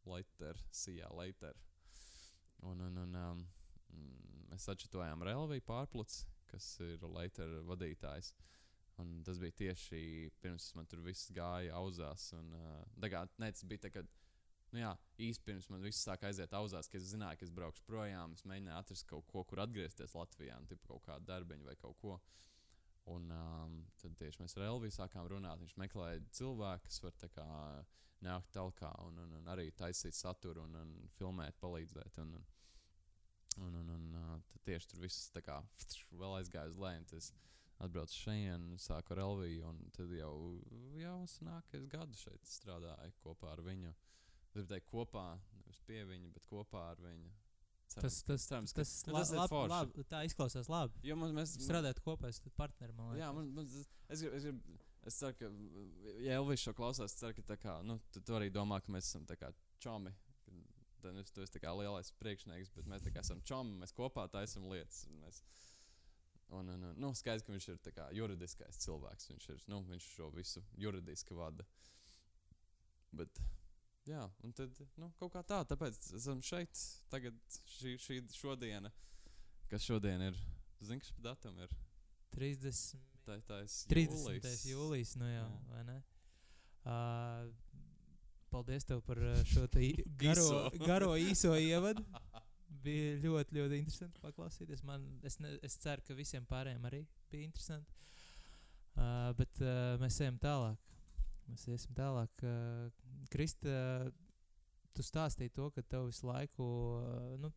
Later, 0.10 0.60
Sijā, 0.74 1.12
Later. 1.14 1.60
Un, 2.64 2.82
un, 2.88 2.98
un 3.04 3.20
um, 3.20 3.44
mēs 4.50 4.66
atšķitojām 4.72 5.26
Relviju 5.28 5.66
pārpluci, 5.68 6.26
kas 6.50 6.74
ir 6.84 7.06
Later 7.06 7.60
vadītājs. 7.70 8.34
Un 9.02 9.22
tas 9.26 9.40
bija 9.42 9.56
tieši 9.58 10.32
pirms 10.42 10.72
man 10.78 10.90
tur 10.90 11.02
viss 11.06 11.32
gāja 11.34 11.78
auzās. 11.78 12.32
Un, 12.38 12.50
uh, 12.58 12.82
dagā, 12.98 13.26
ne, 13.42 13.52
tas 13.54 13.66
bija 13.70 13.86
tā, 13.86 13.94
kad 13.94 14.10
nu, 14.74 14.82
jā, 14.82 14.92
īsti 15.22 15.46
pirms 15.46 15.70
man 15.70 15.84
viss 15.86 16.04
sāka 16.06 16.30
aiziet 16.30 16.54
auzās, 16.58 16.90
ka 16.90 16.98
es 16.98 17.12
zināju, 17.12 17.40
ka 17.40 17.46
es 17.46 17.54
braukšu 17.54 17.86
projām. 17.88 18.34
Es 18.34 18.46
mēģināju 18.50 18.80
atrast 18.80 19.08
kaut 19.10 19.28
ko, 19.30 19.44
kur 19.48 19.62
atgriezties 19.64 20.16
Latvijā, 20.18 20.58
nu, 20.60 20.70
tipu, 20.70 20.88
kaut 20.90 21.06
kādu 21.06 21.30
darbiņu 21.30 21.70
vai 21.70 21.76
kaut 21.80 22.00
ko. 22.02 22.18
Un 23.14 23.28
um, 23.36 23.76
tad 24.00 24.16
tieši 24.20 24.40
mēs 24.42 24.56
ar 24.58 24.70
Elviju 24.70 24.96
sākām 24.96 25.28
runāt. 25.30 25.60
Viņš 25.62 25.76
meklēja 25.82 26.24
cilvēku, 26.40 26.88
kas 26.88 27.02
var 27.04 27.18
kā, 27.36 27.48
nākt 28.24 28.54
tālāk 28.56 28.84
un, 29.04 29.18
un, 29.26 29.38
un 29.42 29.50
arī 29.52 29.70
taisīt 29.76 30.16
saturu 30.16 30.64
un, 30.64 30.78
un 30.80 30.94
filmēt, 31.18 31.60
palīdzēt. 31.62 32.22
Un, 32.24 32.38
un, 32.40 33.66
un, 33.68 33.80
un, 33.82 33.90
un 33.98 34.22
uh, 34.22 34.38
tad 34.52 34.64
tieši 34.70 34.94
tur 34.94 35.04
viss 35.04 35.34
kā, 35.44 35.60
vēl 36.22 36.40
aizgāja 36.40 36.72
uz 36.72 36.80
leju. 36.80 37.20
Atbraucu 37.84 38.16
šeit, 38.16 38.66
sāku 38.80 39.16
ar 39.16 39.20
Elviju, 39.26 39.68
un 39.68 39.80
tad 39.92 40.12
jau, 40.16 40.34
jau 40.96 41.18
sanāk, 41.28 41.74
es 41.76 41.88
gadu 41.92 42.16
šeit 42.16 42.48
strādāju 42.48 43.12
kopā 43.20 43.52
ar 43.52 43.64
viņu. 43.66 43.92
Es 43.92 44.23
gribu 44.54 44.70
teikt, 44.70 44.88
kopā, 44.92 45.26
nevis 45.60 45.82
pie 45.88 46.04
viņa, 46.10 46.32
bet 46.36 46.46
kopā 46.52 46.84
ar 46.94 47.02
viņu. 47.04 47.32
Ceram, 47.94 48.04
Tas, 48.08 48.16
tas, 48.26 48.46
cerams, 48.50 48.74
tas, 48.74 48.90
ka- 48.90 49.06
tas, 49.06 49.06
nu, 49.06 49.14
tas 49.20 49.32
ir 49.34 49.38
lab, 49.38 49.50
forši. 49.52 49.70
lab, 49.70 49.92
tā 50.10 50.22
izklausās 50.26 50.70
labi. 50.72 51.02
Jo 51.06 51.16
mums, 51.20 51.34
mēs, 51.36 51.52
Strādāt 51.62 52.00
kopā 52.02 52.32
ar 52.32 52.54
partneri, 52.58 52.94
man. 52.98 53.16
Jā, 53.20 53.30
man, 53.36 53.52
man, 53.54 53.68
es, 54.10 54.22
gribu, 54.24 54.36
es, 54.40 54.44
gribu, 54.48 54.78
es 55.06 55.18
ceru, 55.20 55.36
ka, 55.38 55.50
ja 56.24 56.40
Elvis 56.40 56.64
šo 56.64 56.74
klausās, 56.74 57.12
es 57.14 57.20
ceru, 57.20 57.36
ka 57.38 57.44
tā 57.54 57.58
kā, 57.62 57.76
nu, 57.86 58.00
tu, 58.12 58.22
tu 58.22 58.34
arī 58.38 58.50
domā, 58.50 58.80
ka 58.82 58.92
mēs 58.96 59.12
esam 59.12 59.28
čomi. 59.84 60.14
Tad 61.04 61.18
es, 61.20 61.32
tu 61.36 61.42
esi 61.44 61.52
tā 61.58 61.60
kā 61.66 61.74
lielais 61.76 62.14
priekšnieks, 62.22 62.72
bet 62.78 62.86
mēs 62.88 63.04
esam 63.20 63.42
čomi, 63.44 63.76
mēs 63.82 63.92
kopā 63.92 64.24
taisam 64.32 64.70
lietas. 64.72 65.04
un 65.12 65.20
Mēs, 65.20 65.42
un, 66.50 66.70
un, 66.70 66.84
un, 66.90 66.96
nu, 67.04 67.10
skaidrs, 67.14 67.44
ka 67.44 67.52
viņš 67.52 67.68
ir 67.74 67.82
kā 67.98 68.06
juridiskais 68.16 68.80
cilvēks. 68.86 69.28
Viņš, 69.34 69.50
ir, 69.52 69.66
nu, 69.68 69.82
viņš 69.90 70.08
šo 70.16 70.30
visu 70.32 70.64
juridiski 70.80 71.36
vada. 71.36 71.66
Bet, 73.12 73.42
jā, 74.10 74.24
un 74.44 74.54
tad 74.56 74.82
nu, 75.00 75.10
kaut 75.20 75.34
kā 75.36 75.44
tā, 75.48 75.62
tāpēc 75.70 76.12
esam 76.20 76.42
šeit. 76.46 76.84
Tagad 77.12 77.38
šī, 77.78 77.96
šī 78.02 78.20
šodiena, 78.36 78.92
kas 79.72 79.86
šodien 79.88 80.22
ir, 80.30 80.40
zini, 80.84 81.02
kas 81.04 81.14
datums 81.24 81.66
ir. 81.66 81.76
30. 82.34 83.02
Tā, 83.24 83.38
tā 83.48 83.62
ir 83.64 83.70
30. 83.94 84.66
jūlijas, 84.68 85.14
nu 85.22 85.30
jā, 85.30 85.44
Jā. 85.46 85.60
vai 85.70 85.84
ne? 85.88 86.00
Uh, 86.84 87.52
paldies 88.52 88.84
tev 88.86 89.00
par 89.08 89.22
šo 89.48 89.68
garo, 90.24 90.48
garo 90.84 91.14
īso 91.16 91.54
ievadu. 91.56 92.04
Bija 92.84 93.16
ļoti, 93.24 93.56
ļoti 93.56 93.78
interesanti 93.80 94.20
paklausīties. 94.20 94.82
Man, 94.84 95.06
es, 95.24 95.38
ne, 95.40 95.54
es 95.64 95.78
ceru, 95.80 96.04
ka 96.04 96.18
visiem 96.18 96.44
pārējiem 96.50 96.84
arī 96.90 97.06
bija 97.32 97.48
interesanti. 97.48 97.96
Uh, 98.94 99.32
bet 99.38 99.62
uh, 99.64 99.96
mēs 100.02 100.20
ejam 100.22 100.36
tālāk. 100.42 100.93
Mēs 101.50 101.68
iesim 101.72 101.96
tālāk. 101.98 102.44
Uh, 102.44 102.90
Krista, 103.34 103.74
tu 104.94 105.06
stāstīji 105.06 105.54
to, 105.56 105.70
ka 105.76 105.84
tev 105.90 106.08
visu 106.10 106.28
laiku 106.30 106.66
uh, 107.00 107.34
nu, 107.42 107.52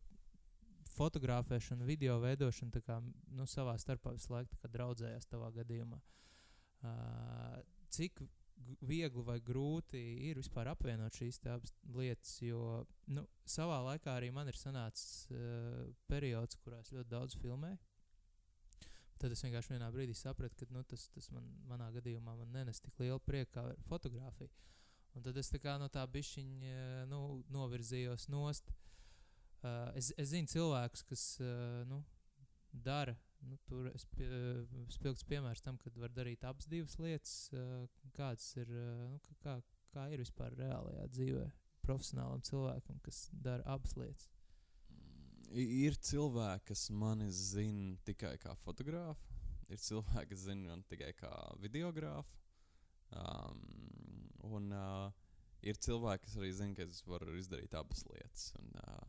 fotografēšana, 0.97 1.85
video 1.87 2.17
veidošana 2.23 2.81
kā, 2.85 2.99
nu, 3.37 3.45
savā 3.49 3.77
starpā 3.81 4.15
visu 4.15 4.33
laiku 4.33 4.71
draudzējās 4.73 5.29
tavā 5.29 5.51
gadījumā. 5.59 5.99
Uh, 6.85 7.59
cik 7.93 8.21
viegli 8.87 9.23
vai 9.25 9.37
grūti 9.43 9.99
ir 10.29 10.39
vispār 10.41 10.71
apvienot 10.71 11.15
šīs 11.17 11.39
abas 11.51 11.73
lietas, 11.95 12.33
jo 12.41 12.83
nu, 13.13 13.23
savā 13.47 13.79
laikā 13.91 14.17
arī 14.17 14.31
man 14.33 14.49
ir 14.49 14.57
sanācis 14.57 15.27
uh, 15.31 15.85
periods, 16.09 16.57
kurā 16.63 16.81
es 16.81 16.93
ļoti 16.95 17.13
daudz 17.13 17.37
filmēju. 17.41 17.79
Tad 19.17 19.33
es 19.33 19.41
vienkārši 19.41 19.73
vienā 19.73 19.87
brīdī 19.93 20.13
sapratu, 20.17 20.59
ka 20.59 20.73
nu, 20.75 20.83
tas, 20.85 21.07
tas 21.13 21.29
man, 21.33 21.45
manā 21.69 21.89
gadījumā 21.95 22.35
man 22.37 22.51
nenes 22.53 22.81
tik 22.83 22.99
lielu 23.01 23.19
prieku 23.25 23.55
kā 23.55 23.63
fotografija. 23.89 24.51
Un 25.17 25.25
tad 25.25 25.37
es 25.41 25.49
tā 25.49 25.77
no 25.81 25.87
tā 25.89 26.03
bišķiņa 26.13 27.07
nu, 27.09 27.21
novirzījos 27.53 28.27
nost. 28.29 28.69
Uh, 29.65 29.89
es, 29.97 30.11
es 30.21 30.29
zinu 30.29 30.49
cilvēkus, 30.51 31.01
kas 31.09 31.23
uh, 31.41 31.81
nu, 31.89 32.03
dara. 32.71 33.15
Nu, 33.47 33.57
tur 33.69 33.89
es 33.89 34.05
pie, 34.13 34.27
uh, 34.29 34.85
spilgts 34.93 35.25
piemērs 35.25 35.63
tam, 35.65 35.79
kad 35.81 35.97
var 35.97 36.13
darīt 36.13 36.45
abas 36.45 36.69
divas 36.69 36.97
lietas. 37.01 37.33
Uh, 37.53 37.87
kāds 38.13 38.51
ir, 38.61 38.69
uh, 38.69 39.07
nu, 39.15 39.37
kā, 39.41 39.57
kā 39.93 40.05
ir 40.13 40.21
vispār 40.21 40.53
reālajā 40.61 41.09
dzīvē 41.15 41.47
profesionālam 41.87 42.45
cilvēkam, 42.45 43.01
kas 43.05 43.27
dara 43.33 43.65
abas 43.65 43.97
lietas. 43.97 44.29
Ir 45.55 45.95
cilvēki, 46.03 46.65
kas 46.73 46.89
mani 46.91 47.29
zina 47.31 47.95
tikai 48.07 48.33
kā 48.41 48.51
fotografu, 48.65 49.37
ir 49.71 49.79
cilvēki, 49.79 50.31
kas 50.33 50.43
zina 50.43 50.73
mani 50.73 50.83
tikai 50.91 51.13
kā 51.15 51.31
videogrāfu. 51.63 52.41
Um, 53.15 53.61
un 54.43 54.71
uh, 54.75 55.07
ir 55.63 55.79
cilvēki, 55.79 56.25
kas 56.25 56.35
arī 56.39 56.51
zina, 56.55 56.75
ka 56.75 56.83
es 56.83 56.99
varu 57.07 57.37
izdarīt 57.39 57.77
abas 57.79 58.03
lietas. 58.09 58.49
Un, 58.59 58.73
uh, 58.83 59.05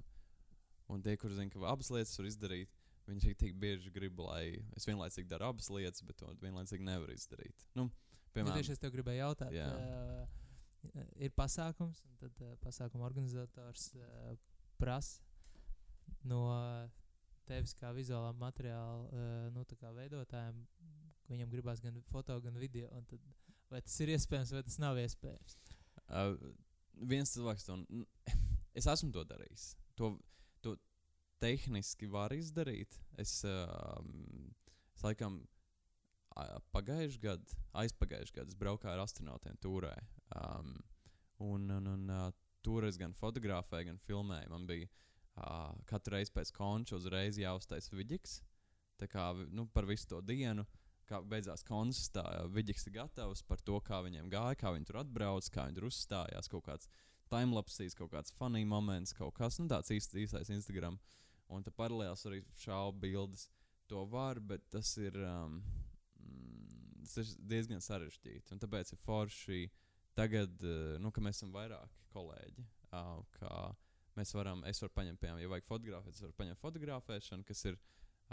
un 0.94 1.02
tie, 1.02 1.16
kuriem 1.18 1.40
zina, 1.40 1.54
ka 1.54 1.64
abas 1.72 1.90
lietas 1.94 2.14
var 2.20 2.30
izdarīt, 2.30 2.78
viņi 3.08 3.24
arī 3.24 3.38
tik 3.42 3.58
bieži 3.58 3.90
grib, 3.94 4.20
lai 4.22 4.60
es 4.78 4.86
vienlaicīgi 4.86 5.30
daru 5.30 5.50
abas 5.50 5.70
lietas, 5.74 6.04
bet 6.06 6.20
to 6.22 6.30
vienlaicīgi 6.42 6.86
nevaru 6.86 7.16
izdarīt. 7.18 7.66
Nu, 7.78 7.88
piemēram, 8.36 8.60
tieši 8.60 8.76
es 8.76 8.82
tev 8.82 8.94
gribēju 8.94 9.24
jautāt, 9.24 9.54
Jā. 9.56 9.72
uh, 9.74 11.08
ir 11.18 11.34
pasākums, 11.34 12.04
un 12.06 12.20
tad 12.22 12.44
uh, 12.46 12.54
pasākuma 12.62 13.08
organizators 13.10 13.90
uh, 13.98 14.36
prasa 14.78 15.27
no 16.28 16.42
tevis 17.48 17.74
kā 17.78 17.90
vizuālā 17.96 18.32
materiāla 18.38 19.08
uh, 19.08 19.48
nu, 19.54 19.64
kā 19.80 19.90
veidotājiem, 19.96 20.60
viņam 21.30 21.52
gribās 21.52 21.82
gan 21.84 21.98
foto, 22.10 22.36
gan 22.44 22.56
video. 22.60 22.88
Tad, 23.10 23.24
vai 23.72 23.82
tas 23.84 23.96
ir 24.04 24.14
iespējams, 24.14 24.54
vai 24.56 24.64
tas 24.66 24.78
nav 24.82 25.00
iespējams? 25.00 25.58
Uh, 26.08 26.34
viens 27.08 27.32
cilvēks 27.34 27.68
to. 27.68 27.78
Es 28.78 28.86
esmu 28.86 29.10
to 29.14 29.24
darījis. 29.26 29.72
To, 29.98 30.12
to 30.62 30.76
tehniski 31.42 32.08
var 32.10 32.34
izdarīt. 32.36 32.94
Es, 33.18 33.40
um, 33.48 34.52
es 34.94 35.02
laikam 35.02 35.40
pagājušajā 36.76 37.24
gadā, 37.24 37.56
aizpagājušajā 37.82 38.36
gadā, 38.36 38.54
braucu 38.60 38.86
ar 38.86 39.02
astronautiem 39.02 39.56
tūrē. 39.64 39.96
Um, 40.38 40.76
un 41.42 41.66
un, 41.74 41.90
un 41.96 42.12
uh, 42.14 42.28
tur 42.62 42.86
es 42.86 43.00
gan 43.00 43.16
fotografēju, 43.18 43.88
gan 43.90 43.98
filmēju. 44.04 44.52
Man 44.52 44.68
bija 44.68 44.86
uh, 44.86 45.07
katru 45.88 46.16
reizi 46.16 46.34
pēc 46.34 46.52
konča 46.56 46.98
uzreiz 46.98 47.38
jāuztais 47.40 47.90
vidīgs. 47.92 48.40
Tā 48.98 49.06
kā 49.10 49.30
nu, 49.54 49.68
par 49.70 49.86
visu 49.86 50.08
to 50.10 50.20
dienu, 50.26 50.64
kā 51.08 51.20
beidzās 51.24 51.64
koncerts, 51.66 52.10
tā 52.12 52.24
vidīgs 52.52 52.86
ir 52.88 52.96
gatavs 52.98 53.44
par 53.46 53.62
to, 53.64 53.78
kā 53.84 54.00
viņiem 54.04 54.30
gāja, 54.32 54.58
kā 54.58 54.72
viņi 54.74 54.88
tur 54.88 55.00
atbrauc, 55.02 55.48
kā 55.54 55.68
viņi 55.68 55.78
tur 55.78 55.88
uzstājās. 55.88 56.50
Kaut 56.52 56.66
kāds 56.66 56.90
timelapsīs, 57.32 57.96
kaut 57.96 58.12
kāds 58.12 58.34
funny 58.36 58.64
moments, 58.68 59.14
kaut 59.16 59.36
kas 59.38 59.60
nu, 59.60 59.68
tāds 59.70 59.92
īsts, 59.94 60.16
īstais 60.18 60.52
Instagram. 60.52 60.98
Un 61.48 61.64
tad 61.64 61.76
paralēli 61.78 62.28
arī 62.28 62.42
šādu 62.60 63.00
bildes. 63.00 63.48
To 63.88 64.02
var, 64.04 64.40
bet 64.44 64.66
tas 64.68 64.90
ir, 65.00 65.14
um, 65.24 65.62
tas 67.00 67.14
ir 67.22 67.30
diezgan 67.54 67.80
sarežģīti. 67.80 68.52
Un 68.52 68.60
tāpēc 68.60 68.92
ir 68.92 69.00
forši 69.00 69.62
tagad, 70.18 70.60
uh, 70.60 70.98
nu, 71.00 71.12
ka 71.14 71.24
mēs 71.24 71.40
esam 71.40 71.54
vairāki 71.54 72.10
kolēģi. 72.12 72.66
Uh, 72.92 73.72
mēs 74.18 74.34
varam, 74.36 74.64
es 74.68 74.80
varu 74.82 74.94
paņemt, 74.96 75.20
piemēram, 75.22 75.42
ja 75.42 75.50
vajag 75.52 75.68
fotografēt, 75.68 76.16
es 76.16 76.24
varu 76.24 76.36
paņemt 76.38 76.62
fotografēšanu, 76.62 77.46
kas 77.48 77.64
ir, 77.70 77.78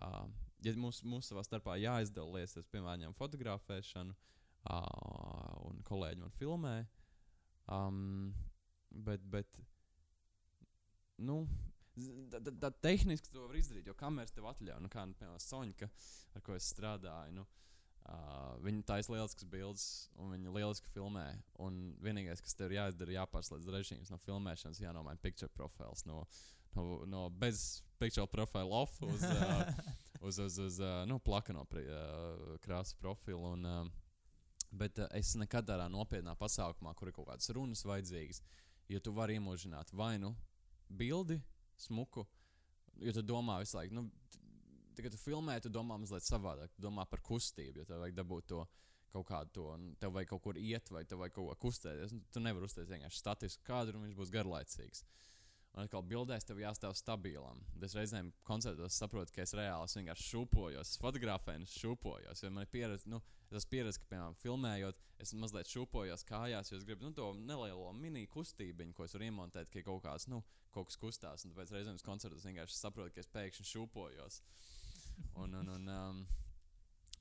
uh, 0.03 0.23
ja 0.65 0.73
mums, 0.81 1.01
mums 1.07 1.29
savā 1.31 1.45
starpā 1.45 1.77
jāizdala 1.81 2.39
lietas, 2.39 2.57
es 2.61 2.71
piemēram 2.73 3.15
fotografēšanu, 3.19 4.15
uh, 4.15 5.61
un 5.69 5.85
kolēģi 5.87 6.23
man 6.23 6.35
filmē. 6.39 6.75
Um, 7.71 8.33
bet, 9.07 9.23
bet, 9.33 9.61
nu, 11.25 11.43
tā, 12.29 12.41
tā, 12.41 12.53
tā 12.67 12.73
tehniski 12.89 13.33
to 13.33 13.47
var 13.47 13.57
izdarīt, 13.57 13.87
jo 13.89 13.97
kameras 13.97 14.35
tev 14.35 14.49
atļauj, 14.51 14.81
nu, 14.83 14.91
kā, 14.93 15.07
nu, 15.09 15.17
piemēram, 15.17 15.41
Soņka, 15.41 15.89
ar 16.35 16.45
ko 16.45 16.57
es 16.57 16.73
strādāju, 16.73 17.39
nu, 17.39 17.45
Uh, 17.45 17.74
viņa 18.65 18.83
taisa 18.85 19.13
lieliskas 19.13 19.47
bildes, 19.49 19.85
un 20.21 20.33
viņa 20.35 20.53
lieliski 20.53 20.91
filmē. 20.93 21.25
Un 21.63 21.95
vienīgais, 22.03 22.43
kas 22.43 22.57
tev 22.57 22.71
ir 22.71 22.79
jāizdara, 22.79 23.11
ir 23.11 23.19
jāpārslēdz 23.19 23.71
režīms 23.73 24.11
no 24.13 24.19
filmēšanas, 24.21 24.81
jānomaina 24.83 25.21
picture 25.21 25.49
profils 25.53 26.05
no, 26.09 26.23
no, 26.75 27.03
no 27.09 27.27
bez 27.29 27.81
picture 28.01 28.27
profila 28.29 28.83
off 28.83 29.01
uz, 29.05 29.23
uh, 29.23 29.63
uz, 30.27 30.39
uz, 30.39 30.59
uz 30.67 30.79
uh, 30.83 31.03
nu, 31.09 31.19
plakano 31.19 31.65
uh, 31.65 32.55
krāsu 32.65 32.97
profilu. 33.01 33.55
Un, 33.55 33.65
uh, 33.65 34.69
bet 34.71 34.99
uh, 34.99 35.09
es 35.17 35.33
nekad 35.39 35.67
tādā 35.69 35.89
nopietnā 35.91 36.35
pasākumā, 36.39 36.95
kur 36.95 37.09
ir 37.09 37.17
kaut 37.17 37.29
kādas 37.31 37.51
runas 37.55 37.85
vajadzīgas, 37.87 38.41
jo 38.91 39.01
tu 39.01 39.13
vari 39.15 39.39
iemūžināt 39.39 39.93
vai 39.97 40.15
nu 40.21 40.35
bildi, 40.89 41.39
smuku, 41.79 42.25
jo 43.01 43.13
tu 43.15 43.25
domā 43.25 43.59
visu 43.63 43.79
laiku. 43.79 43.97
Nu, 43.97 44.09
Kad 45.03 45.15
tu 45.15 45.19
filmē, 45.19 45.59
tu 45.61 45.71
domā 45.73 45.97
mazliet 45.99 46.25
savādāk. 46.27 46.71
Tu 46.75 46.83
domā 46.85 47.07
par 47.09 47.23
kustību, 47.25 47.81
jo 47.81 47.87
tev 47.89 48.03
vajag 48.03 48.15
dabūt 48.21 48.49
to 48.53 48.63
kaut 49.15 49.27
kādu, 49.29 49.51
to, 49.55 49.67
un 49.75 49.91
tev 49.99 50.15
vajag 50.15 50.33
kaut 50.33 50.43
kur 50.43 50.57
iet, 50.59 50.91
vai 50.91 51.05
tev 51.07 51.21
vajag 51.23 51.37
kaut 51.37 51.51
ko 51.51 51.67
kustēties. 51.67 52.15
Nu, 52.15 52.23
Tu 52.31 52.43
nevari 52.43 52.67
uztaisīt 52.67 52.91
vienkārši 52.91 53.21
statisku 53.21 53.63
kadru, 53.67 53.99
un 53.99 54.07
viņš 54.07 54.17
būs 54.19 54.33
garlaicīgs. 54.33 55.05
Un 55.75 55.83
atkal 55.83 56.05
bildēs 56.07 56.47
tev 56.47 56.59
jāstāv 56.61 56.93
stabilam. 56.95 57.57
Es 57.83 57.95
reizēm 57.97 58.29
koncertos 58.47 58.95
saprotu, 58.95 59.33
ka 59.35 59.43
es 59.43 59.51
reāli 59.59 59.89
es 59.89 59.97
vienkārši 59.97 60.27
šūpojos, 60.31 60.91
es 60.93 61.01
fotografēju, 61.01 61.65
es 61.67 61.73
šūpojos. 61.81 62.43
Jo 62.45 62.51
man 62.55 62.63
ir 62.63 62.71
pieredze, 62.71 63.09
nu, 63.11 63.19
es 63.49 63.57
esmu 63.59 63.73
pieredze, 63.73 63.99
ka, 63.99 64.07
piemēram, 64.13 64.37
filmējot, 64.39 65.01
es 65.19 65.33
mazliet 65.35 65.71
šūpojos 65.73 66.23
kājās, 66.29 66.71
jo 66.71 66.79
es 66.79 66.87
gribu 66.87 67.03
nu, 67.03 67.11
to 67.17 67.27
nelielo 67.41 67.91
mini 67.97 68.23
kustību, 68.31 68.87
ko 68.95 69.03
es 69.03 69.17
varu 69.17 69.27
iemontēt, 69.27 69.67
ka 69.73 69.83
kaut 69.83 70.05
kāds, 70.07 70.29
nu, 70.31 70.39
kaut 70.71 70.87
kas 70.87 70.99
kustās. 71.01 71.43
Un 71.43 71.51
tāpēc 71.51 71.75
reizēm 71.75 71.99
es 71.99 72.07
koncertos 72.07 72.47
vienkārši 72.47 72.79
saprotu, 72.79 73.11
ka 73.17 73.25
es 73.25 73.31
pēkšņi 73.35 73.67
šūpojos. 73.73 74.39
Un, 75.41 75.53
un, 75.59 75.71
un, 75.75 75.89
um, 75.91 76.21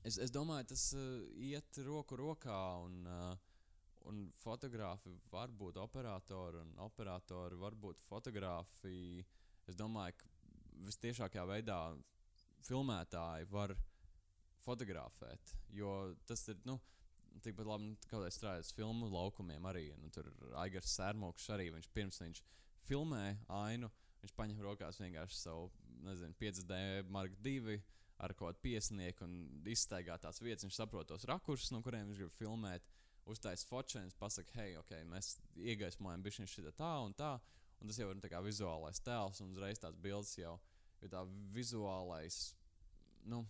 es, 0.03 0.17
es 0.17 0.31
domāju, 0.33 0.69
tas 0.71 0.85
uh, 0.97 1.19
iet 1.35 1.81
roku 1.87 2.17
rokā. 2.19 2.61
Un, 2.85 3.01
uh, 3.09 3.53
un 4.09 4.25
fotografi 4.37 5.15
var 5.31 5.51
būt 5.51 5.79
operatori, 5.81 6.61
un 6.61 6.75
operatori 6.85 7.57
var 7.59 7.75
būt 7.75 8.01
fotografi. 8.05 9.23
Es 9.65 9.77
domāju, 9.77 10.19
ka 10.19 10.33
visciešākajā 10.85 11.45
veidā 11.49 11.79
filmētāji 12.65 13.49
var 13.51 13.75
fotografēt. 14.65 15.55
Jo 15.73 16.15
tas 16.27 16.47
ir. 16.51 16.61
Nu, 16.67 16.79
Tikpat 17.43 17.67
labi, 17.67 17.89
nu, 17.89 17.97
kā 18.07 18.21
es 18.23 18.37
strādāju 18.39 18.63
uz 18.63 18.69
filmu 18.71 19.09
laukumiem, 19.11 19.65
arī 19.67 19.89
nu, 19.99 20.07
tur 20.15 20.29
Aigars 20.61 20.93
Sērmoks 20.95 21.49
arī 21.51 21.65
viņš 21.73 21.89
pirms 21.91 22.21
viņš 22.23 22.39
filmē 22.87 23.25
ainu, 23.57 23.89
viņš 24.21 24.33
paņem 24.37 24.61
rokās 24.63 25.01
vienkārši 25.01 25.41
savu, 25.41 25.67
nezinu, 26.03 26.35
5D 26.39 26.79
Mark 27.13 27.37
II 27.45 27.79
ar 28.23 28.33
kaut 28.33 28.53
kādu 28.53 28.63
piesnieku 28.63 29.25
un 29.27 29.65
izstaigā 29.67 30.17
tās 30.21 30.39
vietas. 30.43 30.65
Viņš 30.67 30.77
saprot 30.79 31.09
tos 31.09 31.27
rakursus, 31.29 31.71
no 31.75 31.81
kuriem 31.83 32.07
viņš 32.09 32.21
grib 32.23 32.37
filmēt, 32.37 32.85
uztaisīt 33.29 33.69
fotogrāfijas, 33.69 34.15
pasakot, 34.19 34.53
hei, 34.59 34.75
ok, 34.79 34.93
mēs 35.09 35.35
iegaismojam 35.57 36.23
bišķiņu 36.25 36.51
šitā 36.51 36.73
tā 36.77 36.93
un 37.03 37.15
tā. 37.17 37.35
Un 37.81 37.91
tas 37.91 37.99
jau 37.99 38.07
ir 38.13 38.21
kā 38.31 38.39
vizuālais 38.43 39.01
tēls, 39.03 39.41
un 39.43 39.51
uzreiz 39.51 39.81
tās 39.81 39.97
bildes 39.99 40.37
jau 40.39 40.55
ir 41.03 41.11
tā 41.11 41.25
vizuālais, 41.53 42.37
nu, 43.29 43.43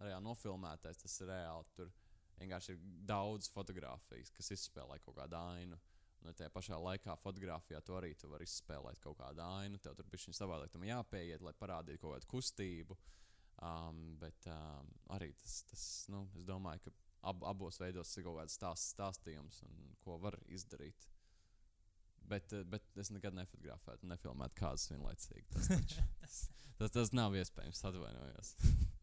reāli 0.00 0.24
nofilmētais, 0.26 1.00
tas 1.00 1.16
ir 1.22 1.30
reāli. 1.32 1.70
Tur 1.76 1.92
vienkārši 2.40 2.74
ir 2.74 2.82
daudz 3.08 3.48
fotografijas, 3.54 4.32
kas 4.36 4.52
izspēlē 4.56 5.00
kaut 5.04 5.16
kādu 5.20 5.40
ainu. 5.40 5.80
Un 6.20 6.36
tajā 6.36 6.50
pašā 6.52 6.76
laikā 6.76 7.14
fotografijā 7.22 7.80
to 7.84 7.96
arī 7.96 8.12
tu 8.18 8.28
vari 8.28 8.44
izspēlēt 8.48 9.00
kaut 9.00 9.16
kādu 9.20 9.40
ainu. 9.44 9.80
Tev 9.80 9.96
tur 9.96 10.08
bija 10.10 10.26
šis 10.26 10.42
savādāk, 10.42 10.72
tam 10.74 10.84
jāpieiet, 10.84 11.40
lai 11.44 11.54
parādītu 11.56 12.02
kaut 12.02 12.18
kādu 12.18 12.28
kustību. 12.34 12.98
Um, 13.60 14.02
bet 14.20 14.46
um, 14.48 14.88
arī 15.12 15.30
tas, 15.36 15.62
tas 15.68 15.84
nu, 16.12 16.22
es 16.36 16.44
domāju, 16.48 16.86
ka 16.86 16.92
ab, 17.28 17.42
abos 17.48 17.80
veidos 17.80 18.12
ir 18.16 18.24
kaut 18.24 18.38
kāds 18.40 18.56
stāsts, 18.56 18.92
stāstījums 18.94 19.62
un 19.66 19.96
ko 20.04 20.16
var 20.20 20.36
izdarīt. 20.48 21.08
Bet, 22.30 22.52
eh, 22.52 22.64
bet 22.68 22.84
es 23.00 23.10
nekad 23.10 23.34
nefotografētu, 23.36 24.08
nefilmētu 24.12 24.56
kādas 24.60 24.86
vienlaicīgi. 24.92 25.46
Tas, 25.54 25.68
taču, 25.72 26.04
tas, 26.20 26.38
tas, 26.78 26.94
tas 26.94 27.12
nav 27.16 27.36
iespējams. 27.36 27.84
Atvainojos. 27.90 28.54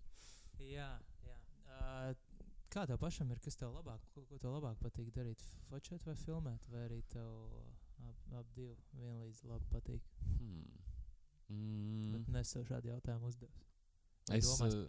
jā, 0.78 0.92
jā. 1.26 1.38
Uh, 1.68 2.27
kā 2.74 2.86
tev 2.90 3.00
pašam 3.02 3.32
ir, 3.34 3.40
kas 3.44 3.58
tev 3.60 3.74
labāk, 3.76 4.04
ko, 4.14 4.24
ko 4.30 4.40
tev 4.42 4.58
labāk 4.58 4.80
patīk 4.82 5.12
darīt? 5.16 5.44
Fotografēt 5.70 6.08
vai 6.08 6.16
filmēt, 6.24 6.68
vai 6.74 6.84
arī 6.88 7.00
tev 7.14 7.32
ap, 8.08 8.28
ap 8.42 8.54
divu 8.56 8.76
vienlīdz 9.00 9.44
labi 9.50 9.72
patīk? 9.72 10.12
Hmm. 10.38 10.68
Mm. 11.48 12.12
Bet 12.12 12.32
nes 12.36 12.52
sev 12.52 12.66
šādu 12.68 12.92
jautājumu 12.92 13.32
uzdevis. 13.32 13.68
Es, 14.36 14.50
uh, 14.60 14.88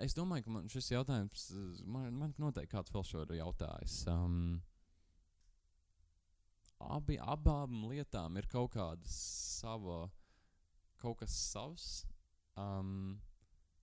es 0.00 0.16
domāju, 0.16 0.46
ka 0.46 0.54
man 0.54 0.70
šis 0.72 0.92
jautājums, 0.94 1.46
man, 1.84 2.08
man 2.16 2.34
noteikti 2.40 2.72
kāds 2.72 2.94
vēl 2.94 3.04
šo 3.04 3.24
ir 3.26 3.36
jautājis. 3.42 3.98
Um, 4.08 4.62
abi, 6.80 7.18
abām 7.20 7.82
lietām 7.90 8.40
ir 8.40 8.48
kaut 8.48 8.72
kāda 8.76 9.12
sava, 9.12 10.06
kaut 11.02 11.20
kas 11.20 11.36
savs. 11.50 11.90
Um, 12.56 13.20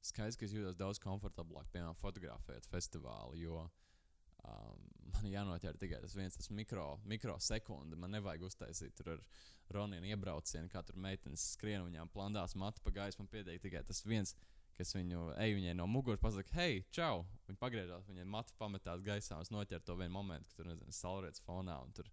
skaidrs, 0.06 0.38
ka 0.38 0.48
es 0.48 0.56
jūtos 0.56 0.78
daudz 0.80 1.02
komfortablāk, 1.04 1.70
piemēram, 1.74 1.98
fotografēt 2.00 2.68
festivālu, 2.72 3.38
jo 3.40 3.64
um, 3.64 4.84
man 5.16 5.30
jānoķer 5.32 5.80
tikai 5.82 6.02
tas 6.04 6.16
viens 6.18 6.38
tas 6.38 6.52
mikro, 6.54 6.90
mikrosekunde. 7.10 8.00
Man 8.00 8.14
nevajag 8.16 8.46
uztaisīt 8.50 8.96
tur 8.98 9.16
ar 9.16 9.26
Roninu 9.74 10.08
iebraucienu, 10.08 10.70
kā 10.72 10.84
tur 10.88 11.00
meitenes 11.04 11.44
skrien, 11.56 11.88
viņām 11.90 12.12
plandās 12.14 12.56
matu 12.56 12.84
pa 12.86 12.94
gaisu. 13.02 13.22
Man 13.22 13.32
pietiek 13.32 13.60
tikai 13.64 13.84
tas 13.88 14.04
viens, 14.08 14.36
kas 14.78 14.94
viņu 14.96 15.34
ej 15.44 15.58
viņai 15.58 15.74
no 15.76 15.90
muguras, 15.92 16.22
pasakā, 16.24 16.54
hei, 16.60 16.86
čau! 16.96 17.26
Viņa 17.50 17.60
pagriežās, 17.60 18.08
viņai 18.08 18.30
matu 18.38 18.56
pametās 18.62 19.04
gaisā, 19.04 19.40
un 19.40 19.48
es 19.48 19.52
noķeru 19.52 19.84
to 19.84 19.98
vienu 20.00 20.14
momentu, 20.16 20.48
kad 20.52 20.62
tur 20.62 20.72
nezinu, 20.72 20.96
saulrietis 20.96 21.44
fonā. 21.44 21.82
Tur, 21.98 22.12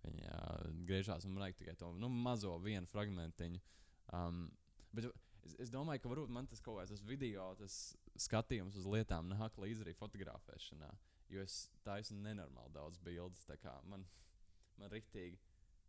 Viņa 0.00 0.36
griežās 0.88 1.26
un 1.28 1.36
vajag 1.36 1.58
tikai 1.58 1.74
to 1.76 1.90
nu, 2.00 2.08
mazo 2.08 2.54
vienu 2.64 2.88
fragmentiņu. 2.88 3.60
Um, 4.16 4.46
bet 4.96 5.10
es, 5.46 5.56
es 5.66 5.72
domāju, 5.72 6.02
ka 6.02 6.12
varbūt 6.12 6.32
man 6.34 6.48
tas 6.50 6.62
kaut 6.64 6.80
kāds 6.80 7.04
video, 7.06 7.50
tas 7.60 7.78
skatījums 8.20 8.78
uz 8.80 8.88
lietām 8.88 9.30
nāk 9.32 9.58
līdzi 9.60 9.86
arī 9.86 9.94
fotografēšanā. 9.98 10.90
Jo 11.30 11.44
es 11.46 11.62
taisu 11.86 12.16
nenormāli 12.18 12.74
daudz 12.74 12.98
bildes. 13.04 13.46
Man, 13.86 14.04
man 14.80 14.92
rīktīgi, 14.92 15.38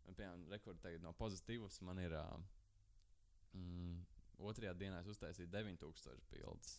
man, 0.06 0.16
piemēram, 0.18 0.46
rekords 0.52 1.02
no 1.02 1.14
pozitīvas 1.18 1.80
man 1.82 1.98
ir. 2.02 2.16
Mm, 3.52 3.98
otrajā 4.42 4.72
dienā 4.78 5.02
es 5.02 5.10
uztaisīju 5.12 5.50
9000 5.52 6.30
bildes. 6.32 6.78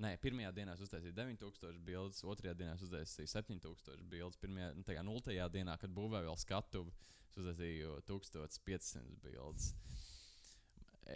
Nē, 0.00 0.14
pirmajā 0.22 0.52
dienā 0.56 0.74
es 0.76 0.80
uztaisīju 0.80 1.12
9000 1.12 1.82
bildes, 1.84 2.22
otrajā 2.24 2.54
dienā 2.56 2.76
es 2.76 2.84
uztaisīju 2.86 3.28
7000 3.34 4.06
bildes. 4.08 4.38
Pirmajā, 4.40 4.70
nu, 4.78 4.84
tajā 4.86 5.02
nultajā 5.04 5.48
dienā, 5.52 5.74
kad 5.80 5.92
būvēju 5.96 6.30
vēl 6.30 6.38
skatuvi, 6.40 6.94
es 7.28 7.40
uztaisīju 7.42 7.98
1500 8.08 9.18
bildes. 9.26 9.74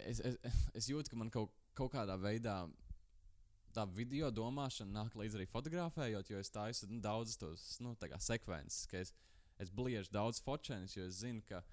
Es, 0.03 0.19
es, 0.19 0.37
es 0.75 0.89
jūtu, 0.91 1.11
ka 1.11 1.19
man 1.19 1.31
kaut, 1.33 1.53
kaut 1.77 1.93
kādā 1.93 2.17
veidā 2.19 2.63
tā 3.75 3.85
video 3.91 4.31
domāšana 4.31 5.03
nāk 5.03 5.15
līdz 5.19 5.37
arī 5.37 5.47
fotografējot, 5.51 6.31
jo 6.31 6.39
es 6.39 6.51
taisu 6.51 6.89
nu, 6.91 7.01
daudz 7.03 7.35
tos 7.39 7.65
nu, 7.83 7.95
sekvences, 8.23 8.85
ka 8.91 9.01
es, 9.03 9.11
es 9.59 9.71
bliežu 9.71 10.11
daudz 10.15 10.39
fotogrāfijas, 10.43 10.95
jo 10.95 11.07
es 11.09 11.19
zinu, 11.23 11.43
ka 11.47 11.63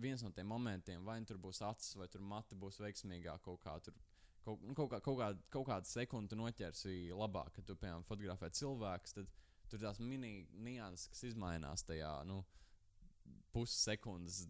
viens 0.00 0.22
no 0.22 0.30
tiem 0.34 0.46
momentiem, 0.46 1.02
vai 1.04 1.18
nu 1.20 1.26
tur 1.26 1.40
būs 1.42 1.62
acis, 1.66 1.96
vai 1.98 2.08
tur 2.08 2.22
mati 2.22 2.58
būs 2.58 2.80
veiksmīgāk 2.82 3.42
kaut 3.44 3.60
kā 3.64 3.76
tur 3.82 3.98
kaut, 4.44 4.62
nu, 4.64 4.74
kaut, 4.74 4.90
kā, 4.92 5.00
kaut, 5.04 5.18
kā, 5.20 5.28
kaut 5.52 5.68
kādu 5.68 5.90
sekundi 5.90 6.38
noķersi 6.38 7.12
labāk, 7.16 7.52
kad 7.56 7.66
tu, 7.68 7.76
piemēram, 7.80 8.06
fotografē 8.08 8.50
cilvēkus. 8.56 9.16
Tad 9.18 9.30
tur 9.70 9.82
tās 9.82 10.00
mini-nianses, 10.02 11.10
kas 11.12 11.24
izmainās 11.30 11.84
tajā 11.86 12.12
nu, 12.28 12.40
pussekundes 13.54 14.44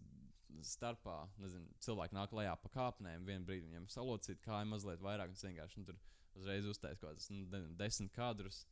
starpā. 0.65 1.17
Nezinu, 1.41 1.67
cilvēki 1.83 2.17
nāk 2.17 2.35
lejā 2.35 2.53
pa 2.61 2.71
kāpnēm, 2.75 3.25
vienā 3.27 3.47
brīdī 3.47 3.69
viņam 3.69 3.89
salocīt 3.91 4.41
kāju 4.45 4.69
mazliet 4.71 5.03
vairāk, 5.03 5.31
un 5.31 5.37
tas 5.39 5.47
vienkārši 5.47 5.81
nu, 5.81 5.89
tur 5.89 5.99
uzreiz 6.39 6.67
uztais 6.69 6.99
kaut 7.01 7.11
kādus 7.11 7.29
nu, 7.33 7.43
desmit 7.79 8.13
kadrus. 8.15 8.65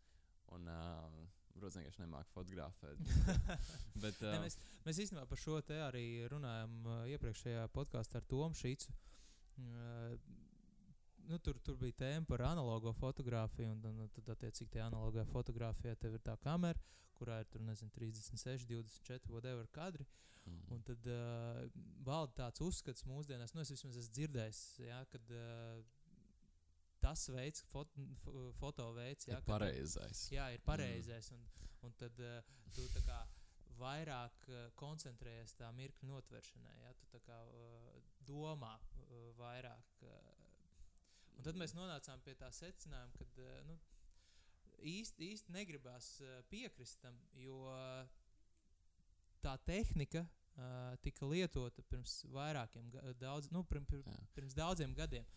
Un, 0.56 0.66
uh, 0.70 1.28
Protams, 1.60 1.76
vienkārši 1.76 2.00
nemāku 2.04 2.32
fotografēt. 2.32 3.00
Bet, 4.04 4.20
uh, 4.24 4.32
ne, 4.32 4.44
mēs, 4.46 4.56
mēs 4.86 5.00
īstenībā 5.04 5.26
par 5.28 5.40
šo 5.42 5.58
te 5.66 5.80
arī 5.84 6.04
runājām 6.32 6.76
uh, 6.86 7.00
iepriekšējā 7.12 7.66
podkāstā 7.76 8.22
ar 8.22 8.28
Tomu 8.32 8.56
Šīcu. 8.56 8.94
Uh, 9.60 10.14
nu, 11.28 11.40
tur, 11.44 11.60
tur 11.66 11.76
bija 11.82 11.98
tēma 12.00 12.30
par 12.30 12.46
analogo 12.48 12.94
fotografiju, 12.98 13.74
un, 13.74 13.84
un, 13.92 14.06
un 14.06 14.14
tad, 14.16 14.32
attiecīgi, 14.38 14.72
tajā 14.76 14.88
analogajā 14.88 15.28
fotografijā 15.34 15.98
tev 16.00 16.16
ir 16.16 16.24
tā 16.26 16.38
kamera, 16.46 16.80
kurā 17.20 17.42
ir 17.44 17.52
tur, 17.52 17.66
nezinu, 17.66 17.92
36, 17.98 18.70
24, 18.70 19.34
whatever 19.34 19.68
kadri. 19.76 20.08
Mm. 20.50 20.76
Un 20.76 20.84
tad 20.88 21.08
uh, 21.14 21.62
valda 22.06 22.36
tāds 22.44 22.64
uzskats 22.66 23.06
mūsdienās, 23.10 23.56
nu, 23.56 23.64
es 23.64 23.74
vismaz 23.74 23.98
esmu 24.02 24.18
dzirdējis, 24.20 24.66
ja, 24.88 25.06
kad. 25.14 25.34
Uh, 25.36 25.96
Tas 27.00 27.22
veids, 27.32 27.62
fot, 27.72 27.94
foto 28.60 28.90
veids, 28.92 29.24
jā, 29.30 29.38
ir 29.38 29.46
pareizais. 29.48 30.24
Jā, 30.34 30.50
ir 30.52 30.60
pareizais. 30.68 31.30
Mm. 31.32 31.46
Un, 31.64 31.70
un 31.88 31.94
tad 31.96 32.20
uh, 32.20 32.50
tu 32.76 32.84
tā 32.92 33.00
kā 33.06 33.22
vairāk 33.80 34.50
uh, 34.52 34.66
koncentrējies 34.76 35.56
tā 35.62 35.70
mirkļa 35.78 36.10
notveršanai. 36.10 36.74
Ja? 36.82 36.92
Tu 37.00 37.08
tā 37.14 37.22
kā 37.24 37.38
uh, 37.40 38.04
domā 38.28 38.74
uh, 38.76 39.30
vairāk. 39.40 40.04
Uh, 40.04 40.40
Un 41.40 41.46
tad 41.48 41.56
mēs 41.56 41.72
nonācām 41.72 42.20
pie 42.26 42.34
tā 42.36 42.50
secinājuma, 42.52 43.14
ka 43.16 43.26
eh, 43.40 43.60
nu, 43.64 43.78
īsti, 44.92 45.30
īsti 45.32 45.54
negribās 45.56 46.10
eh, 46.20 46.42
piekrist 46.52 47.00
tam, 47.00 47.16
jo 47.40 47.62
tā 49.40 49.54
tehnika 49.64 50.26
uh, 50.60 50.96
tika 51.04 51.28
lietota 51.28 51.84
pirms 51.90 52.20
vairākiem 52.34 52.90
daudz, 53.20 53.50
nu, 53.54 53.64
pirms, 53.68 53.92
pirms 54.36 54.58
daudziem 54.58 54.94
gadiem. 54.98 55.28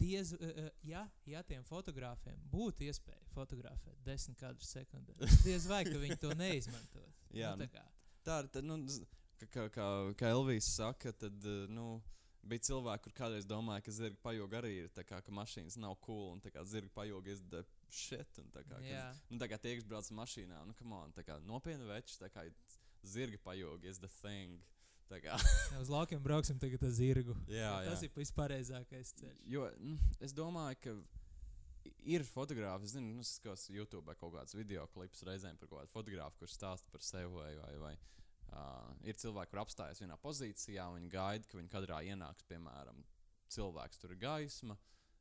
Diez, 0.00 0.32
uh, 0.36 0.68
ja, 0.86 1.04
ja 1.28 1.42
tiem 1.46 1.64
fotogrāfiem 1.66 2.38
būtu 2.52 2.86
iespēja 2.88 3.26
fotografēt 3.34 3.98
desmit 4.06 4.38
kadrus 4.40 4.70
sekundē, 4.76 5.16
diez 5.46 5.66
vai 5.70 5.82
viņi 5.84 6.20
to 6.22 6.34
neizmantot. 6.38 7.18
Jā, 7.40 7.52
nu, 7.58 7.66
tā, 7.66 7.74
kā. 7.74 7.84
tā 8.26 8.38
ir. 8.46 8.64
Nu, 8.66 8.78
kā, 9.50 9.68
kā, 9.74 9.90
kā 10.18 10.32
Elvijas 10.34 10.72
saka, 10.78 11.12
tad. 11.14 11.44
Nu, 11.70 12.00
bija 12.46 12.64
cilvēki, 12.70 13.04
kur 13.04 13.14
kādreiz 13.16 13.46
domāja, 13.48 13.84
ka 13.84 13.92
zirga 13.94 14.18
pajoga 14.24 14.60
arī 14.60 14.72
ir 14.84 14.92
tā 14.96 15.04
kā, 15.06 15.20
ka 15.24 15.34
mašīnas 15.34 15.76
nav 15.80 15.96
cool 16.04 16.30
un 16.34 16.40
tā 16.42 16.52
kā 16.54 16.64
zirga 16.68 16.92
pajoga 16.94 17.34
izdara 17.34 17.68
shit. 17.92 18.40
Un 18.40 18.48
tā 18.54 18.64
kā, 18.64 18.78
kad, 18.80 19.20
nu, 19.28 19.40
tā 19.42 19.48
kā 19.50 19.58
tie, 19.60 19.74
kas 19.78 19.88
brauc 19.88 20.08
mašīnā, 20.16 20.62
nu, 20.68 20.76
come 20.78 20.96
on, 20.96 21.12
tā 21.16 21.24
kā 21.26 21.36
nopietni 21.46 21.88
veči, 21.90 22.16
tā 22.20 22.30
kā 22.32 22.46
zirga 23.06 23.40
pajoga 23.44 23.88
is 23.88 23.98
the 24.02 24.10
thing. 24.20 24.60
jā, 25.10 25.36
uz 25.80 25.88
laukiem 25.90 26.20
brauksim 26.22 26.58
tagad 26.62 26.84
ar 26.86 26.92
zirgu. 26.94 27.34
Jā, 27.50 27.72
jā. 27.82 27.88
Tas 27.90 28.04
ir 28.06 28.12
vispareizākais 28.14 29.14
ceļš. 29.18 29.40
Jo 29.50 29.66
nu, 29.82 29.96
es 30.22 30.34
domāju, 30.36 30.78
ka 30.84 30.94
ir 32.06 32.22
fotografi, 32.28 32.86
es 32.86 32.94
zinu, 32.94 33.16
nu, 33.16 33.24
es 33.26 33.34
skatos 33.40 33.66
YouTube 33.72 34.14
kaut 34.20 34.36
kādus 34.36 34.54
video 34.54 34.86
klipus 34.94 35.24
reizēm 35.26 35.58
par 35.58 35.72
kaut 35.72 35.82
kādu 35.82 35.94
fotografu, 35.96 36.44
kurš 36.44 36.54
stāsta 36.60 36.94
par 36.94 37.02
sevi 37.02 37.32
vai, 37.34 37.50
vai, 37.58 37.74
vai 37.82 37.94
Uh, 38.50 38.90
ir 39.06 39.14
cilvēki, 39.14 39.52
kur 39.52 39.60
apstājas 39.62 40.00
vienā 40.02 40.16
pozīcijā, 40.18 40.88
un 40.90 40.98
viņi 40.98 41.10
gaida, 41.12 41.46
ka 41.46 41.54
viņa 41.54 41.70
kadrā 41.70 42.00
ienāks, 42.10 42.42
piemēram, 42.50 42.98
cilvēks, 43.54 44.00
tur 44.02 44.14
ir 44.14 44.18
gaisma, 44.24 44.74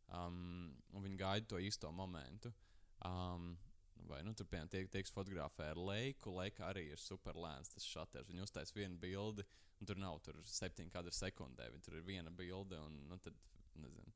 um, 0.08 0.72
un 0.98 1.06
viņi 1.06 1.20
gaida 1.20 1.46
to 1.52 1.60
īsto 1.62 1.92
momentu. 1.94 2.50
Um, 3.06 3.52
vai 4.08 4.22
nu, 4.26 4.34
tur 4.38 4.48
piemēram 4.50 4.72
tiek, 4.72 4.92
tiek 4.94 5.10
fotografēta 5.14 5.74
ar 5.74 5.82
leiku, 5.90 6.34
leika 6.38 6.70
arī 6.70 6.88
ir 6.94 7.02
super 7.02 7.38
lēns 7.40 7.74
tas 7.74 7.88
šaters. 7.88 8.30
Viņi 8.30 8.46
uztais 8.46 8.74
vienu 8.76 9.00
bildi, 9.02 9.46
un 9.80 9.90
tur 9.90 10.00
nav 10.00 10.22
tur 10.26 10.40
septiņu 10.46 10.94
kadru 10.94 11.14
sekundē, 11.16 11.70
tur 11.86 12.00
ir 12.00 12.08
viena 12.08 12.32
bilde, 12.32 12.80
un 12.86 13.02
nu, 13.10 13.20
tad, 13.24 13.38
nezinu. 13.76 14.16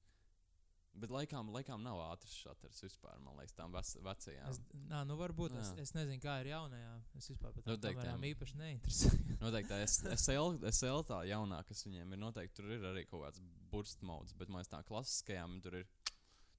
Bet 0.93 1.09
laikām, 1.09 1.47
laikām 1.49 1.81
nav 1.81 1.97
ātrs 2.05 2.36
šaters 2.38 2.84
vispār, 2.84 3.17
man 3.25 3.34
liekas, 3.39 3.55
tām 3.57 3.73
vec, 3.73 3.95
vecajām. 4.05 4.51
Es, 4.51 4.59
nā, 4.91 4.99
nu 5.09 5.17
varbūt 5.17 5.55
es, 5.57 5.71
Jā. 5.71 5.86
es 5.88 5.93
nezinu, 5.95 6.21
kā 6.21 6.36
ir 6.43 6.51
jaunajā. 6.51 6.91
Es 7.17 7.31
vispār 7.31 7.55
par 7.55 7.65
tām 7.81 7.97
jā. 7.97 8.29
īpaši 8.29 8.59
neinteresēju. 8.59 9.23
Noteikti 9.41 9.71
tā 9.71 9.79
SL, 9.88 10.59
SL 10.69 11.01
tā 11.09 11.23
jaunā, 11.31 11.63
kas 11.65 11.81
viņiem 11.88 12.13
ir, 12.13 12.21
noteikti 12.21 12.59
tur 12.59 12.69
ir 12.77 12.86
arī 12.91 13.07
kaut 13.09 13.25
kāds 13.25 13.41
burst 13.73 14.05
mods, 14.05 14.38
bet 14.38 14.53
man 14.53 14.61
liekas, 14.61 14.69
tā 14.75 14.84
klasiskajām 14.86 15.57
tur 15.65 15.79
ir, 15.81 15.89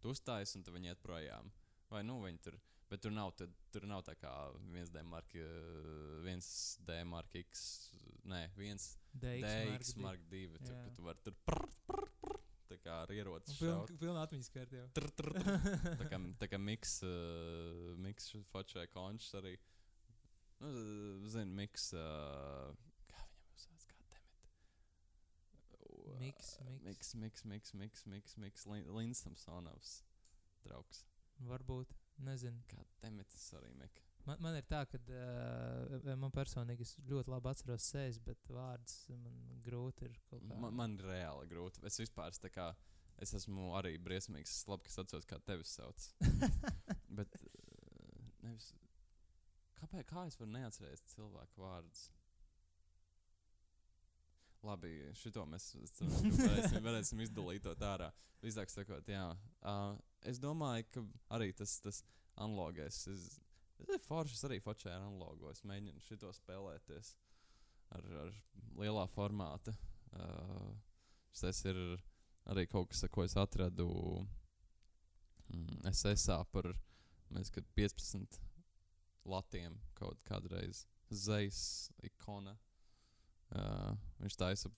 tu 0.03 0.11
uzstājas 0.11 0.57
un 0.59 0.67
tad 0.67 0.75
viņi 0.75 0.91
iet 0.91 1.05
projām. 1.05 1.55
Vai 1.95 2.03
nu 2.03 2.19
viņi 2.25 2.43
tur, 2.49 2.59
bet 2.95 3.03
tur 3.05 3.13
nav, 3.15 3.33
tad, 3.39 3.53
tur 3.75 3.85
nav 3.91 4.05
tā 4.07 4.15
kā 4.23 4.33
1D 4.71 5.03
marka, 5.11 5.45
1D 6.25 6.99
marka 7.11 7.43
X, 7.43 7.67
nē, 8.31 8.45
1 8.57 8.89
DX 9.25 9.95
marka 10.03 10.31
2, 10.33 10.63
tur, 10.65 10.81
tu 10.97 11.07
vari 11.11 11.23
tur 11.27 11.37
prr, 11.47 11.67
prr, 11.91 12.09
prr, 12.23 12.39
tā 12.71 12.79
kā 12.83 12.97
ar 13.05 13.13
ieroci 13.15 13.55
šaut. 13.59 13.93
Pilna 14.01 14.23
atmiņas 14.27 14.51
kārta 14.55 14.79
jau. 14.81 14.87
Tr, 14.97 15.09
tr, 15.19 15.29
tr. 15.37 15.61
Tā 16.01 16.09
kā, 16.11 16.19
tā 16.41 16.49
kā 16.55 16.59
miks, 16.63 16.97
uh, 17.07 17.93
miks 18.03 18.31
fočē 18.53 18.87
končs 18.95 19.31
arī. 19.39 19.55
Nu, 20.63 20.71
zinu, 21.29 21.53
miks. 21.59 21.91
Uh, 21.99 22.73
kā 23.11 23.21
viņam 23.27 23.51
uzsāc, 23.59 23.85
kā 23.91 23.97
temet? 24.15 24.47
Uh, 25.83 26.15
Miks, 26.23 26.55
miks. 26.65 26.87
Miks, 26.87 27.13
miks, 27.15 27.45
miks, 27.45 27.75
miks, 27.75 28.07
miks, 28.15 28.37
miks. 28.47 28.67
Lin- 28.71 28.89
Lins 28.97 29.23
Samsonovs 29.27 29.99
draugs. 30.65 31.05
Varbūt. 31.51 31.93
Nezinu. 32.23 32.63
Kā 32.71 32.83
temetas 33.03 33.47
arī 33.59 33.73
mika. 33.79 34.03
Man, 34.25 34.39
man 34.41 34.57
ir 34.57 34.65
tā, 34.69 34.81
ka 34.89 34.99
uh, 35.03 36.13
man 36.17 36.33
personīgi 36.33 36.87
es 36.87 36.95
ļoti 37.11 37.33
labi 37.33 37.51
atceros 37.51 37.89
sēnes, 37.93 38.21
bet 38.25 38.49
vārdus 38.49 39.11
man 39.21 39.37
grūti 39.67 40.09
ir 40.09 40.15
kaut 40.31 40.47
kā. 40.47 40.57
Man, 40.63 40.77
man 40.79 40.97
reāli 41.03 41.49
grūti. 41.51 41.83
Es 41.85 42.01
vispār 42.01 42.33
es 42.33 42.41
tā 42.41 42.53
kā. 42.53 42.71
Es 43.23 43.31
esmu 43.37 43.75
arī 43.79 43.93
briesmīgs. 44.03 44.51
Es 44.57 44.67
labi, 44.67 44.87
ka 44.87 44.91
es 44.91 44.99
atceros, 45.03 45.29
kā 45.29 45.39
tevi 45.47 45.67
sauc. 45.69 46.09
Bet 47.19 47.37
uh, 47.39 48.25
nevis. 48.47 48.73
Kāpēc? 49.79 50.07
Kā 50.09 50.25
es 50.31 50.41
varu 50.41 50.55
neatcerēties 50.57 51.05
cilvēku 51.13 51.63
vārdus? 51.63 52.09
Labi, 54.65 54.91
šito 55.19 55.45
mēs 55.49 55.71
ka 55.75 56.07
varēsim, 56.09 56.81
varēsim 56.85 57.21
izdalīt 57.25 57.67
to 57.67 57.75
ārā. 57.85 58.11
Visāk 58.45 58.73
sakot, 58.73 59.09
jā. 59.09 59.27
Uh, 59.61 59.97
es 60.25 60.41
domāju, 60.41 60.87
ka 60.93 61.03
arī 61.37 61.51
tas, 61.57 61.77
tas 61.85 62.03
analogais. 62.37 63.03
Es, 63.13 63.27
es 63.81 63.93
ir 63.93 64.03
foršs 64.05 64.45
arī 64.49 64.61
fočē 64.65 64.93
ar 64.95 65.05
analogo. 65.05 65.53
Es 65.53 65.65
mēģinu 65.69 66.01
šito 66.05 66.33
spēlēties 66.37 67.15
ar, 67.97 68.09
ar 68.25 68.33
lielā 68.81 69.05
formāta. 69.13 69.77
Uh, 70.15 70.73
tas 71.41 71.65
ir 71.69 71.79
arī 72.51 72.67
kaut 72.71 72.93
kas, 72.93 73.05
ko 73.13 73.25
es 73.25 73.37
atradu 73.41 73.89
mm, 75.49 75.85
SSA 75.93 76.41
par 76.53 76.73
mēs, 77.35 77.51
kad 77.53 77.67
15 77.77 78.41
latiem 79.29 79.81
kaut 79.99 80.21
kādreiz 80.29 80.85
zvejas 81.11 81.91
ikona. 82.05 82.57
Uh, 83.55 83.95
viņš 84.19 84.37
taisa 84.39 84.71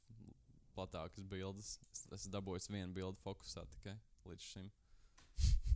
platākas 0.76 1.24
bildes. 1.24 1.76
Es, 1.92 2.04
es 2.12 2.26
dabūju 2.32 2.68
vienu 2.74 2.92
bildi 2.96 3.22
fokusā 3.24 3.64
tikai 3.72 3.96
līdz 4.28 4.48
šim. 4.50 4.68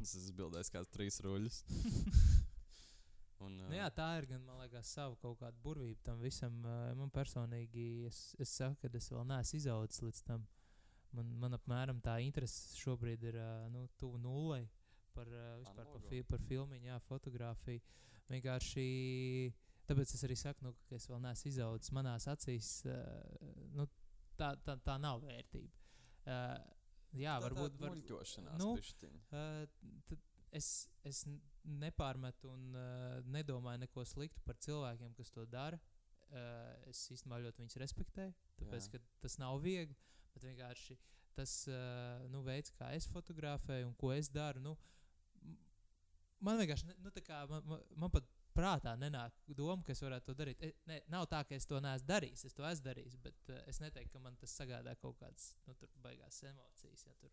es 0.02 0.14
esmu 0.18 0.36
bildējis 0.42 0.72
kāds 0.74 0.92
trīs 0.92 1.20
ruļus. 1.24 1.62
Un, 3.40 3.54
uh, 3.56 3.68
Nu, 3.70 3.76
jā, 3.78 3.86
tā 3.96 4.06
ir 4.20 4.26
gan, 4.28 4.42
man 4.44 4.60
liekas, 4.60 4.92
sava 4.92 5.16
kaut 5.22 5.38
kāda 5.40 5.56
burvība 5.64 6.02
tam 6.10 6.20
visam. 6.20 6.58
Uh, 6.60 6.90
Man 6.98 7.12
personīgi, 7.14 7.86
es, 8.10 8.34
es 8.40 8.52
saku, 8.52 8.76
ka 8.82 8.92
es 9.00 9.08
vēl 9.12 9.24
neesmu 9.30 9.62
izaudzis 9.62 10.04
līdz 10.04 10.20
tam. 10.28 10.44
Man, 11.16 11.32
man 11.40 11.56
apmēram 11.56 12.02
tā 12.04 12.18
interese 12.22 12.76
šobrīd 12.78 13.24
ir 13.32 13.40
uh, 13.40 13.64
nu, 13.72 13.86
tuvu 13.98 14.20
nulei 14.20 14.68
par, 15.16 15.26
uh, 15.32 15.64
par, 15.74 15.88
fi, 16.10 16.20
par 16.22 16.44
filmu, 16.46 16.76
jā, 16.84 17.00
fotografiju. 17.08 17.80
Vienkārši 18.30 18.84
tāpēc 19.90 20.14
es 20.16 20.24
arī 20.26 20.36
saku, 20.38 20.64
nu, 20.66 20.74
ka 20.88 20.96
es 20.98 21.08
vēl 21.10 21.22
neesmu 21.24 21.50
izaudzis. 21.50 21.92
Manās 21.96 22.26
acīs 22.30 22.72
uh, 22.88 22.96
nu, 23.76 23.86
tā, 24.38 24.54
tā, 24.64 24.76
tā 24.86 24.96
nav 25.02 25.22
vērtība. 25.24 25.76
Uh, 26.24 26.56
jā, 27.18 27.36
tā 27.36 27.44
varbūt. 27.48 27.76
tāda 27.76 27.84
var- 27.84 27.94
muļķošanās 27.96 28.60
nu. 28.62 28.72
Uh, 29.34 30.20
es, 30.56 30.70
es 31.06 31.24
nepārmetu 31.64 32.50
un 32.50 32.74
uh, 32.74 33.18
nedomāju 33.30 33.84
neko 33.84 34.04
sliktu 34.08 34.42
par 34.46 34.58
cilvēkiem, 34.62 35.14
kas 35.18 35.32
to 35.34 35.46
dara. 35.50 35.80
Uh, 36.30 36.70
es 36.90 37.08
īstenībā 37.10 37.40
ļoti 37.42 37.64
viņus 37.64 37.80
respektēju, 37.82 38.34
tāpēc 38.60 38.86
tas 39.22 39.38
nav 39.42 39.58
viegli. 39.64 39.96
Bet 40.30 40.44
vienkārši 40.46 40.94
tas 41.34 41.54
uh, 41.70 42.22
nu, 42.30 42.44
veids, 42.46 42.70
kā 42.78 42.92
es 42.94 43.08
fotografēju 43.10 43.88
un 43.88 43.96
ko 43.98 44.12
es 44.14 44.30
daru, 44.30 44.62
nu, 44.62 44.76
man 46.44 46.60
vienkārši 46.60 46.94
nu, 47.02 47.10
tā 47.14 47.22
kā 47.24 47.42
man, 47.50 47.66
man, 47.66 47.82
man 47.98 48.12
pat 48.14 48.28
prātā 48.60 48.92
nenāk 49.00 49.32
doma, 49.48 49.82
ka 49.86 49.92
es 49.96 50.02
varētu 50.04 50.30
to 50.30 50.34
darīt. 50.42 50.62
E, 50.62 50.72
ne, 50.86 51.00
nav 51.08 51.26
tā, 51.32 51.40
ka 51.48 51.54
es 51.56 51.66
to 51.66 51.80
neesmu 51.80 52.06
darījis, 52.12 52.44
es 52.50 52.54
to 52.54 52.62
esmu 52.68 52.84
darījis, 52.90 53.16
bet 53.24 53.48
uh, 53.54 53.62
es 53.66 53.80
neteiktu, 53.80 54.12
ka 54.12 54.18
man 54.28 54.36
tas 54.36 54.52
sagādā 54.60 54.94
kaut 55.00 55.16
kādas 55.22 55.54
nu, 55.66 55.74
baigās 56.04 56.42
emocijas. 56.52 57.06
Ja, 57.08 57.14
tur, 57.22 57.32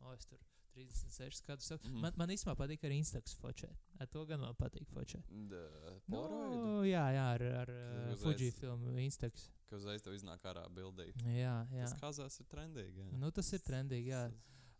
o, 0.00 0.12
es 0.18 0.26
tur 0.26 0.42
36 0.74 1.42
gadus. 1.46 1.70
Mm 1.70 1.76
Mhm. 1.76 1.94
-hmm. 1.94 2.00
Man, 2.02 2.12
man 2.16 2.28
īstenībā 2.34 2.54
patīk 2.58 2.82
arī 2.84 2.96
Instagram 2.98 3.36
fočēt. 3.42 3.76
Ar 4.00 4.06
to 4.08 4.24
gan 4.26 4.40
man 4.40 4.54
patīk 4.54 4.88
fočēt. 4.90 5.28
Nu, 5.30 5.60
Nu, 6.08 6.82
jā, 6.82 7.04
jā, 7.14 7.26
ar, 7.34 7.42
ar 7.42 7.70
uh, 7.70 8.12
uzreiz- 8.14 8.22
Fuji 8.22 8.50
filmu 8.50 8.98
Instagram. 8.98 9.44
ka 9.70 9.76
uzreiz 9.76 10.02
tev 10.02 10.12
iznāk 10.14 10.42
ārā 10.42 10.66
bildīt. 10.68 11.14
Jā, 11.24 11.66
jā. 11.72 11.84
Tas 11.86 11.94
kazās 12.00 12.40
ir 12.40 12.46
trendīgi. 12.46 12.98
Jā. 12.98 13.12
Nu, 13.18 13.30
tas 13.30 13.52
ir 13.52 13.58
trendīgi, 13.60 14.08
jā. 14.10 14.32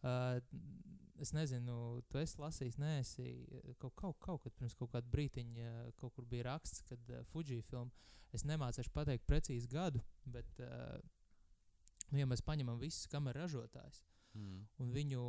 Uh, 0.03 0.41
es 1.23 1.33
nezinu, 1.37 2.03
tu 2.11 2.19
esi 2.19 2.41
lasījis, 2.41 2.79
nē, 2.81 2.95
esi 3.03 3.29
kaut, 3.79 3.95
kaut, 3.95 4.19
kaut 4.23 4.43
kad 4.45 4.57
pirms 4.59 4.75
kaut 4.79 4.93
kāda 4.95 5.11
brīdiņa, 5.13 5.75
kaut 6.01 6.15
kur 6.17 6.27
bija 6.31 6.49
raksts, 6.51 6.85
kad 6.89 7.13
uh, 7.13 7.23
Fuji 7.31 7.61
filma, 7.69 7.93
es 8.35 8.47
nemācīšu 8.49 8.93
pateikt 8.95 9.27
precīzi 9.29 9.71
gadu, 9.71 10.03
bet, 10.27 10.59
uh, 10.65 10.99
nu, 12.11 12.19
ja 12.23 12.27
mēs 12.31 12.43
paņemam 12.45 12.83
visus 12.83 13.07
kameru 13.11 13.45
ražotājus 13.45 14.03
Mm. 14.35 14.65
un 14.83 14.91
viņu 14.91 15.25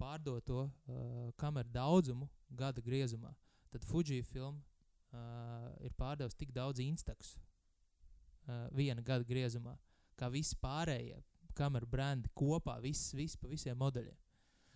pārdoto 0.00 0.64
uh, 0.66 1.28
kameru 1.38 1.70
daudzumu 1.70 2.26
gada 2.58 2.82
griezumā, 2.82 3.30
tad 3.70 3.84
Fuji 3.86 4.18
filma 4.26 4.58
uh, 4.58 5.68
ir 5.84 5.94
pārdevusi 5.98 6.40
tik 6.40 6.50
daudz 6.56 6.82
instaks 6.82 7.36
uh, 7.38 8.66
viena 8.74 9.04
gada 9.04 9.26
griezumā, 9.28 9.76
kā 10.18 10.30
visi 10.34 10.58
pārējie 10.58 11.20
kameru 11.58 11.86
brendi 11.86 12.30
kopā, 12.34 12.80
viss, 12.82 13.14
viss 13.14 13.38
pa 13.38 13.50
visiem 13.50 13.78
modeļiem. 13.78 14.16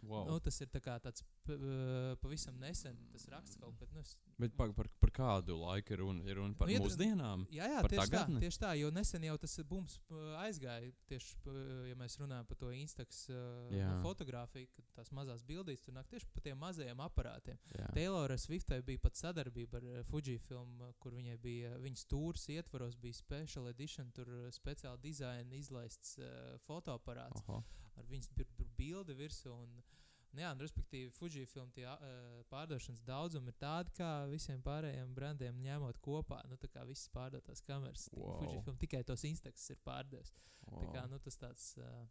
Wow. 0.02 0.26
Nu, 0.26 0.38
tas 0.42 0.56
ir 0.60 0.66
tā 0.72 0.80
tāds 0.82 1.22
uh, 1.22 2.16
pavisam 2.22 2.56
nesen, 2.58 2.96
tas 3.12 3.28
raksts 3.30 3.58
kaut 3.60 3.76
kad. 3.78 3.90
Nu, 3.94 4.02
es, 4.02 4.16
Bet 4.42 4.56
par, 4.58 4.72
par, 4.74 4.88
par 4.98 5.12
kādu 5.14 5.54
laiku 5.60 5.94
ir 5.94 6.00
runa? 6.02 6.24
Ir 6.26 6.40
runa 6.40 6.56
par 6.58 6.70
Nu, 6.70 6.80
mūsdienām? 6.82 7.44
jā, 7.54 7.68
jā 7.70 7.82
Par 7.84 7.92
tieši, 7.92 8.10
tā, 8.10 8.22
tieši 8.42 8.60
tā, 8.64 8.72
jo 8.80 8.90
nesen 8.94 9.26
jau 9.28 9.36
tas 9.38 9.54
bums 9.68 9.98
uh, 10.10 10.32
aizgāja. 10.42 10.90
Tieši, 11.06 11.36
ja 11.90 11.98
mēs 12.00 12.16
runājam 12.18 12.48
par 12.48 12.58
to 12.58 12.72
Instax 12.74 13.22
uh, 13.30 13.36
Jā. 13.70 13.92
nu, 13.92 14.00
fotografiju, 14.02 14.70
kad 14.74 14.88
tās 14.98 15.12
mazās 15.14 15.44
bildītes 15.46 15.86
tur 15.86 15.94
nāk 15.94 16.10
tieši 16.10 16.26
pa 16.34 16.42
tiem 16.42 16.58
mazajiem 16.58 17.04
aparātiem. 17.04 17.60
Jā. 17.76 17.90
Taylorai 17.94 18.38
Swiftai 18.42 18.80
bija 18.86 19.04
pat 19.04 19.20
sadarbība 19.20 19.78
ar 19.78 19.86
uh, 19.92 20.00
Fuji 20.10 20.38
filmu, 20.48 20.88
uh, 20.88 20.96
kur 20.98 21.14
viņai 21.14 21.38
bija 21.42 21.76
viņas 21.84 22.06
stūres 22.08 22.48
ietvaros, 22.56 22.98
bija 22.98 23.20
special 23.20 23.70
edition, 23.70 24.10
tur 24.16 24.26
uh, 24.32 24.50
speciāli 24.50 24.98
dizaina 25.06 25.54
izlaists 25.60 26.16
uh, 26.18 26.58
fotoaparāts 26.66 27.44
Oho. 27.46 27.62
Ar 27.98 28.08
viņas 28.10 28.30
bildi 28.78 29.16
virsū. 29.18 29.52
Un, 29.52 29.82
un 30.32 30.42
jā, 30.42 30.52
un, 30.54 30.62
respektīvi, 30.62 31.12
Fuji 31.16 31.44
filmu 31.50 31.74
tie 31.76 31.86
uh, 31.88 32.40
pārdošanas 32.52 33.04
daudzumi 33.06 33.52
ir 33.52 33.58
tādi, 33.60 33.94
kā 33.98 34.10
visiem 34.30 34.62
pārējiem 34.64 35.12
brandiem 35.16 35.60
ņemot 35.66 36.00
kopā. 36.04 36.42
Nu, 36.50 36.58
tā 36.60 36.70
kā 36.72 36.86
visas 36.88 37.12
pārdotās 37.14 37.64
kameras, 37.66 38.08
wow. 38.14 38.24
Wow. 38.24 38.42
Fuji 38.42 38.64
filmu 38.66 38.82
tikai 38.86 39.04
tos 39.08 39.24
Instax 39.28 39.70
ir 39.74 39.80
pārdevis. 39.86 40.34
Wow. 40.66 40.82
Tā 40.82 40.98
kā 40.98 41.06
nu, 41.12 41.22
tas 41.22 41.40
tāds. 41.40 41.72
Uh, 41.78 42.02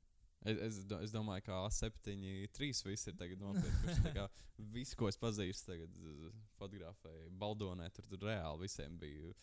Es, 0.41 0.57
es, 0.57 0.77
es 1.05 1.11
domāju, 1.13 1.43
ka 1.45 1.57
A7, 1.67 1.91
3 2.57 2.79
viss 2.87 3.09
ir 3.11 3.13
tagad 3.13 3.43
kā 4.15 4.23
Viss, 4.73 4.95
ko 4.97 5.09
es 5.09 5.17
pazīstu, 5.21 5.71
tagad 5.71 5.99
fotografēju 6.59 7.29
Baldonē, 7.41 7.89
tur, 7.93 8.07
tur 8.09 8.25
reāli 8.29 8.65
visiem 8.65 8.97
bija 9.01 9.33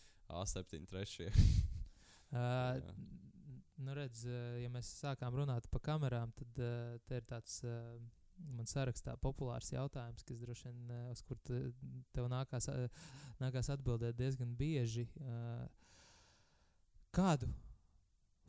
A7, 0.41 0.85
3. 0.91 1.29
Uh. 2.29 2.83
Nu, 3.79 3.93
redz, 3.97 4.25
uh, 4.27 4.55
ja 4.61 4.69
mēs 4.73 4.89
sākām 5.01 5.35
runāt 5.39 5.67
par 5.71 5.81
kamerām, 5.85 6.31
tad 6.37 6.59
uh, 6.63 6.97
ir 7.15 7.25
tāds 7.29 7.61
uh, 7.67 7.95
man 8.55 8.67
sarakstā 8.69 9.15
populārs 9.19 9.71
jautājums, 9.73 10.23
kas 10.27 10.39
droši 10.39 10.69
vien 10.69 10.91
uh, 10.95 11.09
uz 11.13 11.21
kur 11.27 11.39
te, 11.47 11.59
tev 12.15 12.29
nākās, 12.31 12.69
uh, 12.71 12.87
nākās 13.41 13.71
atbildēt 13.75 14.17
diezgan 14.19 14.53
bieži. 14.59 15.07
Uh, 15.19 15.65
kādu 17.15 17.49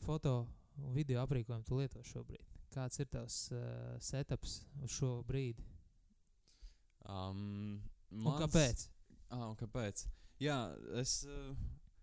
foto 0.05 0.35
un 0.81 0.95
video 0.97 1.23
aprīkojumu 1.25 1.67
tu 1.67 1.79
lieto 1.81 2.03
šobrīd? 2.07 2.47
Kāds 2.71 3.01
ir 3.03 3.09
tavs 3.11 3.39
uh, 3.51 3.97
setups 4.03 4.61
uz 4.85 4.95
šo 4.95 5.15
brīdi? 5.27 5.65
Um, 7.11 7.81
Un 8.11 8.25
mans- 8.27 8.41
kāpēc? 8.45 8.85
Ah, 9.31 9.47
un 9.51 9.57
kāpēc? 9.59 10.05
Jā, 10.43 10.57
es, 11.01 11.25
uh, 11.27 11.55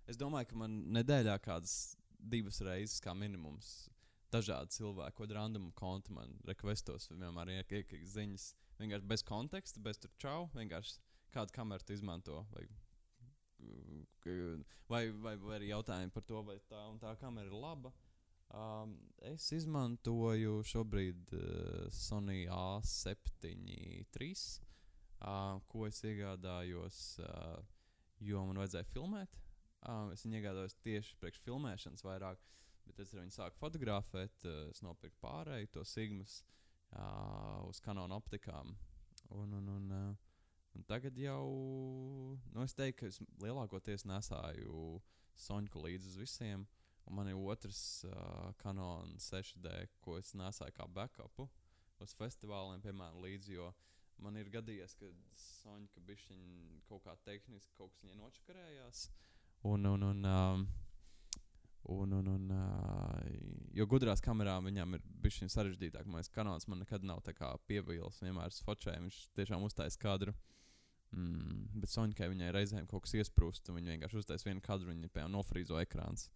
es 0.07 0.19
domāju, 0.19 0.49
ka 0.51 0.59
man 0.59 0.75
nedēļā 0.95 1.37
kādas 1.43 1.95
divas 2.17 2.61
reizes, 2.65 3.01
kā 3.03 3.13
minimums, 3.17 3.89
dažādi 4.33 4.77
cilvēki, 4.79 5.15
ko 5.17 5.27
random 5.31 5.69
konti 5.77 6.13
man 6.15 6.33
rekvestos, 6.47 7.09
vienmēr 7.11 7.53
iekļūt 7.59 8.09
ziņas. 8.13 8.49
Vienkārši 8.77 9.09
bez 9.09 9.23
konteksta, 9.25 9.81
bez 9.81 9.97
tur 9.97 10.11
čau, 10.21 10.41
vienkārši 10.53 10.99
kādu 11.33 11.55
kameru 11.55 11.93
izmanto. 11.93 12.43
Vai, 12.53 12.67
vai, 14.87 15.05
vai, 15.23 15.35
vai 15.41 15.55
arī 15.57 15.71
jautājumi 15.71 16.13
par 16.13 16.25
to, 16.29 16.43
vai 16.45 16.59
tā 16.69 16.83
un 16.91 16.99
tā 17.01 17.15
kamera 17.21 17.49
ir 17.49 17.57
laba. 17.57 17.93
Um, 18.47 18.93
es 19.27 19.49
izmantoju 19.51 20.61
šobrīd 20.63 21.33
uh, 21.35 21.89
Sony 21.91 22.45
A7 22.47 23.49
III, 23.51 24.29
uh, 25.19 25.57
ko 25.67 25.83
es 25.89 25.99
iegādājos, 26.07 27.01
uh, 27.25 27.57
jo 28.23 28.45
man 28.47 28.61
vajadzēja 28.61 28.87
filmēt. 28.93 29.35
Uh, 29.85 30.09
es 30.13 30.23
viņu 30.25 30.39
iegādājos 30.39 30.77
tieši 30.83 31.17
priekš 31.21 31.43
filmēšanas 31.45 32.05
vairāk. 32.05 32.41
Uh, 32.41 32.57
Bet 32.87 33.01
es 33.03 33.11
ar 33.13 33.21
viņu 33.21 33.35
sāku 33.35 33.59
fotografēt, 33.59 34.45
eh, 34.47 34.69
es 34.71 34.81
nopirku 34.85 35.19
pārēju 35.23 35.71
to 35.75 35.83
sigmas 35.87 36.39
uh, 36.95 37.59
uz 37.67 37.81
kanāla 37.83 38.15
optikām. 38.15 38.75
Un, 39.35 39.53
un, 39.57 39.67
un, 39.73 39.89
uh, 39.91 40.37
un 40.77 40.85
tagad 40.87 41.17
jau, 41.19 41.43
nu, 42.53 42.63
es 42.63 42.75
teiktu, 42.77 43.01
ka 43.01 43.11
es 43.11 43.19
lielākoties 43.43 44.07
nesāju 44.07 45.01
Soņku 45.37 45.83
līdzi 45.83 46.13
uz 46.13 46.15
visiem. 46.17 46.63
Un 47.07 47.19
man 47.19 47.27
ir 47.29 47.37
otrs 47.37 47.81
uh, 48.07 48.53
kanāla 48.63 49.19
6D, 49.21 49.75
ko 50.01 50.17
es 50.17 50.33
nesāju 50.35 50.73
kā 50.79 50.87
backupu 50.89 51.45
uz 52.03 52.15
festivāliem, 52.17 52.81
piemēram, 52.83 53.19
līdzi. 53.23 53.59
Man 54.23 54.39
ir 54.39 54.49
gadījies, 54.49 54.95
ka 54.97 55.11
Soņka 55.43 56.01
bija 56.07 56.39
kaut 56.89 57.03
kā 57.05 57.13
tehniski, 57.27 57.75
kaut 57.77 57.93
kas 57.93 58.01
viņai 58.01 58.17
nočakarējās. 58.23 59.07
Un, 59.65 59.85
un, 59.85 60.03
un, 60.03 60.25
um, 60.25 60.67
Un, 61.87 62.11
un, 62.11 62.25
un, 62.27 62.49
uh, 62.51 63.27
jo 63.71 63.85
gudrās 63.87 64.19
kamerām 64.19 64.65
viņam 64.67 64.97
ir 64.97 65.03
bijis 65.23 65.53
sarežģītāk. 65.53 66.03
Man 66.03 66.19
liekas, 66.19 66.33
kanāls 66.35 66.67
man 66.67 66.81
nekad 66.83 67.05
nav 67.07 67.21
pievīlis. 67.23 68.19
Vienmēr 68.19 68.51
es 68.51 68.59
focēju, 68.65 69.05
viņš 69.05 69.19
tiešām 69.39 69.63
uztaisīja 69.63 70.01
kadru. 70.01 70.33
Mm, 71.15 71.61
bet 71.79 71.93
Soņkai 71.93 72.27
viņai 72.33 72.49
reizēm 72.51 72.89
kaut 72.91 73.05
kas 73.05 73.15
iesprūst, 73.21 73.71
un 73.71 73.79
viņa 73.79 73.93
vienkārši 73.93 74.19
uztaisīja 74.19 74.51
vienu 74.51 74.65
kadru, 74.65 74.91
viņa 74.91 75.07
piemēram 75.13 75.31
nofrīzo 75.37 75.79
ekrāns. 75.79 76.27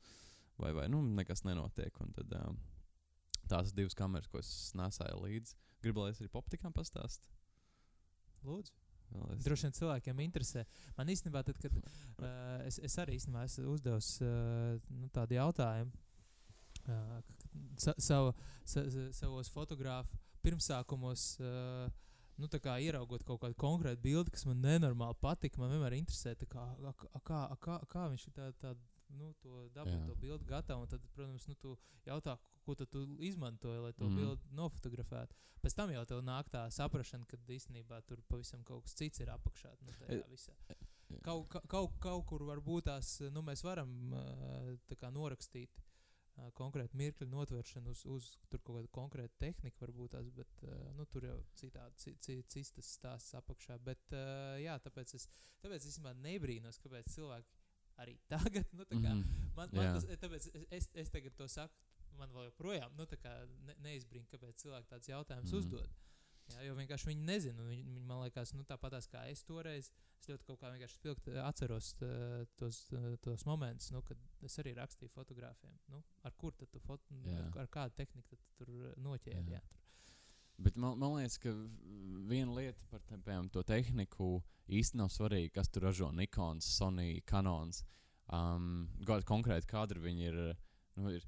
Vai, 0.55 0.71
vai 0.77 0.87
nu, 0.93 1.01
nekas 1.19 1.43
nenotiek. 1.43 1.99
Un 1.99 2.15
tad, 2.15 2.31
uh, 2.31 2.55
tās 3.51 3.75
divas 3.75 3.97
kameras, 3.99 4.31
ko 4.31 4.39
es 4.39 4.53
nesāju 4.79 5.19
līdzi, 5.25 5.59
gribu, 5.83 6.05
lai 6.05 6.15
es 6.15 6.23
arī 6.23 6.31
poptikām 6.31 6.71
pastāstītu. 6.79 7.35
Lūdzu. 8.47 8.80
Es... 9.35 9.43
Droši 9.45 9.67
vien 9.67 9.75
cilvēkiem 9.77 10.23
interesē. 10.25 10.65
Man 10.97 11.11
īstenībā, 11.11 11.43
tad, 11.47 11.59
kad 11.61 11.75
uh, 11.77 12.61
es, 12.69 12.79
es 12.83 12.97
arī 13.01 13.17
īstenībā 13.19 13.45
esmu 13.47 13.75
uzdevis 13.75 14.13
uh, 14.23 14.77
nu, 14.95 15.09
tādu 15.15 15.37
jautājumu 15.37 15.91
uh, 16.87 17.17
sa, 17.79 17.95
savu, 17.97 18.35
sa, 18.63 18.85
savos 19.17 19.51
fotografu 19.51 20.19
pirmsākumos. 20.45 21.35
Uh, 21.41 21.89
nu, 22.41 22.47
ieraugot 22.49 23.23
kaut 23.27 23.41
kādu 23.43 23.57
konkrētu 23.59 24.01
bildi, 24.01 24.31
kas 24.33 24.47
man 24.49 24.63
nenormāli 24.63 25.17
patika, 25.21 25.61
man 25.61 25.75
vienmēr 25.75 25.99
interesē, 25.99 26.33
kā, 26.49 26.63
kā, 26.97 27.19
kā, 27.27 27.41
kā, 27.61 27.75
kā 27.91 28.05
viņš 28.09 28.23
tā, 28.33 28.47
tā, 28.61 28.73
nu, 29.17 29.33
to 29.43 29.67
dabūt, 29.75 30.05
to 30.07 30.15
bildi 30.21 30.47
gatavu. 30.49 30.87
Tad, 30.91 31.05
protams, 31.15 31.47
nu, 31.49 31.55
tu 31.61 31.75
jautā, 32.07 32.37
ko 32.65 32.75
tu 32.77 33.05
izmantoji, 33.19 33.81
lai 33.85 33.93
to 33.97 34.07
mm. 34.07 34.17
bildi 34.19 34.55
nofotografētu. 34.57 35.37
Pēc 35.61 35.75
tam 35.77 35.91
jau 35.93 36.01
tev 36.09 36.23
nāk 36.25 36.49
tā 36.53 36.63
saprāšana, 36.73 37.27
ka 37.29 37.37
īstenībā 37.53 38.01
tur 38.09 38.23
pavisam 38.29 38.63
kaut 38.65 38.87
kas 38.87 38.97
cits 38.97 39.21
ir 39.21 39.29
apakšā. 39.33 39.75
Nu, 39.85 39.93
visā. 40.31 40.55
Kaut, 41.25 41.51
kaut, 41.69 41.95
kaut 42.01 42.25
kur 42.29 42.45
varbūt 42.47 42.87
tās 42.87 43.17
nu, 43.35 43.43
mēs 43.45 43.65
varam 43.67 43.91
kā, 44.97 45.11
norakstīt. 45.13 45.81
Konkrēti 46.57 46.95
mirkļu 46.97 47.27
notvēršanu 47.29 47.91
uz, 47.91 48.01
uz 48.09 48.27
kaut 48.49 48.63
kādu 48.71 48.89
konkrētu 48.95 49.35
tehniku, 49.43 49.83
varbūt 49.83 50.15
tās, 50.15 50.29
bet 50.33 50.63
nu, 50.97 51.05
tur 51.11 51.27
jau 51.27 51.35
citādi, 51.59 52.15
cits 52.23 52.71
tas 52.73 52.93
stāsts 52.95 53.35
apakšā. 53.37 53.75
Bet, 53.85 54.15
jā, 54.63 54.77
tāpēc 54.81 55.13
es, 55.19 55.27
tāpēc 55.61 55.85
es 55.91 55.99
nebrīnos, 56.23 56.79
kāpēc 56.81 57.11
cilvēki 57.13 57.60
arī 58.01 58.17
tagad, 58.31 58.67
nu, 58.73 58.85
kā, 58.89 58.97
mm 58.97 59.23
-hmm. 59.23 59.49
man, 59.55 59.73
man 59.77 59.93
tas, 59.95 60.05
tāpēc 60.25 60.49
es, 60.69 60.89
es, 60.93 61.09
tagad 61.09 61.35
to 61.37 61.47
saku 61.47 61.75
man 62.19 62.31
vēl 62.35 62.49
joprojām 62.49 62.95
nu, 62.97 63.07
ne, 63.67 63.75
neizbrīna, 63.85 64.29
kāpēc 64.31 64.63
cilvēki 64.63 64.89
tāds 64.93 65.09
jautājums 65.09 65.51
mm. 65.51 65.57
uzdod. 65.57 65.89
Jā, 66.51 66.63
jo 66.67 66.75
vienkārši 66.75 67.07
viņi 67.07 67.27
nezina. 67.27 67.65
Viņi, 67.67 67.83
viņi 67.95 68.07
man 68.07 68.23
liekas, 68.25 68.53
nu, 68.57 68.65
tāpat 68.67 68.97
kā 69.11 69.25
es 69.31 69.43
toreiz. 69.47 69.91
Es 70.21 70.29
ļoti 70.29 70.45
kaut 70.45 70.59
kā 70.61 70.69
vienkārši 70.69 70.97
spilgti 70.99 71.31
atceros 71.41 71.95
tos, 72.59 72.81
tos 73.25 73.45
momentus, 73.49 73.89
nu, 73.89 74.03
kad 74.05 74.45
es 74.45 74.57
arī 74.61 74.75
rakstīju 74.77 75.09
fotogrāfiem. 75.15 75.79
Nu, 75.89 76.03
ar 76.27 76.35
kur 76.37 76.53
tu 76.53 76.67
foto, 76.83 77.15
ar, 77.25 77.47
ar 77.63 77.71
kādu 77.73 77.97
tehniku 77.97 78.37
tu 78.37 78.51
tur 78.59 78.69
noķēri? 79.01 79.55
Jā. 79.55 79.57
Jā, 79.57 79.63
tur. 79.71 79.80
Bet 80.61 80.77
man, 80.77 80.97
man 81.01 81.17
liekas, 81.17 81.39
ka 81.41 81.53
viena 82.29 82.53
lieta 82.57 82.85
par 82.91 83.01
piemēram, 83.09 83.49
to 83.53 83.63
tehniku 83.65 84.39
īstenībā 84.69 85.03
nav 85.05 85.13
svarīga, 85.13 85.55
kas 85.59 85.71
tur 85.73 85.87
ražo 85.87 86.11
Nikons, 86.13 86.67
Sony, 86.77 87.21
Canons. 87.27 87.83
Um, 88.31 88.85
Gādi 89.03 89.27
konkrēti 89.27 89.69
kadri 89.71 90.03
viņi 90.03 90.27
ir. 90.29 90.41
Nu, 90.99 91.13
ir 91.15 91.25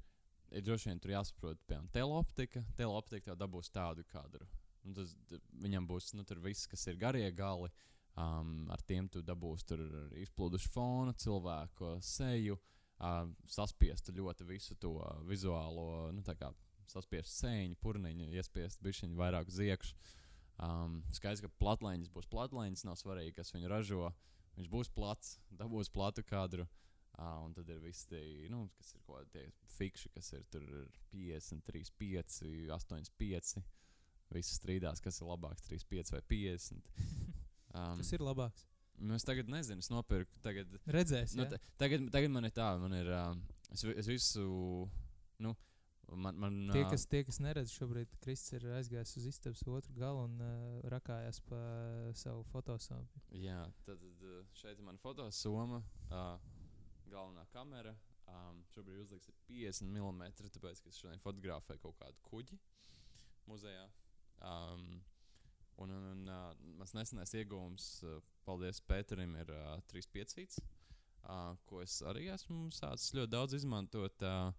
ir 0.54 0.62
droši 0.64 0.90
vien 0.90 1.00
tur 1.02 1.14
jāsaprot, 1.14 1.62
piemēram, 1.68 1.88
teleoptika. 1.94 2.62
Teleoptika 2.78 3.32
tev 3.32 3.40
dabūs 3.40 3.72
tādu 3.74 4.04
kadru. 4.10 4.46
Nu, 4.84 4.94
tas, 4.96 5.14
viņam 5.62 5.88
būs 5.88 6.12
nu, 6.18 6.26
viss, 6.44 6.68
kas 6.70 6.86
ir 6.90 7.00
garie 7.00 7.26
gali. 7.34 7.70
Um, 8.14 8.68
ar 8.70 8.82
tiem 8.86 9.08
tu 9.10 9.24
dabūsi 9.26 9.74
izplūdušu 10.22 10.70
fonu, 10.70 11.14
cilvēku 11.18 11.96
seju, 12.04 12.54
uh, 13.02 13.24
saspiestu 13.50 14.14
ļoti 14.14 14.46
visu 14.46 14.76
to 14.78 14.94
vizuālo, 15.26 16.12
nu, 16.14 16.22
kā 16.84 16.92
saspiestu 16.92 17.32
sēņu, 17.32 17.78
purniņu, 17.82 18.28
iespiest 18.36 18.82
bišķiņu 18.84 19.18
vairāk 19.18 19.50
ziekšu. 19.52 19.96
Um, 20.62 21.00
skaidrs, 21.14 21.42
ka 21.42 21.50
platlaņas 21.58 22.12
būs 22.14 22.28
platlaņas, 22.30 22.84
nav 22.86 22.98
svarīgi, 23.00 23.34
kas 23.38 23.52
viņu 23.54 23.70
ražo. 23.72 24.10
Viņš 24.54 24.70
būs 24.70 24.90
plats, 24.94 25.38
dabūs 25.50 25.90
platu 25.90 26.22
kadru. 26.26 26.68
Uh, 27.14 27.44
un 27.46 27.54
tad 27.54 27.68
ir 27.70 27.78
visi 27.82 28.08
tie, 28.10 28.20
nu, 28.50 28.66
kas 28.78 28.92
ir 28.94 29.02
kaut 29.06 29.22
kādi 29.22 29.46
fikši, 29.76 30.10
kas 30.16 30.32
ir 30.34 30.44
53, 30.50 31.92
5, 31.98 32.38
8, 32.74 33.10
5. 33.22 33.64
Visi 34.34 34.56
strīdās, 34.56 35.02
kas 35.02 35.20
ir 35.20 35.28
labāks, 35.30 35.66
3, 35.68 35.86
5 35.90 36.14
vai 36.16 36.22
50. 36.34 36.90
Um, 37.74 37.98
kas 37.98 38.12
ir 38.14 38.22
labāks? 38.22 38.68
Nu, 39.02 39.16
es 39.18 39.24
tagad 39.26 39.48
nezinu, 39.50 39.82
es 39.82 39.90
nopirku. 39.90 40.30
Tagad, 40.44 40.70
Redzēs, 40.86 41.32
nu, 41.34 41.42
tagad, 41.80 42.04
tagad 42.14 42.30
man 42.30 42.46
ir 42.46 42.52
tā, 42.54 42.68
man 42.78 42.94
ir. 42.94 43.08
Uh, 43.10 43.32
es, 43.74 43.82
es 43.82 44.06
visu. 44.06 44.44
Nu, 45.42 45.56
Man, 46.12 46.36
man, 46.38 46.56
tie, 46.74 46.82
kas, 46.90 47.06
tie, 47.10 47.22
kas 47.26 47.38
neredz, 47.40 47.72
šobrīd 47.74 48.10
Kristis 48.22 48.58
ir 48.58 48.66
aizgājis 48.76 49.16
uz 49.20 49.28
istabas 49.30 49.62
otru 49.66 49.94
galu 49.96 50.26
un 50.28 50.34
uh, 50.44 50.82
rakājās 50.92 51.40
pa 51.48 51.60
savu 52.18 52.44
fotosomu. 52.52 53.22
Jā, 53.32 53.62
tad, 53.88 54.02
tad 54.20 54.52
šeit 54.60 54.76
ir 54.76 54.84
mana 54.84 55.00
fotosoma. 55.00 55.80
Uh, 56.10 56.36
galvenā 57.14 57.46
kamera. 57.54 57.94
Um, 58.24 58.62
šobrīd 58.72 59.02
uzliks 59.02 59.28
50 59.48 59.90
mm, 59.92 60.22
tāpēc, 60.56 60.80
ka 60.80 60.90
es 60.90 61.00
šodien 61.00 61.20
fotografēju 61.22 61.82
kaut 61.82 61.98
kādu 62.00 62.22
kuģi 62.28 62.58
muzejā. 63.50 63.84
Um, 64.44 65.02
un 65.82 65.92
un, 65.92 66.06
un 66.12 66.30
uh, 66.32 66.46
mans 66.78 66.94
nesenais 66.96 67.34
iegūms, 67.36 67.88
uh, 68.08 68.22
paldies 68.46 68.80
Pēterim, 68.88 69.36
ir 69.42 69.52
uh, 69.54 69.76
3,5. 69.92 70.58
Uh, 71.24 71.54
ko 71.68 71.80
es 71.84 72.00
arī 72.04 72.28
esmu 72.32 72.68
sācis 72.74 73.14
ļoti 73.16 73.32
daudz 73.32 73.56
izmantot. 73.60 74.24
Uh, 74.24 74.52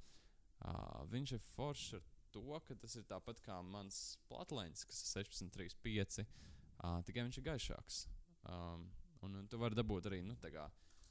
uh, 0.63 1.03
viņš 1.11 1.35
ir 1.37 1.47
foršs 1.55 1.97
ar 1.97 2.05
to, 2.35 2.59
ka 2.67 2.75
tas 2.79 2.95
ir 2.99 3.07
tāpat 3.07 3.39
kā 3.45 3.59
mans 3.63 4.17
platleņš, 4.29 4.85
kas 4.89 5.03
ir 5.03 5.29
16,35. 5.31 6.25
Uh, 6.75 6.99
tikai 7.07 7.23
viņš 7.23 7.39
ir 7.39 7.47
gaišāks. 7.49 8.01
Um, 8.51 8.89
un, 9.23 9.39
un 9.41 9.47
tu 9.49 9.59
vari 9.61 9.77
dabūt 9.77 10.09
arī 10.09 10.21
nu, 10.25 10.35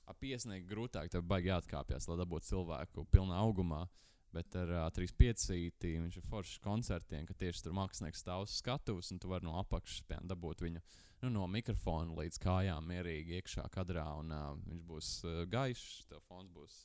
ap 0.04 0.18
piesniegt 0.20 0.68
grūtāk, 0.68 1.08
tev 1.10 1.24
baigi 1.28 1.50
jāatkāpjas, 1.50 2.08
lai 2.10 2.18
dabūtu 2.20 2.52
cilvēku 2.52 3.06
pilnā 3.12 3.40
augumā. 3.40 3.86
Bet 4.34 4.56
ar 4.58 4.70
uh, 4.74 4.84
3,5 4.90 5.84
viņš 6.02 6.16
ir 6.18 6.26
foršs 6.26 6.58
koncertiem, 6.62 7.26
ka 7.28 7.36
tieši 7.38 7.64
tur 7.64 7.76
mākslinieks 7.78 8.24
stāv 8.24 8.48
uz 8.48 8.56
skatuves, 8.58 9.12
un 9.14 9.20
tu 9.22 9.30
vari 9.30 9.46
no 9.46 9.54
apakšas 9.60 10.02
piemēram, 10.08 10.30
dabūt 10.32 10.64
viņu 10.66 10.82
nu, 11.22 11.30
no 11.36 11.46
mikrofona 11.48 12.16
līdz 12.18 12.40
kājām 12.42 12.88
mierīgi 12.90 13.38
iekšā 13.38 13.68
kadrā. 13.72 14.08
Un, 14.18 14.34
uh, 14.34 14.50
viņš 14.66 14.82
būs 14.90 15.10
uh, 15.28 15.44
gaišs, 15.50 16.08
tev 16.10 16.24
fons 16.26 16.50
būs 16.52 16.80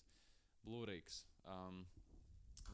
blūrīgs. 0.68 1.24
Um, 1.50 1.82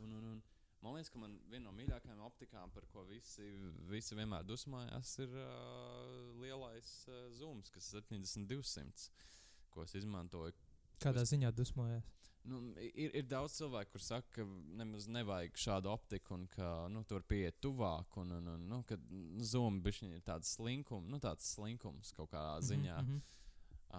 un, 0.03 0.15
un, 0.19 0.31
un, 0.33 0.41
man 0.81 0.97
liekas, 0.97 1.11
ka 1.13 1.21
man 1.21 1.37
viena 1.49 1.69
no 1.69 1.75
mīļākajām 1.77 2.25
optikām, 2.27 2.71
par 2.71 2.85
ko 2.93 3.05
visi, 3.09 3.47
visi 3.89 4.17
vienmēr 4.17 4.43
dusmojās, 4.45 5.17
ir 5.25 5.37
uh, 5.39 6.33
lielais 6.41 6.91
uh, 7.09 7.29
zooms, 7.39 7.71
kas 7.73 7.93
ir 7.93 8.05
7200 8.11 9.09
ko 9.75 9.83
es 9.83 9.95
izmantoju. 9.99 10.55
Kādā 11.03 11.25
es, 11.25 11.31
ziņā 11.33 11.51
dusmojās? 11.55 12.07
Nu, 12.45 12.59
ir, 12.77 13.11
ir 13.17 13.25
daudz 13.27 13.57
cilvēku, 13.57 13.95
kuriem 13.95 14.05
saka, 14.05 14.29
ka 14.37 14.45
nemaz 14.79 15.07
nevajag 15.11 15.57
šādu 15.59 15.91
optiku, 15.91 16.37
un 16.37 16.45
ka 16.53 16.69
nu, 16.93 17.01
tur 17.09 17.25
pieiet 17.27 17.57
tuvāk, 17.63 18.19
un, 18.21 18.35
un, 18.37 18.51
un 18.53 18.67
nu, 18.71 18.81
ka 18.87 18.97
bišķiņi 19.87 20.19
ir 20.19 20.25
tāds 20.25 20.53
slinkums, 20.55 21.09
nu, 21.11 21.19
tāds 21.23 21.49
slinkums 21.57 22.13
kaut 22.15 22.31
kādā 22.31 22.59
mhm, 22.59 22.67
ziņā. 22.69 22.99
Mm 23.01 23.09
-hmm. 23.09 23.21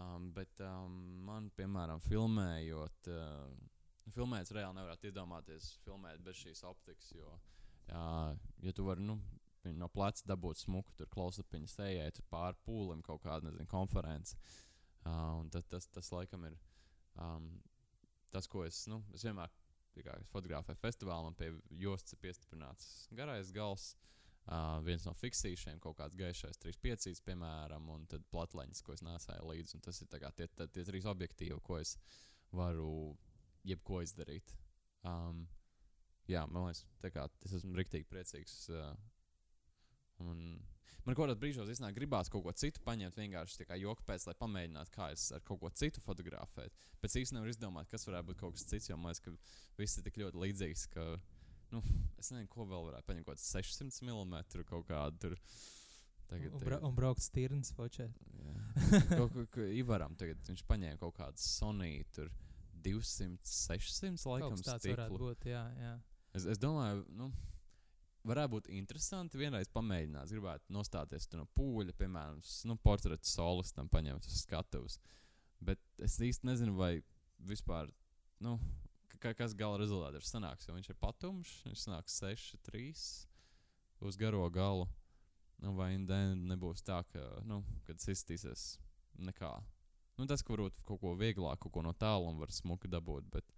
um, 0.01 0.31
bet 0.39 0.63
um, 0.65 1.01
man, 1.29 1.51
piemēram, 1.59 2.01
filmējot, 2.07 3.11
uh, 3.13 3.75
filmēts 4.15 4.55
reāli 4.55 4.79
nevarētu 4.79 5.11
iedomāties 5.11 5.73
filmēt 5.85 6.23
bez 6.25 6.39
šīs 6.43 6.63
optikas. 6.69 7.11
Jo, 7.17 7.33
jā, 7.89 8.07
ja 8.67 8.75
tu 8.77 8.87
vari 8.87 9.05
nu, 9.07 9.19
no 9.75 9.89
pleca 9.93 10.23
dabūt 10.29 10.63
smuku, 10.63 10.95
tur 10.99 11.11
klausapiņas 11.13 11.79
ejai, 11.89 12.11
tur 12.15 12.27
pāri 12.31 12.59
pūlim 12.67 13.03
kaut 13.07 13.25
kāda 13.25 13.49
nezinu, 13.49 13.67
konference. 13.71 14.37
Uh, 15.07 15.45
tas, 15.55 15.67
tas, 15.71 15.87
tas 15.95 16.11
laikam 16.15 16.45
ir 16.49 16.57
um, 17.23 17.51
tas, 18.33 18.49
ko 18.51 18.65
es, 18.67 18.85
nu, 18.91 19.01
es 19.15 19.25
vienmēr 19.27 19.53
kā, 20.05 20.17
es 20.21 20.29
fotografēju 20.33 20.81
festivālā, 20.83 21.31
un 21.31 21.37
pie 21.39 21.53
jostas 21.81 22.17
ir 22.17 22.23
piestiprināts 22.25 22.91
garais 23.17 23.53
gals. 23.55 23.95
Uh, 24.47 24.77
viens 24.87 25.03
no 25.03 25.11
fiksīšiem, 25.19 25.81
kaut 25.83 25.97
kāds 25.99 26.15
gaišais, 26.15 26.61
3,5, 26.63 27.19
piemēram, 27.27 27.89
un 27.91 28.05
tad 28.07 28.23
platleņas, 28.31 28.83
ko 28.87 28.95
es 28.95 29.03
nesēju 29.03 29.49
līdzi. 29.49 29.81
Tas 29.83 29.99
ir 30.05 30.11
kā, 30.13 30.31
tie, 30.39 30.47
tie, 30.55 30.69
tie 30.71 30.85
trīs 30.87 31.09
objektīvi, 31.11 31.57
ko 31.67 31.81
es 31.81 31.97
varu 32.55 33.17
jebko 33.67 34.01
izdarīt. 34.05 34.55
Um, 35.07 35.45
jā, 36.31 36.45
man 36.51 36.69
liekas, 36.69 36.85
kā, 37.15 37.27
es 37.47 37.55
esmu 37.61 37.77
rīktīgi 37.79 38.09
priecīgs. 38.11 38.57
Uh, 38.73 38.91
un 40.25 40.43
man 41.07 41.15
kaut 41.15 41.27
kādā 41.27 41.37
brīžā 41.39 41.67
iznāk, 41.71 41.95
gribās 41.99 42.31
kaut 42.33 42.45
ko 42.47 42.55
citu 42.57 42.83
paņemt, 42.87 43.19
vienkārši 43.21 43.61
tā 43.61 43.69
kā 43.69 43.79
joku 43.81 44.07
pēc, 44.09 44.27
lai 44.29 44.37
pamēģinātu, 44.41 44.95
kā 44.95 45.11
es 45.15 45.29
ar 45.37 45.45
kaut 45.47 45.63
ko 45.63 45.71
citu 45.71 46.03
fotografēt. 46.05 46.75
Pēc 47.03 47.19
īstenībā 47.23 47.43
nevar 47.43 47.55
izdomāt, 47.55 47.91
kas 47.93 48.09
varētu 48.09 48.33
būt 48.33 48.43
kaut 48.43 48.57
kas 48.57 48.67
cits, 48.67 48.91
jo 48.91 48.99
man 48.99 49.13
liekas, 49.13 49.23
ka 49.25 49.81
viss 49.81 50.01
ir 50.01 50.07
tik 50.07 50.21
ļoti 50.23 50.43
līdzīgs. 50.43 50.87
Ka, 50.95 51.07
nu, 51.75 51.83
es 52.19 52.33
nezinu, 52.33 52.51
ko 52.53 52.67
vēl 52.67 52.91
varētu 52.91 53.11
paņemt. 53.11 53.29
Kaut 53.29 53.39
kāds 53.39 53.51
600 53.55 54.07
mm 54.09 54.67
kaut 54.67 54.89
kādu 54.91 55.23
tur. 55.27 55.39
Tagad, 56.27 56.57
un, 56.59 56.63
bra 56.67 56.81
un 56.83 56.95
braukt 56.97 57.23
stirnas 57.23 57.71
fočē. 57.77 58.09
Ivaram 59.79 60.17
tagad 60.19 60.41
viņš 60.49 60.65
paņēma 60.67 60.99
kaut 60.99 61.15
kādu 61.21 61.39
Sony 61.39 62.01
tur 62.17 62.33
200, 62.87 63.51
600 63.51 64.31
laikam. 64.31 64.57
Varētu 64.57 65.21
būt, 65.21 65.51
jā, 65.51 65.67
jā. 65.81 65.93
Es, 66.37 66.47
es 66.53 66.61
domāju, 66.61 67.05
nu, 67.17 67.31
varētu 68.27 68.53
būt 68.57 68.71
interesanti 68.77 69.41
vienreiz 69.41 69.71
pamēģināt. 69.75 70.33
Gribētu 70.33 70.75
nostāties 70.75 71.29
no 71.35 71.47
pūļa, 71.57 71.95
piemēram, 71.99 72.41
nu, 72.69 72.79
portretu 72.83 73.29
solistam 73.31 73.91
paņemt 73.93 74.27
uz 74.29 74.43
skatuves. 74.43 74.99
Bet 75.65 75.81
es 76.03 76.19
īsti 76.21 76.49
nezinu, 76.49 76.77
vai 76.77 76.99
vispār, 77.49 77.91
nu, 78.45 78.57
ka, 79.21 79.33
kas 79.37 79.57
gala 79.57 79.81
rezultātā 79.81 80.21
ir 80.21 80.29
sanāks. 80.29 80.69
Jo 80.69 80.77
viņš 80.77 80.91
ir 80.93 81.01
patumšs, 81.01 81.57
viņš 81.69 81.87
sanāks 81.87 82.21
6, 82.23 82.61
3 82.69 84.07
uz 84.07 84.21
garo 84.21 84.45
galu. 84.53 84.89
Nu, 85.63 85.73
vai 85.79 85.95
nebūs 85.97 86.85
tā, 86.85 87.01
ka, 87.13 87.23
nu, 87.49 87.63
kad 87.87 87.97
tas 87.97 88.13
izstīsies 88.13 88.75
nekā. 89.17 89.55
Nu, 90.17 90.25
tas, 90.29 90.43
ka 90.43 90.55
varbūt 90.55 90.81
kaut 90.89 91.03
ko 91.03 91.13
vieglāk, 91.19 91.61
kaut 91.61 91.75
ko 91.75 91.85
no 91.85 91.93
tālu 91.97 92.33
var 92.41 92.53
smuki 92.55 92.89
dabūt. 92.89 93.29
Bet, 93.33 93.53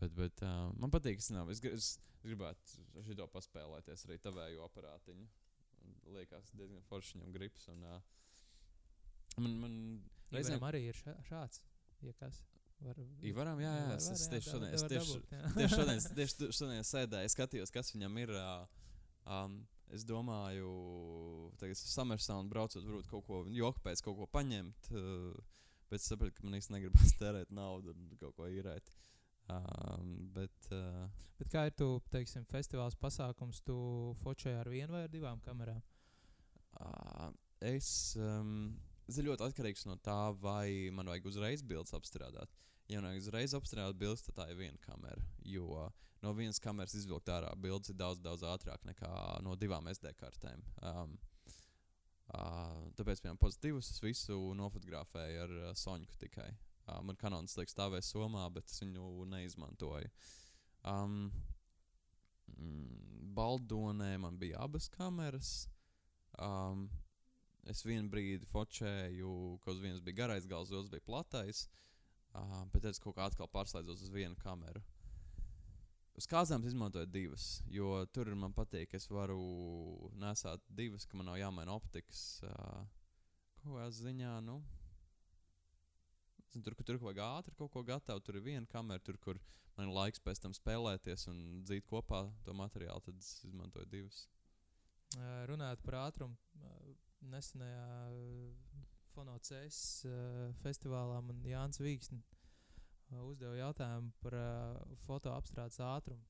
bet, 0.00 0.14
bet 0.16 0.42
uh, 0.42 0.68
man 0.78 0.90
patīk, 0.94 1.22
es, 1.22 1.30
nav, 1.34 1.50
es, 1.54 1.62
es, 1.70 1.92
es 2.18 2.26
gribētu 2.26 2.82
šo 3.06 3.28
paspēlēties 3.34 4.06
arī 4.08 4.18
tavēju 4.24 4.64
aparātiņu. 4.66 5.28
Liekas, 6.12 6.50
diezgan 6.58 6.82
forši 6.88 7.16
viņam 7.16 7.34
grips. 7.36 7.68
Un, 7.70 7.84
uh, 7.86 7.98
man, 9.38 9.58
man 9.62 9.74
reizēm 10.34 10.66
arī 10.66 10.88
ir 10.90 10.98
šāds. 11.28 11.62
Ja 12.04 12.14
kas. 12.18 12.42
Var, 12.78 12.98
Ivaram, 13.26 13.58
jā, 13.58 13.70
jā, 13.74 13.86
var, 13.88 13.96
es, 13.98 14.06
es 14.14 14.28
tieši 14.30 14.52
šodien, 14.52 14.74
es 14.76 14.84
tieši, 14.86 15.16
tieši 15.56 15.70
šodien, 15.72 16.02
tieši 16.14 16.50
šodien 16.54 16.84
sēdēju, 16.86 17.32
skatījos, 17.34 17.74
kas 17.74 17.90
viņam 17.94 18.20
ir. 18.22 18.34
Um, 19.28 19.60
es 19.92 20.04
domāju, 20.06 20.68
tagad 21.60 21.78
Summersound 21.80 22.50
braucot, 22.52 22.84
varbūt 22.84 23.08
kaut 23.10 23.24
ko 23.26 23.40
joku 23.52 23.82
pēc 23.84 24.02
kaut 24.04 24.18
ko 24.20 24.28
paņemt, 24.30 24.90
uh, 24.92 25.32
bet 25.90 26.04
sapratu, 26.04 26.36
ka 26.36 26.46
man 26.46 26.58
īsti 26.58 26.74
negribas 26.74 27.14
tērēt 27.20 27.52
naudu 27.54 27.94
un 27.94 28.10
kaut 28.20 28.36
ko 28.38 28.48
īrēt. 28.50 28.90
Um, 29.48 30.28
bet, 30.34 30.68
uh, 30.76 31.06
bet 31.40 31.48
kā 31.52 31.64
ir 31.70 31.76
tu, 31.78 31.94
teiksim, 32.12 32.44
festivāls 32.50 32.98
pasākums, 33.00 33.62
tu 33.64 33.78
fočēji 34.22 34.60
ar 34.60 34.68
vienu 34.68 34.96
vai 34.96 35.06
ar 35.06 35.12
divām 35.12 35.40
kamerām? 35.44 35.80
Uh, 36.78 37.30
es, 37.64 37.90
um, 38.20 38.76
tas 39.06 39.20
ir 39.20 39.30
ļoti 39.30 39.48
atkarīgs 39.48 39.86
no 39.88 39.96
tā, 40.04 40.18
vai 40.42 40.92
man 40.92 41.08
vajag 41.08 41.30
uzreiz 41.32 41.64
bildes 41.64 41.96
apstrādāt. 41.96 42.52
Ja 42.88 43.00
nav 43.04 43.16
uzreiz 43.16 43.56
apstrādāt 43.56 43.96
bildes, 44.00 44.26
tad 44.26 44.36
tā 44.36 44.50
ir 44.52 44.60
viena 44.60 44.78
kamera. 44.84 45.24
Jo 45.44 45.88
no 46.24 46.32
vienas 46.36 46.60
kameras 46.62 46.96
izvilkt 46.98 47.30
ārā 47.30 47.50
bildes 47.60 47.92
ir 47.92 47.98
daudz, 47.98 48.20
daudz 48.22 48.44
ātrāk 48.48 48.84
nekā 48.88 49.10
no 49.44 49.56
divām 49.60 49.88
SD 49.92 50.12
kartēm. 50.18 50.64
Um, 50.82 51.16
uh, 52.34 52.88
tāpēc, 52.98 53.22
piemēram, 53.22 53.40
pozitīvus 53.40 53.92
es 53.92 54.02
visu 54.04 54.38
nofotografēju 54.58 55.44
ar 55.44 55.54
uh, 55.58 55.70
Soņku 55.76 56.18
tikai. 56.20 56.48
Uh, 56.88 57.00
man 57.04 57.18
kanons 57.20 57.56
liek 57.58 57.70
stāvēja 57.72 58.06
somā, 58.06 58.46
bet 58.52 58.70
es 58.70 58.82
viņu 58.82 59.26
neizmantoju. 59.28 60.10
Um, 60.88 61.30
Baldonē 63.38 64.16
man 64.18 64.38
bija 64.40 64.62
abas 64.64 64.88
kameras. 64.90 65.68
Um, 66.38 66.88
es 67.68 67.84
vienu 67.84 68.08
brīdi 68.10 68.48
focēju, 68.48 69.58
ka 69.62 69.74
uz 69.74 69.82
vienas 69.82 70.00
bija 70.04 70.24
garais 70.24 70.46
gals, 70.48 70.72
otrs 70.72 70.90
bija 70.92 71.04
platais. 71.04 71.66
Uh, 72.36 72.64
bet 72.72 72.88
es 72.88 73.00
kaut 73.02 73.16
kā 73.16 73.28
atkal 73.28 73.48
pārslēdzos 73.52 74.04
uz 74.06 74.14
vienu 74.14 74.36
kameru. 74.40 74.82
Uz 76.18 76.26
kāzām 76.26 76.64
izmantoju 76.66 77.06
divas, 77.14 77.44
jo 77.70 78.00
tur 78.10 78.32
man 78.34 78.50
patīk, 78.50 78.88
ka 78.90 78.98
es 78.98 79.06
varu 79.06 79.38
nesāt 80.18 80.64
divas, 80.66 81.04
ka 81.06 81.18
man 81.18 81.28
nav 81.30 81.36
jāmaina 81.38 81.76
optikas. 81.78 82.22
Uh, 82.42 82.80
kaut 83.60 83.76
kādā 83.76 83.92
ziņā, 83.94 84.32
nu, 84.42 84.56
tur, 86.56 86.74
kur 86.74 86.88
tur 86.88 86.98
vajag 87.04 87.22
ātri 87.22 87.54
kaut 87.60 87.70
ko 87.70 87.84
gatavot, 87.86 88.24
tur 88.26 88.40
ir 88.40 88.46
viena 88.48 88.66
kamera, 88.72 88.98
tur, 89.04 89.20
kur 89.22 89.38
man 89.76 89.86
ir 89.86 89.94
laiks 89.94 90.24
pēc 90.24 90.42
tam 90.42 90.56
spēlēties 90.58 91.28
un 91.30 91.38
dzīt 91.68 91.86
kopā 91.86 92.24
to 92.42 92.56
materiālu, 92.64 93.04
tad 93.06 93.22
es 93.22 93.44
izmantoju 93.46 93.86
divas. 93.92 94.24
Runājot 95.52 95.84
par 95.86 96.00
ātrumu, 96.00 96.34
nesenajā 97.30 97.86
Fonocēs 99.14 99.78
uh, 100.06 100.50
festivālā 100.62 101.22
man 101.26 101.46
Jānis 101.46 101.80
Vīgsni 101.82 102.20
uh, 102.22 102.37
uzdeva 103.24 103.56
jautājumu 103.56 104.12
par 104.22 104.36
uh, 104.36 104.96
fotoapstrādes 105.06 105.80
ātrumu. 105.80 106.24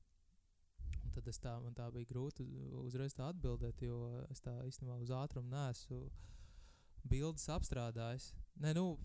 Un 1.05 1.13
tad 1.13 1.27
tā, 1.41 1.53
man 1.61 1.75
tā 1.77 1.89
bija 1.93 2.09
grūti 2.09 2.45
uzreiz 2.81 3.15
atbildēt, 3.17 3.81
jo 3.81 4.25
es 4.29 4.41
tā 4.45 4.53
īstenībā 4.65 4.97
uz 5.01 5.11
ātrumu 5.13 5.49
neesmu 5.51 6.03
bildes 7.09 7.47
apstrādājis. 7.49 8.31
Ne, 8.61 8.73
nu, 8.77 8.97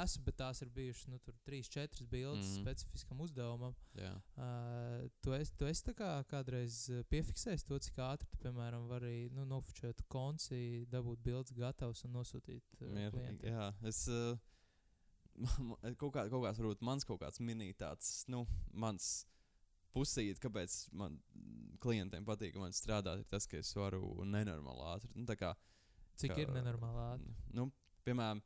esmu, 0.00 0.22
bet 0.26 0.36
tās 0.38 0.62
ir 0.62 0.70
bijušas 0.74 1.08
nu, 1.10 1.18
3-4 1.46 2.06
bildes 2.10 2.46
mm 2.46 2.52
-hmm. 2.52 2.60
specifiskam 2.60 3.20
uzdevumam. 3.20 3.74
Yeah. 3.94 4.16
Uh, 4.36 5.10
tu 5.20 5.34
esi, 5.34 5.52
tu 5.56 5.66
esi 5.66 5.94
kā 5.94 6.24
kādreiz 6.24 7.04
piefiksējis 7.08 7.64
to, 7.64 7.78
cik 7.78 7.98
ātri 7.98 8.28
tu, 8.30 8.38
piemēram, 8.38 8.86
vari 8.88 9.28
nu, 9.32 9.44
nofočēt 9.44 10.02
konci, 10.08 10.86
dabūt 10.90 11.18
bildes 11.22 11.52
gatavas 11.52 12.04
un 12.04 12.12
nosūtīt 12.12 12.62
uh, 12.80 12.88
klientiem. 12.88 13.38
Jā, 13.42 13.74
es. 13.82 14.08
Uh... 14.08 14.38
kaut, 16.00 16.12
kā, 16.14 16.26
kaut 16.30 16.46
kāds, 16.46 16.60
varbūt 16.60 16.84
mans 16.86 17.06
kaut 17.08 17.20
kāds 17.22 17.42
minētāts, 17.44 18.22
nu, 18.32 18.44
mans 18.72 19.10
pusīt, 19.92 20.40
kāpēc 20.42 20.76
man 20.96 21.18
klientiem 21.82 22.24
patīk, 22.28 22.54
ka 22.54 22.62
man 22.62 22.74
strādāt, 22.76 23.22
ir 23.22 23.28
tas, 23.30 23.46
ka 23.50 23.58
es 23.60 23.72
varu 23.76 24.24
nenormāli 24.24 24.86
ātri. 24.94 25.12
Nu, 25.18 25.26
kā, 25.38 25.52
Cik 26.20 26.34
ka, 26.34 26.40
ir 26.44 26.54
nenormāli 26.54 27.04
ātri? 27.08 27.34
Nu, 27.56 27.68
piemēram, 28.06 28.40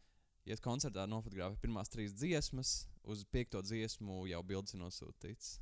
ja 0.47 0.57
es 0.57 0.65
koncertā 0.65 1.07
nofotografēju 1.11 1.63
pirmās 1.63 1.93
trīs 1.93 2.17
dziesmas, 2.17 2.75
uz 3.07 3.23
piekto 3.31 3.63
dziesmu 3.63 4.25
jau 4.31 4.43
bildes 4.47 4.75
ir 4.75 4.83
nosūtīts 4.83 5.57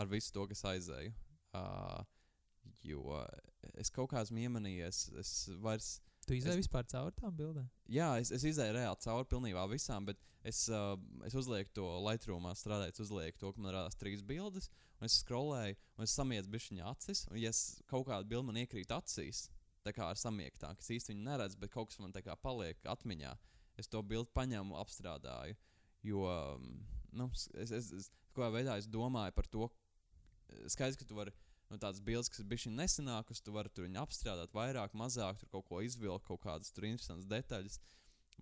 ar 0.00 0.10
visu 0.10 0.32
to, 0.34 0.44
kas 0.50 0.64
aizēju. 0.72 1.14
Uh, 1.56 2.02
jo 2.84 3.20
es 3.78 3.90
kaut 3.94 4.10
kā 4.12 4.22
esmu 4.24 4.42
iemanījies, 4.46 5.06
es 5.20 5.32
vairs. 5.62 5.96
Tu 6.26 6.34
izdevi 6.34 6.58
vispār 6.58 6.86
cauri 6.90 7.14
tām 7.20 7.34
bildēm? 7.38 7.66
Jā, 7.92 8.08
es, 8.18 8.32
es 8.34 8.42
izdeju 8.48 8.74
reāli 8.74 8.98
cauri 9.04 9.28
pilnībā 9.30 9.62
visām, 9.70 10.08
bet 10.08 10.18
es, 10.42 10.64
uh, 10.72 10.96
es 11.26 11.36
uzlieku 11.38 11.70
to 11.78 11.84
Lightroomā, 12.02 12.54
strādājot, 12.58 12.98
uzlieku 13.04 13.38
to, 13.42 13.52
ka 13.54 13.62
man 13.62 13.74
rādās 13.76 13.98
trīs 14.00 14.24
bildes, 14.26 14.66
un 14.98 15.06
es 15.06 15.20
skrolēju, 15.22 15.78
un 15.94 16.06
es 16.06 16.16
samietu 16.18 16.50
bišķiņā 16.50 16.88
acis, 16.90 17.22
un 17.30 17.38
ja 17.38 17.52
es 17.54 17.62
kaut 17.86 18.08
kādu 18.10 18.26
bildi 18.32 18.50
man 18.50 18.58
iekrīt 18.64 18.90
acīs, 18.96 19.44
tā 19.86 19.94
kā 19.94 20.10
ar 20.10 20.18
samiektā, 20.18 20.72
kas 20.74 20.90
īsti 20.96 21.14
viņu 21.14 21.28
neredz, 21.28 21.54
bet 21.62 21.70
kaut 21.70 21.92
kas 21.92 22.02
man 22.02 22.14
tā 22.14 22.24
kā 22.26 22.34
paliek 22.42 22.82
atmiņā, 22.90 23.36
es 23.78 23.86
to 23.92 24.02
bildi 24.02 24.34
paņēmu, 24.34 24.74
apstrādāju. 24.82 25.54
Jo 26.06 26.26
nu, 27.14 27.30
es, 27.54 27.70
es, 27.70 27.92
es 27.94 28.10
kādā 28.34 28.50
veidā 28.58 28.76
es 28.80 28.90
domāju 28.90 29.34
par 29.36 29.46
to, 29.50 29.70
skaidrs, 30.70 30.98
ka 30.98 31.06
tu 31.06 31.18
vari 31.18 31.34
no 31.70 31.78
tādas 31.82 32.00
bildes, 32.04 32.30
kas 32.32 32.46
bija 32.46 32.72
nesenākas, 32.72 33.42
tu 33.42 33.54
vari 33.54 33.72
tur 33.74 33.88
apstrādāt 34.02 34.54
vairāk, 34.54 34.94
mazāk, 34.94 35.38
tur 35.40 35.50
kaut 35.52 35.68
ko 35.68 35.82
izvilkt, 35.84 36.26
kaut 36.28 36.42
kādas 36.44 36.72
tur 36.74 36.88
interesantas 36.88 37.28
detaļas. 37.30 37.80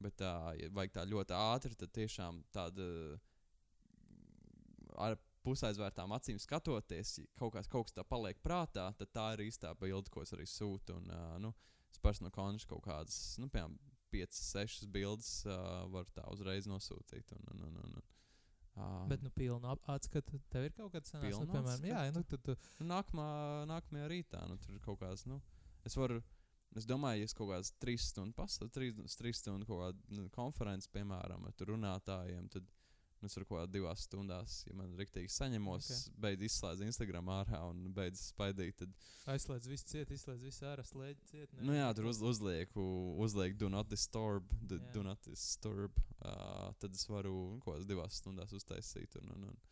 Bet, 0.03 0.20
uh, 0.27 0.51
ja 0.59 0.70
vajag 0.75 0.97
tā 0.97 1.05
ļoti 1.07 1.37
ātri, 1.39 1.77
tad 1.79 1.93
tiešām 1.95 2.43
tāda 2.53 2.89
ar 4.99 5.16
pusaizvērtām 5.45 6.12
acīm 6.16 6.39
skatoties, 6.41 7.18
kaut 7.39 7.55
kas, 7.55 7.68
kaut 7.70 7.89
kas 7.89 7.97
tā 7.97 8.05
paliek 8.09 8.39
prātā, 8.43 8.89
tad 8.99 9.12
tā 9.14 9.27
ir 9.35 9.45
īstā 9.47 9.75
bilde, 9.79 10.11
ko 10.11 10.25
es 10.25 10.33
arī 10.35 10.47
sūtu. 10.49 10.99
Un, 10.99 11.11
uh, 11.12 11.37
nu, 11.43 11.53
es 11.93 12.01
pats 12.03 12.22
no 12.25 12.33
konča 12.35 12.68
kaut 12.70 12.85
kādas, 12.87 13.18
nu, 13.41 13.51
piemēram, 13.53 13.77
5, 14.14 14.37
6 14.39 14.91
bildes 14.95 15.31
uh, 15.49 15.85
var 15.91 16.07
tā 16.14 16.25
uzreiz 16.31 16.68
nosūtīt. 16.70 17.35
Un, 17.35 17.49
un, 17.51 17.64
un, 17.68 17.81
un, 17.83 18.03
Uh, 18.75 19.05
Bet, 19.07 19.22
nu, 19.22 19.31
pilnu 19.31 19.77
atskatu 19.87 20.41
tev 20.51 20.64
ir 20.66 20.72
kaut 20.75 20.91
kāds 20.97 21.12
sanāks, 21.12 21.37
nu, 21.39 21.47
piemēram, 21.47 21.85
jā, 21.87 22.01
nu, 22.14 22.25
tu, 22.27 22.39
tu, 22.43 22.57
nu, 22.81 22.89
nākamā, 22.91 23.27
nākamajā 23.70 24.09
rītā 24.11 24.41
nu, 24.51 24.57
tur 24.59 24.75
ir 24.75 24.81
kaut 24.83 24.99
kāds. 25.03 25.27
Nu, 25.31 25.39
es 25.87 25.95
varu. 25.99 26.22
Es 26.75 26.89
domāju, 26.91 27.20
ja 27.22 27.29
es 27.29 27.37
kaut 27.39 27.53
kādas 27.53 27.68
trīs 27.79 28.09
stundu 28.11 28.35
pastāvu, 28.35 28.72
trīs, 28.75 29.14
trīs 29.14 29.39
stundu 29.39 29.68
kaut 29.68 29.79
kādu 29.79 30.16
nu, 30.16 30.25
konferenci, 30.35 30.89
piemēram, 30.91 31.45
ar 31.47 31.68
runātājiem, 31.68 32.49
tad 32.51 32.66
es 33.29 33.37
varu 33.39 33.47
kaut 33.49 33.59
kādā 33.59 33.72
divās 33.75 34.05
stundās, 34.07 34.61
ja 34.68 34.75
man 34.79 34.95
rīktīgi 34.99 35.33
saņemos, 35.35 35.91
Ok. 35.91 35.99
okay. 35.99 36.20
beidz 36.27 36.47
izslēdz 36.49 36.85
Instagram 36.87 37.31
ārā 37.35 37.61
un 37.70 37.85
beidz 37.97 38.22
spaidīt, 38.31 38.79
tad 38.83 38.95
aizslēdz 39.35 39.68
visu 39.70 39.91
ciet, 39.93 40.11
izslēdz 40.14 40.47
visu 40.47 40.66
ārā, 40.70 40.85
slēdz 40.89 41.29
ciet. 41.31 41.55
Nu, 41.61 41.77
jā, 41.77 41.91
tur 41.97 42.11
uz, 42.12 42.22
uzlieku, 42.22 42.85
uzlieku, 43.25 43.59
do 43.61 43.68
not 43.72 43.89
disturb, 43.93 44.49
do, 44.61 44.81
Jā. 44.81 44.93
do 44.97 45.05
not 45.07 45.22
disturb. 45.29 46.01
Uh, 46.25 46.72
tad 46.81 46.95
es 46.97 47.05
varu 47.09 47.35
nu, 47.55 47.61
kaut 47.61 47.75
kādās 47.75 47.89
divās 47.89 48.20
stundās 48.22 48.53
uztaisīt. 48.57 49.16
Un, 49.20 49.33
un, 49.37 49.49
un. 49.53 49.62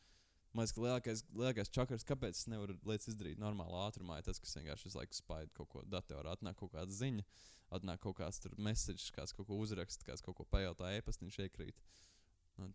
Man 0.53 0.67
liekas, 0.67 0.75
ka 0.77 0.83
lielākais, 0.85 1.21
lielākais 1.33 1.71
čakars, 1.73 2.05
kāpēc 2.05 2.37
es 2.37 2.49
nevaru 2.53 2.75
lietas 2.85 3.09
izdarīt 3.09 3.39
normālā 3.41 3.87
ātrumā, 3.89 4.19
ir 4.21 4.27
tas, 4.27 4.37
kas 4.43 4.53
vienkārši 4.59 4.85
visu 4.91 4.99
laiku 4.99 5.17
spaidu 5.17 5.55
kaut 5.57 5.71
ko 5.73 5.85
datorā. 5.89 6.35
Atnāk 6.37 6.59
kaut 6.61 6.75
kāda 6.75 6.93
ziņa, 6.93 7.25
atnāk 7.73 8.03
kaut 8.05 8.19
kāds 8.19 8.41
tur 8.45 8.53
message, 8.61 9.07
kāds 9.17 9.33
kaut 9.33 9.49
ko 9.49 9.57
uzraksta, 9.65 10.05
kāds 10.05 10.21
kaut 10.21 10.37
ko 10.37 10.45
pajautā, 10.53 10.91
e-pasta 10.99 11.25
viņš 11.25 11.39
iekrīt. 11.47 11.81
Un 11.81 12.12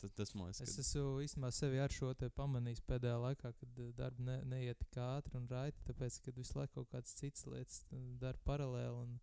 tas, 0.01 0.11
tas 0.11 0.33
man 0.35 0.49
liekas, 0.49 0.61
Es 0.65 0.75
ka 0.75 0.83
esmu 0.83 1.21
īstenībā 1.23 1.51
sevi 1.53 1.79
ar 1.81 1.93
šo 1.93 2.11
pamanījis 2.35 2.83
pēdējā 2.89 3.17
laikā, 3.23 3.53
kad 3.59 3.81
eh, 3.83 3.93
darbi 3.97 4.25
ne, 4.27 4.37
neiet 4.49 4.79
tik 4.81 4.99
ātri 5.03 5.37
un 5.39 5.47
raiti, 5.51 5.83
tāpēc, 5.87 6.19
ka 6.25 6.31
visu 6.35 6.59
laiku 6.59 6.73
kaut 6.79 6.89
kādas 6.95 7.15
citas 7.17 7.45
lietas 7.45 7.83
eh, 7.91 8.03
dara 8.21 8.37
paralēli. 8.47 9.03
Un, 9.05 9.17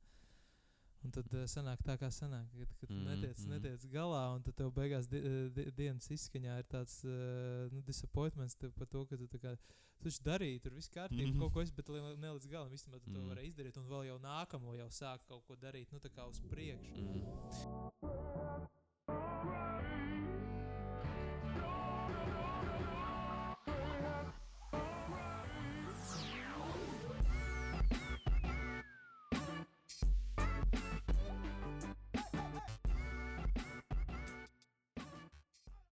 un 1.04 1.12
tad 1.12 1.28
uh, 1.36 1.44
sanāk 1.50 1.82
tā, 1.84 1.98
kā 2.00 2.08
sanāk, 2.08 2.46
kad, 2.56 2.70
kad 2.80 2.90
mm, 2.94 3.06
netiec, 3.10 3.38
mhm. 3.42 3.50
netiec 3.52 3.82
galā, 3.92 4.22
un 4.36 4.44
tad 4.46 4.54
tev 4.56 4.70
beigās 4.72 5.08
di, 5.10 5.20
eh, 5.20 5.48
di, 5.52 5.66
dienas 5.76 6.08
izskaņā 6.14 6.58
ir 6.62 6.70
tāds 6.70 7.02
nu, 7.04 7.82
disappointments 7.84 8.56
par 8.78 8.88
to, 8.88 9.04
ka 9.10 9.18
tu 9.20 9.28
tā 9.34 9.42
kā 9.42 9.52
tu 10.00 10.12
darīji, 10.24 10.62
tur 10.64 10.72
viss 10.76 10.88
kārtībā, 10.92 11.28
Mhm. 11.32 11.40
kaut 11.40 11.52
ko 11.52 11.60
es, 11.60 11.70
bet 11.70 11.88
ne 11.88 12.28
līdz 12.36 12.48
galam, 12.48 12.70
vismaz 12.72 13.02
tu 13.02 13.10
to 13.10 13.20
Mhm. 13.20 13.28
vari 13.28 13.48
izdarīt, 13.50 13.76
un 13.76 13.88
vēl 13.88 14.06
jau 14.08 14.18
nākamo 14.18 14.76
jau 14.76 14.88
sāk 14.88 15.20
kaut 15.28 15.44
ko 15.46 15.56
darīt, 15.56 15.92
nu 15.92 15.98
tā 16.00 16.08
kā 16.08 16.28
uz 16.28 16.40
priekšu. 16.40 17.02
Mm. 19.08 20.33